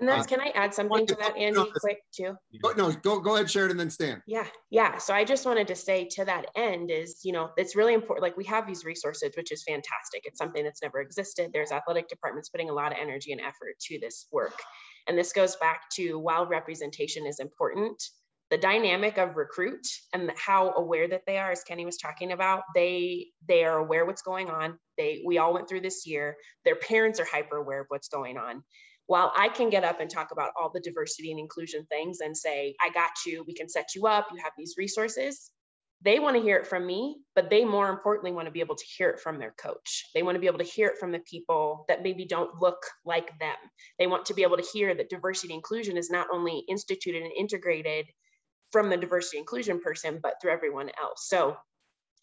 And 0.00 0.08
that's, 0.08 0.26
uh, 0.26 0.36
can 0.36 0.40
I 0.40 0.50
add 0.54 0.74
something 0.74 1.06
to 1.06 1.14
that, 1.16 1.34
Andy, 1.36 1.64
quick 1.80 1.98
too? 2.14 2.36
Go, 2.62 2.72
no, 2.76 2.92
go, 2.92 3.18
go 3.20 3.34
ahead, 3.34 3.50
Sheridan, 3.50 3.78
then 3.78 3.90
Stan. 3.90 4.22
Yeah, 4.26 4.46
yeah. 4.70 4.98
So 4.98 5.14
I 5.14 5.24
just 5.24 5.46
wanted 5.46 5.66
to 5.68 5.74
say 5.74 6.06
to 6.12 6.26
that 6.26 6.46
end 6.54 6.90
is, 6.90 7.20
you 7.24 7.32
know, 7.32 7.50
it's 7.56 7.74
really 7.74 7.94
important. 7.94 8.22
Like 8.22 8.36
we 8.36 8.44
have 8.44 8.66
these 8.66 8.84
resources, 8.84 9.32
which 9.34 9.50
is 9.50 9.64
fantastic. 9.64 10.22
It's 10.24 10.38
something 10.38 10.62
that's 10.62 10.82
never 10.82 11.00
existed. 11.00 11.50
There's 11.52 11.72
athletic 11.72 12.06
departments 12.08 12.50
putting 12.50 12.68
a 12.68 12.74
lot 12.74 12.92
of 12.92 12.98
energy 13.00 13.32
and 13.32 13.40
effort 13.40 13.78
to 13.88 13.98
this 13.98 14.26
work. 14.30 14.60
And 15.08 15.18
this 15.18 15.32
goes 15.32 15.56
back 15.56 15.88
to 15.94 16.18
while 16.18 16.46
representation 16.46 17.26
is 17.26 17.40
important, 17.40 18.00
the 18.50 18.58
dynamic 18.58 19.18
of 19.18 19.36
recruit 19.36 19.86
and 20.12 20.32
how 20.36 20.72
aware 20.72 21.08
that 21.08 21.22
they 21.26 21.38
are, 21.38 21.50
as 21.50 21.64
Kenny 21.64 21.84
was 21.84 21.98
talking 21.98 22.32
about, 22.32 22.62
they 22.74 23.26
they 23.46 23.64
are 23.64 23.78
aware 23.78 24.06
what's 24.06 24.22
going 24.22 24.48
on. 24.48 24.78
They 24.96 25.22
we 25.26 25.38
all 25.38 25.52
went 25.52 25.68
through 25.68 25.82
this 25.82 26.06
year. 26.06 26.36
Their 26.64 26.76
parents 26.76 27.20
are 27.20 27.26
hyper 27.26 27.56
aware 27.56 27.80
of 27.80 27.86
what's 27.88 28.08
going 28.08 28.38
on 28.38 28.62
while 29.06 29.32
I 29.34 29.48
can 29.48 29.70
get 29.70 29.84
up 29.84 30.00
and 30.00 30.10
talk 30.10 30.32
about 30.32 30.52
all 30.60 30.70
the 30.70 30.80
diversity 30.80 31.30
and 31.30 31.40
inclusion 31.40 31.86
things 31.86 32.20
and 32.20 32.36
say, 32.36 32.74
I 32.78 32.90
got 32.90 33.12
you, 33.26 33.42
we 33.46 33.54
can 33.54 33.66
set 33.66 33.94
you 33.96 34.06
up, 34.06 34.26
you 34.30 34.38
have 34.42 34.52
these 34.58 34.74
resources, 34.76 35.50
they 36.02 36.20
want 36.20 36.36
to 36.36 36.42
hear 36.42 36.56
it 36.56 36.66
from 36.66 36.86
me, 36.86 37.22
but 37.34 37.50
they 37.50 37.64
more 37.64 37.88
importantly 37.88 38.30
want 38.30 38.46
to 38.46 38.52
be 38.52 38.60
able 38.60 38.76
to 38.76 38.84
hear 38.96 39.10
it 39.10 39.18
from 39.18 39.38
their 39.38 39.54
coach. 39.60 40.04
They 40.14 40.22
want 40.22 40.36
to 40.36 40.40
be 40.40 40.46
able 40.46 40.58
to 40.58 40.64
hear 40.64 40.88
it 40.88 40.98
from 40.98 41.10
the 41.10 41.18
people 41.20 41.84
that 41.88 42.02
maybe 42.02 42.24
don't 42.24 42.60
look 42.60 42.78
like 43.04 43.36
them. 43.40 43.56
They 43.98 44.06
want 44.06 44.26
to 44.26 44.34
be 44.34 44.42
able 44.44 44.58
to 44.58 44.68
hear 44.72 44.94
that 44.94 45.10
diversity 45.10 45.54
inclusion 45.54 45.96
is 45.96 46.10
not 46.10 46.28
only 46.32 46.62
instituted 46.68 47.22
and 47.22 47.32
integrated 47.36 48.06
from 48.72 48.90
the 48.90 48.96
diversity 48.96 49.38
inclusion 49.38 49.80
person, 49.80 50.20
but 50.22 50.34
through 50.40 50.52
everyone 50.52 50.90
else. 51.00 51.28
So 51.28 51.56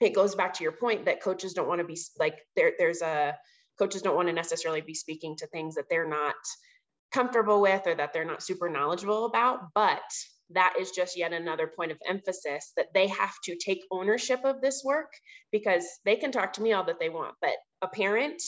it 0.02 0.14
goes 0.14 0.36
back 0.36 0.54
to 0.56 0.64
your 0.64 0.74
point 0.74 1.06
that 1.06 1.22
coaches 1.22 1.54
don't 1.54 1.68
want 1.68 1.80
to 1.80 1.88
be 1.88 1.98
like 2.20 2.38
there, 2.56 2.74
there's 2.78 3.02
a 3.02 3.36
coaches 3.80 4.02
don't 4.02 4.16
want 4.16 4.28
to 4.28 4.34
necessarily 4.34 4.82
be 4.82 4.94
speaking 4.94 5.36
to 5.38 5.48
things 5.48 5.76
that 5.76 5.86
they're 5.90 6.08
not 6.08 6.36
comfortable 7.14 7.62
with 7.62 7.88
or 7.88 7.96
that 7.96 8.14
they're 8.14 8.26
not 8.26 8.44
super 8.44 8.70
knowledgeable 8.70 9.26
about. 9.26 9.74
But 9.74 10.02
that 10.52 10.76
is 10.80 10.92
just 10.92 11.18
yet 11.18 11.34
another 11.34 11.72
point 11.76 11.92
of 11.92 11.98
emphasis 12.08 12.72
that 12.78 12.94
they 12.94 13.08
have 13.08 13.34
to 13.46 13.56
take 13.56 13.82
ownership 13.92 14.42
of 14.44 14.62
this 14.62 14.84
work 14.86 15.12
because 15.52 15.86
they 16.06 16.16
can 16.16 16.32
talk 16.32 16.54
to 16.54 16.62
me 16.62 16.74
all 16.74 16.86
that 16.86 17.00
they 17.00 17.10
want, 17.10 17.36
but 17.42 17.56
a 17.82 17.88
parent 17.88 18.42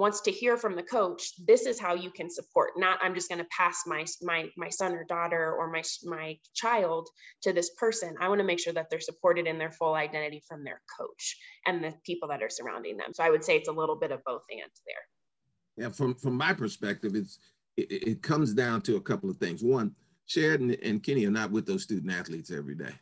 wants 0.00 0.22
to 0.22 0.30
hear 0.30 0.56
from 0.56 0.74
the 0.74 0.82
coach 0.82 1.32
this 1.46 1.66
is 1.66 1.78
how 1.78 1.94
you 1.94 2.10
can 2.10 2.30
support 2.30 2.70
not 2.76 2.98
i'm 3.02 3.14
just 3.14 3.28
going 3.28 3.38
to 3.38 3.46
pass 3.56 3.82
my 3.86 4.04
my 4.22 4.48
my 4.56 4.68
son 4.68 4.94
or 4.94 5.04
daughter 5.04 5.54
or 5.54 5.70
my 5.70 5.82
my 6.04 6.36
child 6.54 7.08
to 7.42 7.52
this 7.52 7.70
person 7.78 8.14
i 8.20 8.28
want 8.28 8.40
to 8.40 8.46
make 8.46 8.58
sure 8.58 8.72
that 8.72 8.88
they're 8.90 9.00
supported 9.00 9.46
in 9.46 9.58
their 9.58 9.70
full 9.70 9.94
identity 9.94 10.42
from 10.48 10.64
their 10.64 10.80
coach 10.98 11.36
and 11.66 11.84
the 11.84 11.94
people 12.04 12.28
that 12.28 12.42
are 12.42 12.50
surrounding 12.50 12.96
them 12.96 13.12
so 13.12 13.22
i 13.22 13.30
would 13.30 13.44
say 13.44 13.56
it's 13.56 13.68
a 13.68 13.72
little 13.72 13.96
bit 13.96 14.10
of 14.10 14.20
both 14.24 14.42
and 14.50 14.70
there 14.86 15.84
yeah 15.86 15.92
from 15.92 16.14
from 16.14 16.34
my 16.34 16.52
perspective 16.52 17.14
it's 17.14 17.38
it, 17.76 18.08
it 18.08 18.22
comes 18.22 18.52
down 18.52 18.82
to 18.82 18.96
a 18.96 19.00
couple 19.00 19.30
of 19.30 19.36
things. 19.36 19.62
One, 19.62 19.94
Sheridan 20.26 20.76
and 20.82 21.02
Kenny 21.02 21.26
are 21.26 21.30
not 21.30 21.50
with 21.50 21.66
those 21.66 21.82
student 21.82 22.12
athletes 22.12 22.50
every 22.50 22.74
day. 22.74 22.94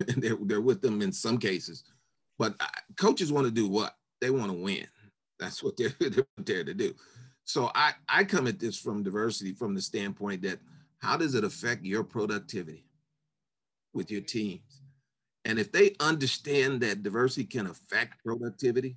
They're, 0.16 0.36
they're 0.40 0.60
with 0.60 0.82
them 0.82 1.00
in 1.00 1.12
some 1.12 1.38
cases. 1.38 1.84
But 2.38 2.56
uh, 2.58 2.66
coaches 2.98 3.32
want 3.32 3.46
to 3.46 3.52
do 3.52 3.68
what? 3.68 3.94
They 4.20 4.30
want 4.30 4.48
to 4.48 4.52
win. 4.52 4.86
That's 5.42 5.62
what 5.62 5.76
they're, 5.76 5.94
they're 6.00 6.26
there 6.38 6.64
to 6.64 6.74
do. 6.74 6.94
So 7.44 7.70
I, 7.74 7.92
I 8.08 8.24
come 8.24 8.46
at 8.46 8.58
this 8.58 8.78
from 8.78 9.02
diversity 9.02 9.52
from 9.52 9.74
the 9.74 9.82
standpoint 9.82 10.42
that 10.42 10.60
how 10.98 11.16
does 11.16 11.34
it 11.34 11.44
affect 11.44 11.84
your 11.84 12.04
productivity 12.04 12.86
with 13.92 14.10
your 14.10 14.20
teams? 14.20 14.82
And 15.44 15.58
if 15.58 15.72
they 15.72 15.96
understand 15.98 16.80
that 16.82 17.02
diversity 17.02 17.44
can 17.44 17.66
affect 17.66 18.24
productivity, 18.24 18.96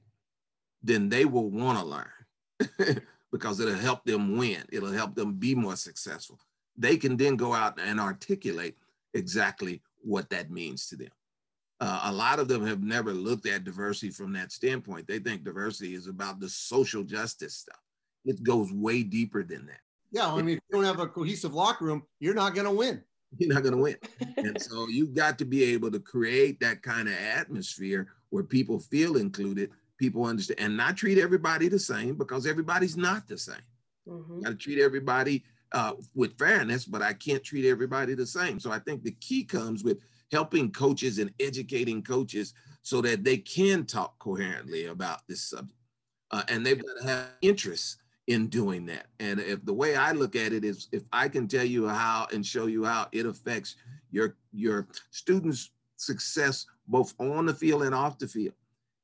then 0.84 1.10
they 1.10 1.26
will 1.26 1.50
want 1.50 1.80
to 1.80 1.86
learn. 1.86 3.02
because 3.32 3.60
it'll 3.60 3.76
help 3.76 4.06
them 4.06 4.38
win. 4.38 4.64
It'll 4.72 4.94
help 4.94 5.14
them 5.16 5.34
be 5.34 5.56
more 5.56 5.76
successful. 5.76 6.40
They 6.78 6.96
can 6.96 7.18
then 7.18 7.36
go 7.36 7.54
out 7.54 7.78
and 7.80 8.00
articulate 8.00 8.78
exactly 9.14 9.82
what 10.04 10.30
that 10.30 10.52
means 10.52 10.88
to 10.88 10.96
them. 10.96 11.10
Uh, 11.80 12.02
a 12.06 12.12
lot 12.12 12.40
of 12.40 12.48
them 12.48 12.66
have 12.66 12.82
never 12.82 13.14
looked 13.14 13.48
at 13.48 13.66
diversity 13.66 14.10
from 14.10 14.32
that 14.34 14.52
standpoint. 14.52 15.08
They 15.08 15.20
think 15.20 15.44
diversity 15.44 15.94
is 15.94 16.08
about 16.08 16.40
the 16.40 16.50
social 16.50 17.04
justice 17.04 17.56
stuff. 17.56 17.82
It 18.24 18.42
goes 18.44 18.72
way 18.72 19.04
deeper 19.04 19.44
than 19.44 19.66
that. 19.68 19.82
Yeah, 20.12 20.32
I 20.32 20.38
mean, 20.38 20.58
if 20.58 20.62
you 20.70 20.78
don't 20.78 20.86
have 20.86 21.00
a 21.00 21.08
cohesive 21.08 21.54
locker 21.54 21.86
room, 21.86 22.04
you're 22.20 22.34
not 22.34 22.56
going 22.56 22.68
to 22.68 22.72
win. 22.72 23.04
You're 23.38 23.54
not 23.54 23.64
going 23.64 23.76
to 23.76 23.82
win. 23.82 23.98
and 24.38 24.62
so 24.62 24.88
you've 24.88 25.14
got 25.14 25.38
to 25.40 25.46
be 25.46 25.62
able 25.74 25.92
to 25.92 26.00
create 26.00 26.58
that 26.62 26.82
kind 26.82 27.10
of 27.10 27.16
atmosphere 27.16 28.08
where 28.30 28.44
people 28.44 28.80
feel 28.80 29.18
included 29.18 29.72
people 29.98 30.26
understand 30.26 30.60
and 30.60 30.78
not 30.78 30.98
treat 30.98 31.18
everybody 31.18 31.68
the 31.68 31.80
same 31.80 32.16
because 32.16 32.46
everybody's 32.46 32.98
not 32.98 33.28
the 33.28 33.38
same. 33.38 33.56
Mm-hmm. 34.08 34.42
Got 34.42 34.50
to 34.52 34.56
treat 34.56 34.80
everybody 34.80 35.44
uh, 35.72 35.94
with 36.14 36.38
fairness, 36.38 36.86
but 36.86 37.02
I 37.02 37.14
can't 37.14 37.44
treat 37.44 37.66
everybody 37.66 38.14
the 38.14 38.26
same. 38.26 38.60
So 38.60 38.72
I 38.72 38.80
think 38.80 39.04
the 39.04 39.12
key 39.20 39.44
comes 39.44 39.84
with 39.84 40.00
helping 40.32 40.72
coaches 40.72 41.20
and 41.20 41.32
educating 41.40 42.02
coaches 42.02 42.54
so 42.82 43.02
that 43.02 43.24
they 43.24 43.38
can 43.38 43.86
talk 43.86 44.18
coherently 44.20 44.86
about 44.86 45.22
this 45.28 45.42
subject. 45.42 45.80
Uh, 46.32 46.44
and 46.50 46.66
they've 46.66 46.84
got 46.84 47.02
to 47.02 47.08
have 47.08 47.28
interest 47.42 47.98
in 48.28 48.48
doing 48.48 48.86
that. 48.88 49.08
And 49.20 49.40
if 49.40 49.64
the 49.66 49.74
way 49.74 49.96
I 49.96 50.12
look 50.12 50.36
at 50.36 50.54
it 50.54 50.66
is 50.66 50.88
if 50.92 51.04
I 51.14 51.28
can 51.28 51.48
tell 51.48 51.64
you 51.64 51.88
how 51.88 52.28
and 52.34 52.46
show 52.46 52.66
you 52.66 52.84
how 52.84 53.08
it 53.12 53.26
affects 53.26 53.76
your 54.12 54.36
your 54.52 54.88
students' 55.12 55.72
success 55.98 56.66
both 56.88 57.14
on 57.20 57.46
the 57.46 57.54
field 57.54 57.84
and 57.84 57.94
off 57.94 58.18
the 58.18 58.28
field, 58.28 58.56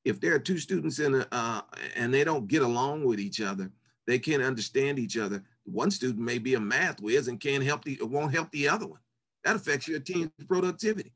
if 0.06 0.20
there 0.20 0.34
are 0.34 0.40
two 0.40 0.58
students 0.58 1.00
in 1.00 1.16
a, 1.16 1.28
uh, 1.32 1.62
and 1.96 2.14
they 2.14 2.24
don't 2.24 2.48
get 2.48 2.64
along 2.64 3.04
with 3.04 3.20
each 3.20 3.42
other, 3.42 3.72
they 4.08 4.18
can't 4.18 4.42
understand 4.44 4.98
each 4.98 5.18
other. 5.18 5.44
One 5.64 5.92
student 5.92 6.26
may 6.26 6.40
be 6.40 6.56
a 6.56 6.60
math 6.60 7.00
whiz 7.02 7.28
and 7.28 7.40
can't 7.40 7.64
help 7.64 7.84
the 7.84 8.00
won't 8.02 8.34
help 8.34 8.52
the 8.52 8.68
other 8.68 8.88
one. 8.88 9.00
That 9.44 9.56
affects 9.56 9.88
your 9.88 10.00
team's 10.00 10.32
productivity. 10.48 11.12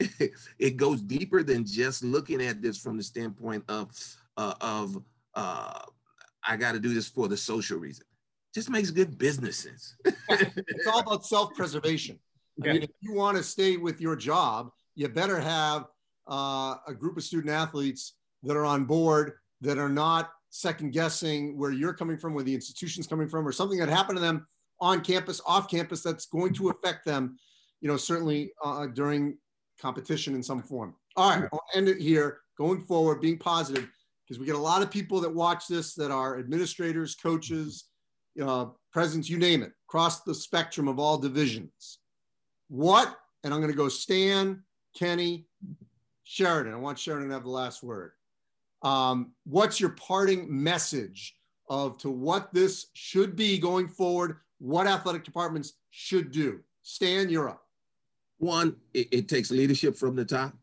it 0.58 0.76
goes 0.76 1.02
deeper 1.02 1.42
than 1.42 1.64
just 1.64 2.02
looking 2.02 2.42
at 2.42 2.62
this 2.62 2.78
from 2.78 2.96
the 2.96 3.02
standpoint 3.02 3.64
of 3.68 3.90
uh, 4.36 4.54
of 4.60 5.02
uh, 5.34 5.80
I 6.42 6.56
got 6.56 6.72
to 6.72 6.80
do 6.80 6.94
this 6.94 7.08
for 7.08 7.28
the 7.28 7.36
social 7.36 7.78
reason. 7.78 8.04
Just 8.54 8.70
makes 8.70 8.90
good 8.90 9.18
business 9.18 9.58
sense. 9.58 9.96
it's 10.04 10.86
all 10.86 11.00
about 11.00 11.24
self-preservation. 11.24 12.18
I 12.62 12.72
mean, 12.72 12.82
if 12.82 12.90
you 13.00 13.12
want 13.12 13.36
to 13.36 13.42
stay 13.42 13.76
with 13.76 14.00
your 14.00 14.16
job, 14.16 14.70
you 14.94 15.08
better 15.08 15.38
have 15.38 15.86
uh, 16.28 16.76
a 16.86 16.94
group 16.94 17.16
of 17.16 17.22
student 17.22 17.52
athletes 17.52 18.14
that 18.42 18.56
are 18.56 18.64
on 18.64 18.84
board 18.84 19.32
that 19.60 19.78
are 19.78 19.88
not 19.88 20.30
second 20.50 20.92
guessing 20.92 21.56
where 21.56 21.70
you're 21.70 21.94
coming 21.94 22.18
from, 22.18 22.34
where 22.34 22.44
the 22.44 22.54
institution's 22.54 23.06
coming 23.06 23.28
from, 23.28 23.46
or 23.46 23.52
something 23.52 23.78
that 23.78 23.88
happened 23.88 24.16
to 24.16 24.22
them 24.22 24.46
on 24.80 25.00
campus, 25.00 25.40
off 25.46 25.70
campus, 25.70 26.02
that's 26.02 26.26
going 26.26 26.52
to 26.54 26.70
affect 26.70 27.04
them, 27.04 27.38
you 27.80 27.88
know, 27.88 27.96
certainly 27.96 28.52
uh, 28.64 28.86
during 28.86 29.36
competition 29.80 30.34
in 30.34 30.42
some 30.42 30.62
form. 30.62 30.94
All 31.16 31.30
right, 31.30 31.48
I'll 31.52 31.64
end 31.74 31.88
it 31.88 31.98
here. 31.98 32.40
Going 32.56 32.80
forward, 32.82 33.20
being 33.20 33.38
positive, 33.38 33.88
because 34.26 34.38
we 34.38 34.46
get 34.46 34.54
a 34.54 34.58
lot 34.58 34.82
of 34.82 34.90
people 34.90 35.20
that 35.20 35.34
watch 35.34 35.66
this 35.66 35.94
that 35.94 36.10
are 36.10 36.38
administrators, 36.38 37.14
coaches, 37.14 37.86
uh, 38.40 38.66
presidents, 38.92 39.30
you 39.30 39.38
name 39.38 39.62
it, 39.62 39.72
across 39.88 40.22
the 40.22 40.34
spectrum 40.34 40.86
of 40.86 40.98
all 40.98 41.16
divisions. 41.16 41.98
What, 42.68 43.16
and 43.42 43.52
I'm 43.52 43.60
going 43.60 43.72
to 43.72 43.76
go 43.76 43.88
Stan, 43.88 44.62
Kenny, 44.94 45.46
Sheridan. 46.24 46.74
I 46.74 46.76
want 46.76 46.98
Sheridan 46.98 47.28
to 47.28 47.34
have 47.34 47.44
the 47.44 47.50
last 47.50 47.82
word. 47.82 48.12
Um, 48.82 49.32
what's 49.44 49.80
your 49.80 49.90
parting 49.90 50.46
message 50.48 51.34
of 51.70 51.96
to 51.98 52.10
what 52.10 52.52
this 52.52 52.88
should 52.94 53.36
be 53.36 53.56
going 53.56 53.88
forward, 53.88 54.38
what 54.58 54.86
athletic 54.86 55.24
departments 55.24 55.74
should 55.90 56.32
do. 56.32 56.60
Stan, 56.82 57.30
you're 57.30 57.48
up. 57.48 57.62
One, 58.40 58.76
it, 58.94 59.08
it 59.12 59.28
takes 59.28 59.50
leadership 59.50 59.96
from 59.96 60.16
the 60.16 60.24
top. 60.24 60.54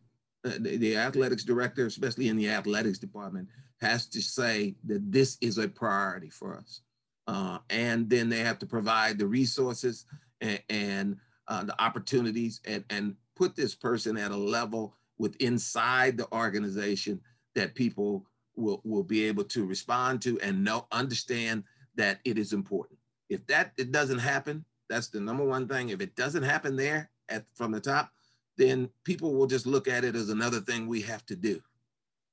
Uh, 0.43 0.53
the, 0.59 0.77
the 0.77 0.97
athletics 0.97 1.43
director, 1.43 1.85
especially 1.85 2.27
in 2.27 2.35
the 2.35 2.49
athletics 2.49 2.97
department, 2.97 3.47
has 3.79 4.07
to 4.07 4.19
say 4.19 4.75
that 4.85 5.11
this 5.11 5.37
is 5.41 5.59
a 5.59 5.67
priority 5.67 6.31
for 6.31 6.57
us. 6.57 6.81
Uh, 7.27 7.59
and 7.69 8.09
then 8.09 8.29
they 8.29 8.39
have 8.39 8.57
to 8.57 8.65
provide 8.65 9.19
the 9.19 9.27
resources 9.27 10.05
and, 10.41 10.59
and 10.69 11.17
uh, 11.49 11.63
the 11.63 11.79
opportunities 11.79 12.61
and, 12.65 12.83
and 12.89 13.15
put 13.35 13.55
this 13.55 13.75
person 13.75 14.17
at 14.17 14.31
a 14.31 14.35
level 14.35 14.95
with 15.19 15.35
inside 15.35 16.17
the 16.17 16.31
organization 16.33 17.21
that 17.53 17.75
people 17.75 18.25
will, 18.55 18.81
will 18.85 19.03
be 19.03 19.25
able 19.25 19.43
to 19.43 19.65
respond 19.65 20.19
to 20.19 20.39
and 20.39 20.63
know 20.63 20.87
understand 20.91 21.63
that 21.93 22.19
it 22.25 22.39
is 22.39 22.53
important. 22.53 22.97
If 23.29 23.45
that 23.47 23.73
it 23.77 23.91
doesn't 23.91 24.19
happen, 24.19 24.65
that's 24.89 25.09
the 25.09 25.19
number 25.19 25.45
one 25.45 25.67
thing. 25.67 25.89
If 25.89 26.01
it 26.01 26.15
doesn't 26.15 26.43
happen 26.43 26.75
there 26.75 27.11
at 27.29 27.45
from 27.55 27.71
the 27.71 27.79
top, 27.79 28.11
then 28.57 28.89
people 29.03 29.33
will 29.33 29.47
just 29.47 29.65
look 29.65 29.87
at 29.87 30.03
it 30.03 30.15
as 30.15 30.29
another 30.29 30.59
thing 30.59 30.87
we 30.87 31.01
have 31.01 31.25
to 31.27 31.35
do. 31.35 31.61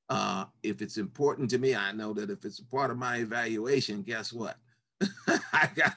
Uh, 0.08 0.44
if 0.62 0.82
it's 0.82 0.98
important 0.98 1.48
to 1.50 1.58
me, 1.58 1.74
I 1.74 1.92
know 1.92 2.12
that 2.14 2.30
if 2.30 2.44
it's 2.44 2.58
a 2.58 2.64
part 2.64 2.90
of 2.90 2.98
my 2.98 3.18
evaluation, 3.18 4.02
guess 4.02 4.32
what? 4.32 4.56
I 5.26 5.68
got, 5.74 5.94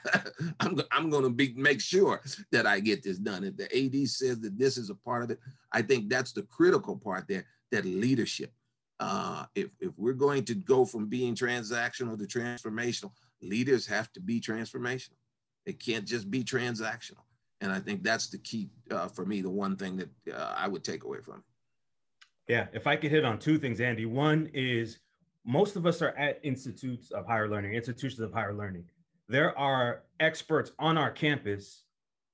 I'm, 0.60 0.80
I'm 0.90 1.10
going 1.10 1.24
to 1.24 1.30
be 1.30 1.52
make 1.56 1.80
sure 1.80 2.22
that 2.52 2.66
I 2.66 2.80
get 2.80 3.02
this 3.02 3.18
done. 3.18 3.44
If 3.44 3.56
the 3.56 3.64
AD 3.64 4.08
says 4.08 4.40
that 4.40 4.58
this 4.58 4.76
is 4.76 4.90
a 4.90 4.94
part 4.94 5.24
of 5.24 5.30
it, 5.30 5.38
I 5.72 5.82
think 5.82 6.08
that's 6.08 6.32
the 6.32 6.42
critical 6.42 6.96
part 6.96 7.26
there. 7.28 7.44
That 7.70 7.84
leadership. 7.84 8.52
Uh, 8.98 9.44
if 9.54 9.68
if 9.78 9.92
we're 9.96 10.14
going 10.14 10.44
to 10.46 10.54
go 10.54 10.84
from 10.84 11.06
being 11.06 11.34
transactional 11.34 12.18
to 12.18 12.24
transformational, 12.24 13.12
leaders 13.42 13.86
have 13.86 14.10
to 14.12 14.20
be 14.20 14.40
transformational. 14.40 15.16
It 15.66 15.78
can't 15.78 16.06
just 16.06 16.30
be 16.30 16.42
transactional. 16.42 17.27
And 17.60 17.72
I 17.72 17.80
think 17.80 18.02
that's 18.02 18.28
the 18.28 18.38
key 18.38 18.70
uh, 18.90 19.08
for 19.08 19.24
me. 19.24 19.40
The 19.40 19.50
one 19.50 19.76
thing 19.76 19.96
that 19.96 20.08
uh, 20.32 20.54
I 20.56 20.68
would 20.68 20.84
take 20.84 21.04
away 21.04 21.18
from. 21.20 21.42
Yeah, 22.48 22.66
if 22.72 22.86
I 22.86 22.96
could 22.96 23.10
hit 23.10 23.24
on 23.24 23.38
two 23.38 23.58
things, 23.58 23.80
Andy. 23.80 24.06
One 24.06 24.48
is 24.54 24.98
most 25.44 25.76
of 25.76 25.86
us 25.86 26.02
are 26.02 26.16
at 26.16 26.40
institutes 26.42 27.10
of 27.10 27.26
higher 27.26 27.48
learning, 27.48 27.74
institutions 27.74 28.20
of 28.20 28.32
higher 28.32 28.54
learning. 28.54 28.84
There 29.28 29.56
are 29.58 30.04
experts 30.20 30.72
on 30.78 30.96
our 30.96 31.10
campus 31.10 31.84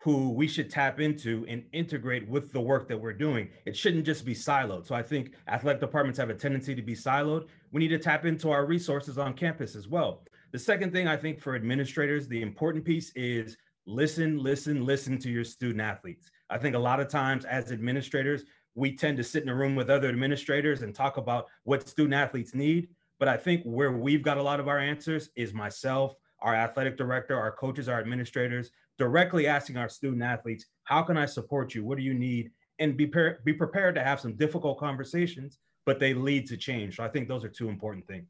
who 0.04 0.30
we 0.30 0.46
should 0.46 0.68
tap 0.68 1.00
into 1.00 1.46
and 1.48 1.64
integrate 1.72 2.28
with 2.28 2.52
the 2.52 2.60
work 2.60 2.86
that 2.88 3.00
we're 3.00 3.14
doing. 3.14 3.48
It 3.64 3.74
shouldn't 3.74 4.04
just 4.04 4.24
be 4.24 4.34
siloed. 4.34 4.86
So 4.86 4.94
I 4.94 5.02
think 5.02 5.32
athletic 5.48 5.80
departments 5.80 6.18
have 6.18 6.28
a 6.28 6.34
tendency 6.34 6.74
to 6.74 6.82
be 6.82 6.94
siloed. 6.94 7.48
We 7.72 7.80
need 7.80 7.88
to 7.88 7.98
tap 7.98 8.26
into 8.26 8.50
our 8.50 8.66
resources 8.66 9.16
on 9.16 9.32
campus 9.32 9.74
as 9.74 9.88
well. 9.88 10.22
The 10.52 10.58
second 10.58 10.92
thing 10.92 11.08
I 11.08 11.16
think 11.16 11.40
for 11.40 11.56
administrators, 11.56 12.28
the 12.28 12.42
important 12.42 12.84
piece 12.84 13.12
is 13.16 13.56
listen, 13.86 14.38
listen, 14.38 14.84
listen 14.84 15.18
to 15.18 15.30
your 15.30 15.44
student 15.44 15.80
athletes. 15.80 16.30
I 16.50 16.58
think 16.58 16.74
a 16.74 16.78
lot 16.78 17.00
of 17.00 17.08
times 17.08 17.44
as 17.44 17.72
administrators, 17.72 18.44
we 18.74 18.96
tend 18.96 19.16
to 19.18 19.24
sit 19.24 19.42
in 19.42 19.48
a 19.48 19.54
room 19.54 19.76
with 19.76 19.90
other 19.90 20.08
administrators 20.08 20.82
and 20.82 20.94
talk 20.94 21.16
about 21.16 21.46
what 21.64 21.88
student 21.88 22.14
athletes 22.14 22.54
need. 22.54 22.88
But 23.18 23.28
I 23.28 23.36
think 23.36 23.62
where 23.64 23.92
we've 23.92 24.22
got 24.22 24.38
a 24.38 24.42
lot 24.42 24.60
of 24.60 24.68
our 24.68 24.78
answers 24.78 25.30
is 25.36 25.54
myself, 25.54 26.14
our 26.40 26.54
athletic 26.54 26.96
director, 26.96 27.38
our 27.38 27.52
coaches, 27.52 27.88
our 27.88 28.00
administrators, 28.00 28.70
directly 28.98 29.46
asking 29.46 29.76
our 29.76 29.88
student 29.88 30.22
athletes, 30.22 30.66
how 30.84 31.02
can 31.02 31.16
I 31.16 31.26
support 31.26 31.74
you? 31.74 31.84
What 31.84 31.98
do 31.98 32.04
you 32.04 32.14
need? 32.14 32.50
And 32.80 32.96
be, 32.96 33.06
par- 33.06 33.38
be 33.44 33.52
prepared 33.52 33.94
to 33.94 34.02
have 34.02 34.20
some 34.20 34.34
difficult 34.34 34.78
conversations, 34.78 35.58
but 35.86 36.00
they 36.00 36.12
lead 36.12 36.46
to 36.48 36.56
change. 36.56 36.96
So 36.96 37.04
I 37.04 37.08
think 37.08 37.28
those 37.28 37.44
are 37.44 37.48
two 37.48 37.68
important 37.68 38.06
things. 38.06 38.28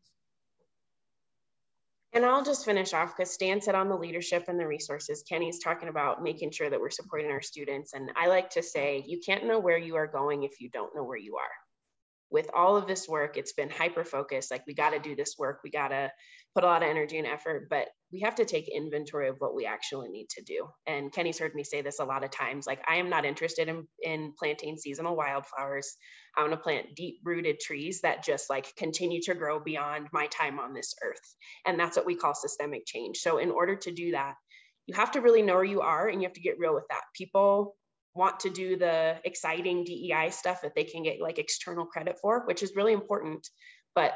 And 2.14 2.24
I'll 2.24 2.44
just 2.44 2.64
finish 2.64 2.94
off 2.94 3.16
because 3.16 3.34
Stan 3.34 3.60
said 3.60 3.74
on 3.74 3.88
the 3.88 3.96
leadership 3.96 4.44
and 4.46 4.58
the 4.58 4.66
resources, 4.68 5.24
Kenny's 5.28 5.58
talking 5.58 5.88
about 5.88 6.22
making 6.22 6.52
sure 6.52 6.70
that 6.70 6.78
we're 6.78 6.90
supporting 6.90 7.28
our 7.32 7.42
students. 7.42 7.92
And 7.92 8.12
I 8.14 8.28
like 8.28 8.50
to 8.50 8.62
say, 8.62 9.02
you 9.04 9.18
can't 9.18 9.46
know 9.46 9.58
where 9.58 9.78
you 9.78 9.96
are 9.96 10.06
going 10.06 10.44
if 10.44 10.60
you 10.60 10.68
don't 10.68 10.94
know 10.94 11.02
where 11.02 11.18
you 11.18 11.34
are. 11.36 11.63
With 12.34 12.50
all 12.52 12.76
of 12.76 12.88
this 12.88 13.08
work, 13.08 13.36
it's 13.36 13.52
been 13.52 13.70
hyper 13.70 14.04
focused. 14.04 14.50
Like, 14.50 14.66
we 14.66 14.74
got 14.74 14.90
to 14.90 14.98
do 14.98 15.14
this 15.14 15.36
work, 15.38 15.60
we 15.62 15.70
got 15.70 15.88
to 15.88 16.10
put 16.52 16.64
a 16.64 16.66
lot 16.66 16.82
of 16.82 16.88
energy 16.88 17.16
and 17.16 17.28
effort, 17.28 17.68
but 17.70 17.86
we 18.12 18.22
have 18.22 18.34
to 18.34 18.44
take 18.44 18.68
inventory 18.68 19.28
of 19.28 19.36
what 19.38 19.54
we 19.54 19.66
actually 19.66 20.08
need 20.08 20.28
to 20.30 20.42
do. 20.42 20.66
And 20.84 21.12
Kenny's 21.12 21.38
heard 21.38 21.54
me 21.54 21.62
say 21.62 21.82
this 21.82 22.00
a 22.00 22.04
lot 22.04 22.24
of 22.24 22.32
times. 22.32 22.66
Like, 22.66 22.80
I 22.88 22.96
am 22.96 23.08
not 23.08 23.24
interested 23.24 23.68
in, 23.68 23.86
in 24.02 24.32
planting 24.36 24.76
seasonal 24.76 25.14
wildflowers. 25.14 25.96
I 26.36 26.40
want 26.40 26.54
to 26.54 26.58
plant 26.58 26.96
deep 26.96 27.20
rooted 27.22 27.60
trees 27.60 28.00
that 28.02 28.24
just 28.24 28.50
like 28.50 28.74
continue 28.74 29.20
to 29.22 29.34
grow 29.34 29.60
beyond 29.60 30.08
my 30.12 30.26
time 30.26 30.58
on 30.58 30.74
this 30.74 30.92
earth. 31.04 31.36
And 31.64 31.78
that's 31.78 31.96
what 31.96 32.04
we 32.04 32.16
call 32.16 32.34
systemic 32.34 32.84
change. 32.84 33.18
So, 33.18 33.38
in 33.38 33.52
order 33.52 33.76
to 33.76 33.92
do 33.92 34.10
that, 34.10 34.34
you 34.86 34.96
have 34.96 35.12
to 35.12 35.20
really 35.20 35.42
know 35.42 35.54
where 35.54 35.62
you 35.62 35.82
are 35.82 36.08
and 36.08 36.20
you 36.20 36.26
have 36.26 36.34
to 36.34 36.40
get 36.40 36.58
real 36.58 36.74
with 36.74 36.88
that. 36.90 37.02
People 37.16 37.76
want 38.14 38.40
to 38.40 38.50
do 38.50 38.76
the 38.76 39.16
exciting 39.24 39.84
DEI 39.84 40.30
stuff 40.30 40.62
that 40.62 40.74
they 40.74 40.84
can 40.84 41.02
get 41.02 41.20
like 41.20 41.38
external 41.38 41.84
credit 41.84 42.18
for, 42.20 42.46
which 42.46 42.62
is 42.62 42.76
really 42.76 42.92
important. 42.92 43.48
But 43.94 44.14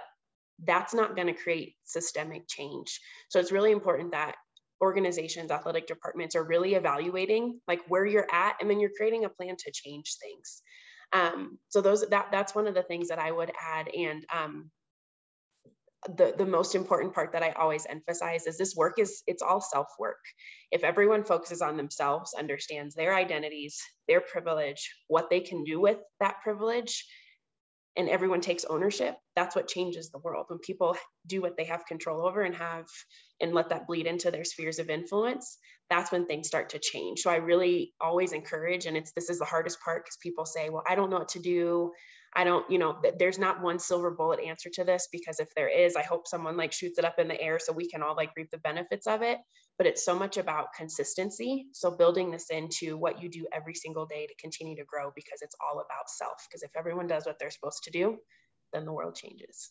that's 0.64 0.94
not 0.94 1.14
going 1.14 1.28
to 1.28 1.32
create 1.32 1.74
systemic 1.84 2.48
change. 2.48 3.00
So 3.28 3.38
it's 3.38 3.52
really 3.52 3.72
important 3.72 4.12
that 4.12 4.36
organizations, 4.80 5.50
athletic 5.50 5.86
departments 5.86 6.36
are 6.36 6.44
really 6.44 6.74
evaluating 6.74 7.60
like 7.66 7.80
where 7.88 8.06
you're 8.06 8.28
at, 8.30 8.56
and 8.60 8.70
then 8.70 8.80
you're 8.80 8.90
creating 8.96 9.24
a 9.24 9.28
plan 9.28 9.56
to 9.56 9.72
change 9.72 10.16
things. 10.22 10.62
Um, 11.12 11.58
so 11.68 11.80
those 11.80 12.06
that 12.08 12.28
that's 12.30 12.54
one 12.54 12.66
of 12.66 12.74
the 12.74 12.82
things 12.82 13.08
that 13.08 13.18
I 13.18 13.32
would 13.32 13.50
add. 13.60 13.88
And 13.88 14.24
um, 14.34 14.70
the 16.06 16.34
the 16.36 16.46
most 16.46 16.74
important 16.74 17.12
part 17.14 17.32
that 17.32 17.42
I 17.42 17.50
always 17.50 17.86
emphasize 17.88 18.46
is 18.46 18.56
this 18.56 18.76
work 18.76 18.98
is 18.98 19.22
it's 19.26 19.42
all 19.42 19.60
self 19.60 19.88
work. 19.98 20.20
If 20.70 20.84
everyone 20.84 21.24
focuses 21.24 21.60
on 21.60 21.76
themselves, 21.76 22.34
understands 22.38 22.94
their 22.94 23.14
identities, 23.14 23.80
their 24.06 24.20
privilege, 24.20 24.94
what 25.08 25.28
they 25.30 25.40
can 25.40 25.64
do 25.64 25.80
with 25.80 25.98
that 26.20 26.36
privilege, 26.42 27.04
and 27.96 28.08
everyone 28.08 28.40
takes 28.40 28.64
ownership 28.64 29.16
that's 29.34 29.54
what 29.54 29.68
changes 29.68 30.10
the 30.10 30.18
world. 30.18 30.46
When 30.48 30.58
people 30.58 30.96
do 31.26 31.40
what 31.40 31.56
they 31.56 31.64
have 31.64 31.86
control 31.86 32.26
over 32.26 32.42
and 32.42 32.54
have 32.54 32.86
and 33.40 33.52
let 33.52 33.68
that 33.70 33.86
bleed 33.86 34.06
into 34.06 34.30
their 34.30 34.44
spheres 34.44 34.78
of 34.78 34.90
influence 34.90 35.58
that's 35.90 36.12
when 36.12 36.26
things 36.26 36.46
start 36.46 36.70
to 36.70 36.78
change. 36.78 37.20
So 37.20 37.30
i 37.30 37.36
really 37.36 37.94
always 38.00 38.32
encourage 38.32 38.86
and 38.86 38.96
it's 38.96 39.12
this 39.12 39.30
is 39.30 39.38
the 39.38 39.44
hardest 39.44 39.80
part 39.80 40.04
because 40.04 40.18
people 40.22 40.46
say 40.46 40.70
well 40.70 40.84
i 40.88 40.94
don't 40.94 41.10
know 41.10 41.18
what 41.18 41.30
to 41.30 41.40
do 41.40 41.92
I 42.34 42.44
don't, 42.44 42.68
you 42.70 42.78
know, 42.78 42.98
there's 43.18 43.38
not 43.38 43.62
one 43.62 43.78
silver 43.78 44.10
bullet 44.10 44.40
answer 44.40 44.70
to 44.74 44.84
this 44.84 45.08
because 45.10 45.40
if 45.40 45.54
there 45.54 45.68
is, 45.68 45.96
I 45.96 46.02
hope 46.02 46.28
someone 46.28 46.56
like 46.56 46.72
shoots 46.72 46.98
it 46.98 47.04
up 47.04 47.18
in 47.18 47.28
the 47.28 47.40
air 47.40 47.58
so 47.58 47.72
we 47.72 47.88
can 47.88 48.02
all 48.02 48.14
like 48.14 48.30
reap 48.36 48.50
the 48.50 48.58
benefits 48.58 49.06
of 49.06 49.22
it. 49.22 49.38
But 49.78 49.86
it's 49.86 50.04
so 50.04 50.18
much 50.18 50.36
about 50.36 50.74
consistency. 50.76 51.66
So 51.72 51.90
building 51.90 52.30
this 52.30 52.50
into 52.50 52.96
what 52.96 53.22
you 53.22 53.28
do 53.28 53.46
every 53.52 53.74
single 53.74 54.06
day 54.06 54.26
to 54.26 54.34
continue 54.34 54.76
to 54.76 54.84
grow 54.84 55.12
because 55.14 55.40
it's 55.40 55.54
all 55.60 55.80
about 55.80 56.10
self. 56.10 56.46
Because 56.48 56.62
if 56.62 56.70
everyone 56.76 57.06
does 57.06 57.26
what 57.26 57.38
they're 57.38 57.50
supposed 57.50 57.84
to 57.84 57.90
do, 57.90 58.18
then 58.72 58.84
the 58.84 58.92
world 58.92 59.14
changes. 59.14 59.70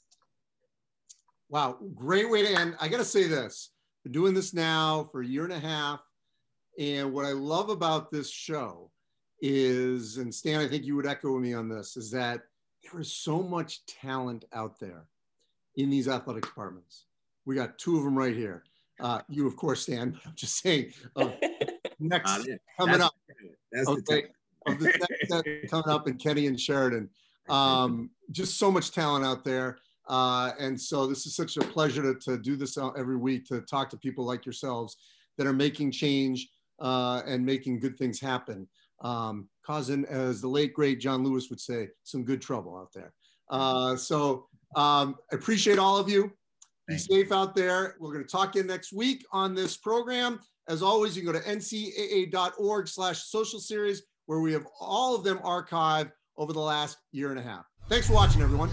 Wow, 1.50 1.78
great 1.96 2.30
way 2.30 2.44
to 2.44 2.60
end. 2.60 2.76
I 2.80 2.88
got 2.88 2.98
to 2.98 3.06
say 3.06 3.28
this. 3.28 3.72
Been 4.04 4.14
doing 4.14 4.34
this 4.34 4.54
now 4.54 5.08
for 5.12 5.22
a 5.22 5.28
year 5.28 5.44
and 5.44 5.54
a 5.54 5.60
half. 5.60 6.02
And 6.80 7.14
what 7.14 7.26
I 7.26 7.32
love 7.32 7.70
about 7.70 8.12
this 8.12 8.30
show 8.30 8.92
is, 9.42 10.18
and 10.18 10.34
Stan, 10.34 10.60
I 10.60 10.68
think 10.68 10.84
you 10.84 10.96
would 10.96 11.08
echo 11.08 11.38
me 11.38 11.54
on 11.54 11.70
this, 11.70 11.98
is 11.98 12.12
that 12.12 12.42
there 12.84 13.00
is 13.00 13.12
so 13.12 13.42
much 13.42 13.86
talent 13.86 14.46
out 14.54 14.80
there 14.80 15.06
in 15.76 15.90
these 15.90 16.08
athletic 16.08 16.44
departments. 16.44 17.06
We 17.46 17.56
got 17.56 17.78
two 17.78 17.98
of 17.98 18.04
them 18.04 18.18
right 18.18 18.36
here. 18.36 18.64
Uh, 19.00 19.22
you, 19.30 19.46
of 19.46 19.56
course, 19.56 19.82
Stan, 19.82 20.12
but 20.12 20.22
I'm 20.26 20.36
just 20.36 20.62
saying, 20.62 20.92
uh, 21.16 21.32
next 22.00 22.32
uh, 22.32 22.44
coming 22.80 23.02
up. 23.02 23.14
That's 23.72 23.88
okay, 23.88 24.26
of 24.66 24.80
the 24.80 25.08
next 25.30 25.70
coming 25.72 25.90
up 25.90 26.08
in 26.08 26.18
Kenny 26.18 26.48
and 26.48 26.60
Sheridan. 26.60 27.10
Um, 27.50 28.10
just 28.32 28.58
so 28.58 28.72
much 28.72 28.92
talent 28.92 29.26
out 29.26 29.46
there. 29.46 29.78
Uh, 30.10 30.52
and 30.60 30.80
so 30.80 31.06
this 31.06 31.26
is 31.26 31.36
such 31.36 31.58
a 31.58 31.62
pleasure 31.62 32.02
to, 32.02 32.20
to 32.20 32.38
do 32.38 32.56
this 32.56 32.78
every 32.98 33.18
week 33.18 33.46
to 33.46 33.62
talk 33.62 33.90
to 33.90 33.98
people 33.98 34.26
like 34.26 34.46
yourselves 34.46 34.98
that 35.38 35.46
are 35.46 35.54
making 35.54 35.92
change 35.92 36.50
uh, 36.80 37.22
and 37.26 37.46
making 37.46 37.80
good 37.80 37.98
things 37.98 38.20
happen 38.20 38.68
um, 39.02 39.48
causing, 39.66 40.06
as 40.06 40.42
the 40.42 40.48
late 40.48 40.74
great 40.74 41.00
John 41.00 41.24
Lewis 41.24 41.50
would 41.50 41.60
say, 41.60 41.90
some 42.04 42.24
good 42.24 42.42
trouble 42.42 42.78
out 42.78 42.92
there. 42.94 43.14
Uh, 43.50 43.96
so 43.96 44.48
um, 44.76 45.16
I 45.32 45.36
appreciate 45.36 45.80
all 45.80 45.98
of 45.98 46.10
you. 46.10 46.32
Be 46.88 46.98
safe 46.98 47.32
out 47.32 47.56
there. 47.56 47.96
We're 48.00 48.14
going 48.14 48.24
to 48.24 48.32
talk 48.32 48.56
in 48.56 48.68
next 48.68 48.94
week 48.94 49.26
on 49.32 49.54
this 49.54 49.76
program. 49.76 50.40
As 50.70 50.82
always, 50.82 51.16
you 51.16 51.24
can 51.24 51.34
go 51.34 51.40
to 51.40 51.46
ncaa.org 51.46 52.88
slash 52.88 53.24
social 53.24 53.60
series 53.60 54.04
where 54.26 54.40
we 54.40 54.54
have 54.54 54.66
all 54.80 55.16
of 55.16 55.24
them 55.24 55.40
archived 55.40 56.12
over 56.38 56.54
the 56.54 56.60
last 56.60 56.98
year 57.12 57.32
and 57.32 57.40
a 57.40 57.44
half. 57.44 57.66
Thanks 57.90 58.08
for 58.08 58.14
watching, 58.14 58.42
everyone. 58.42 58.70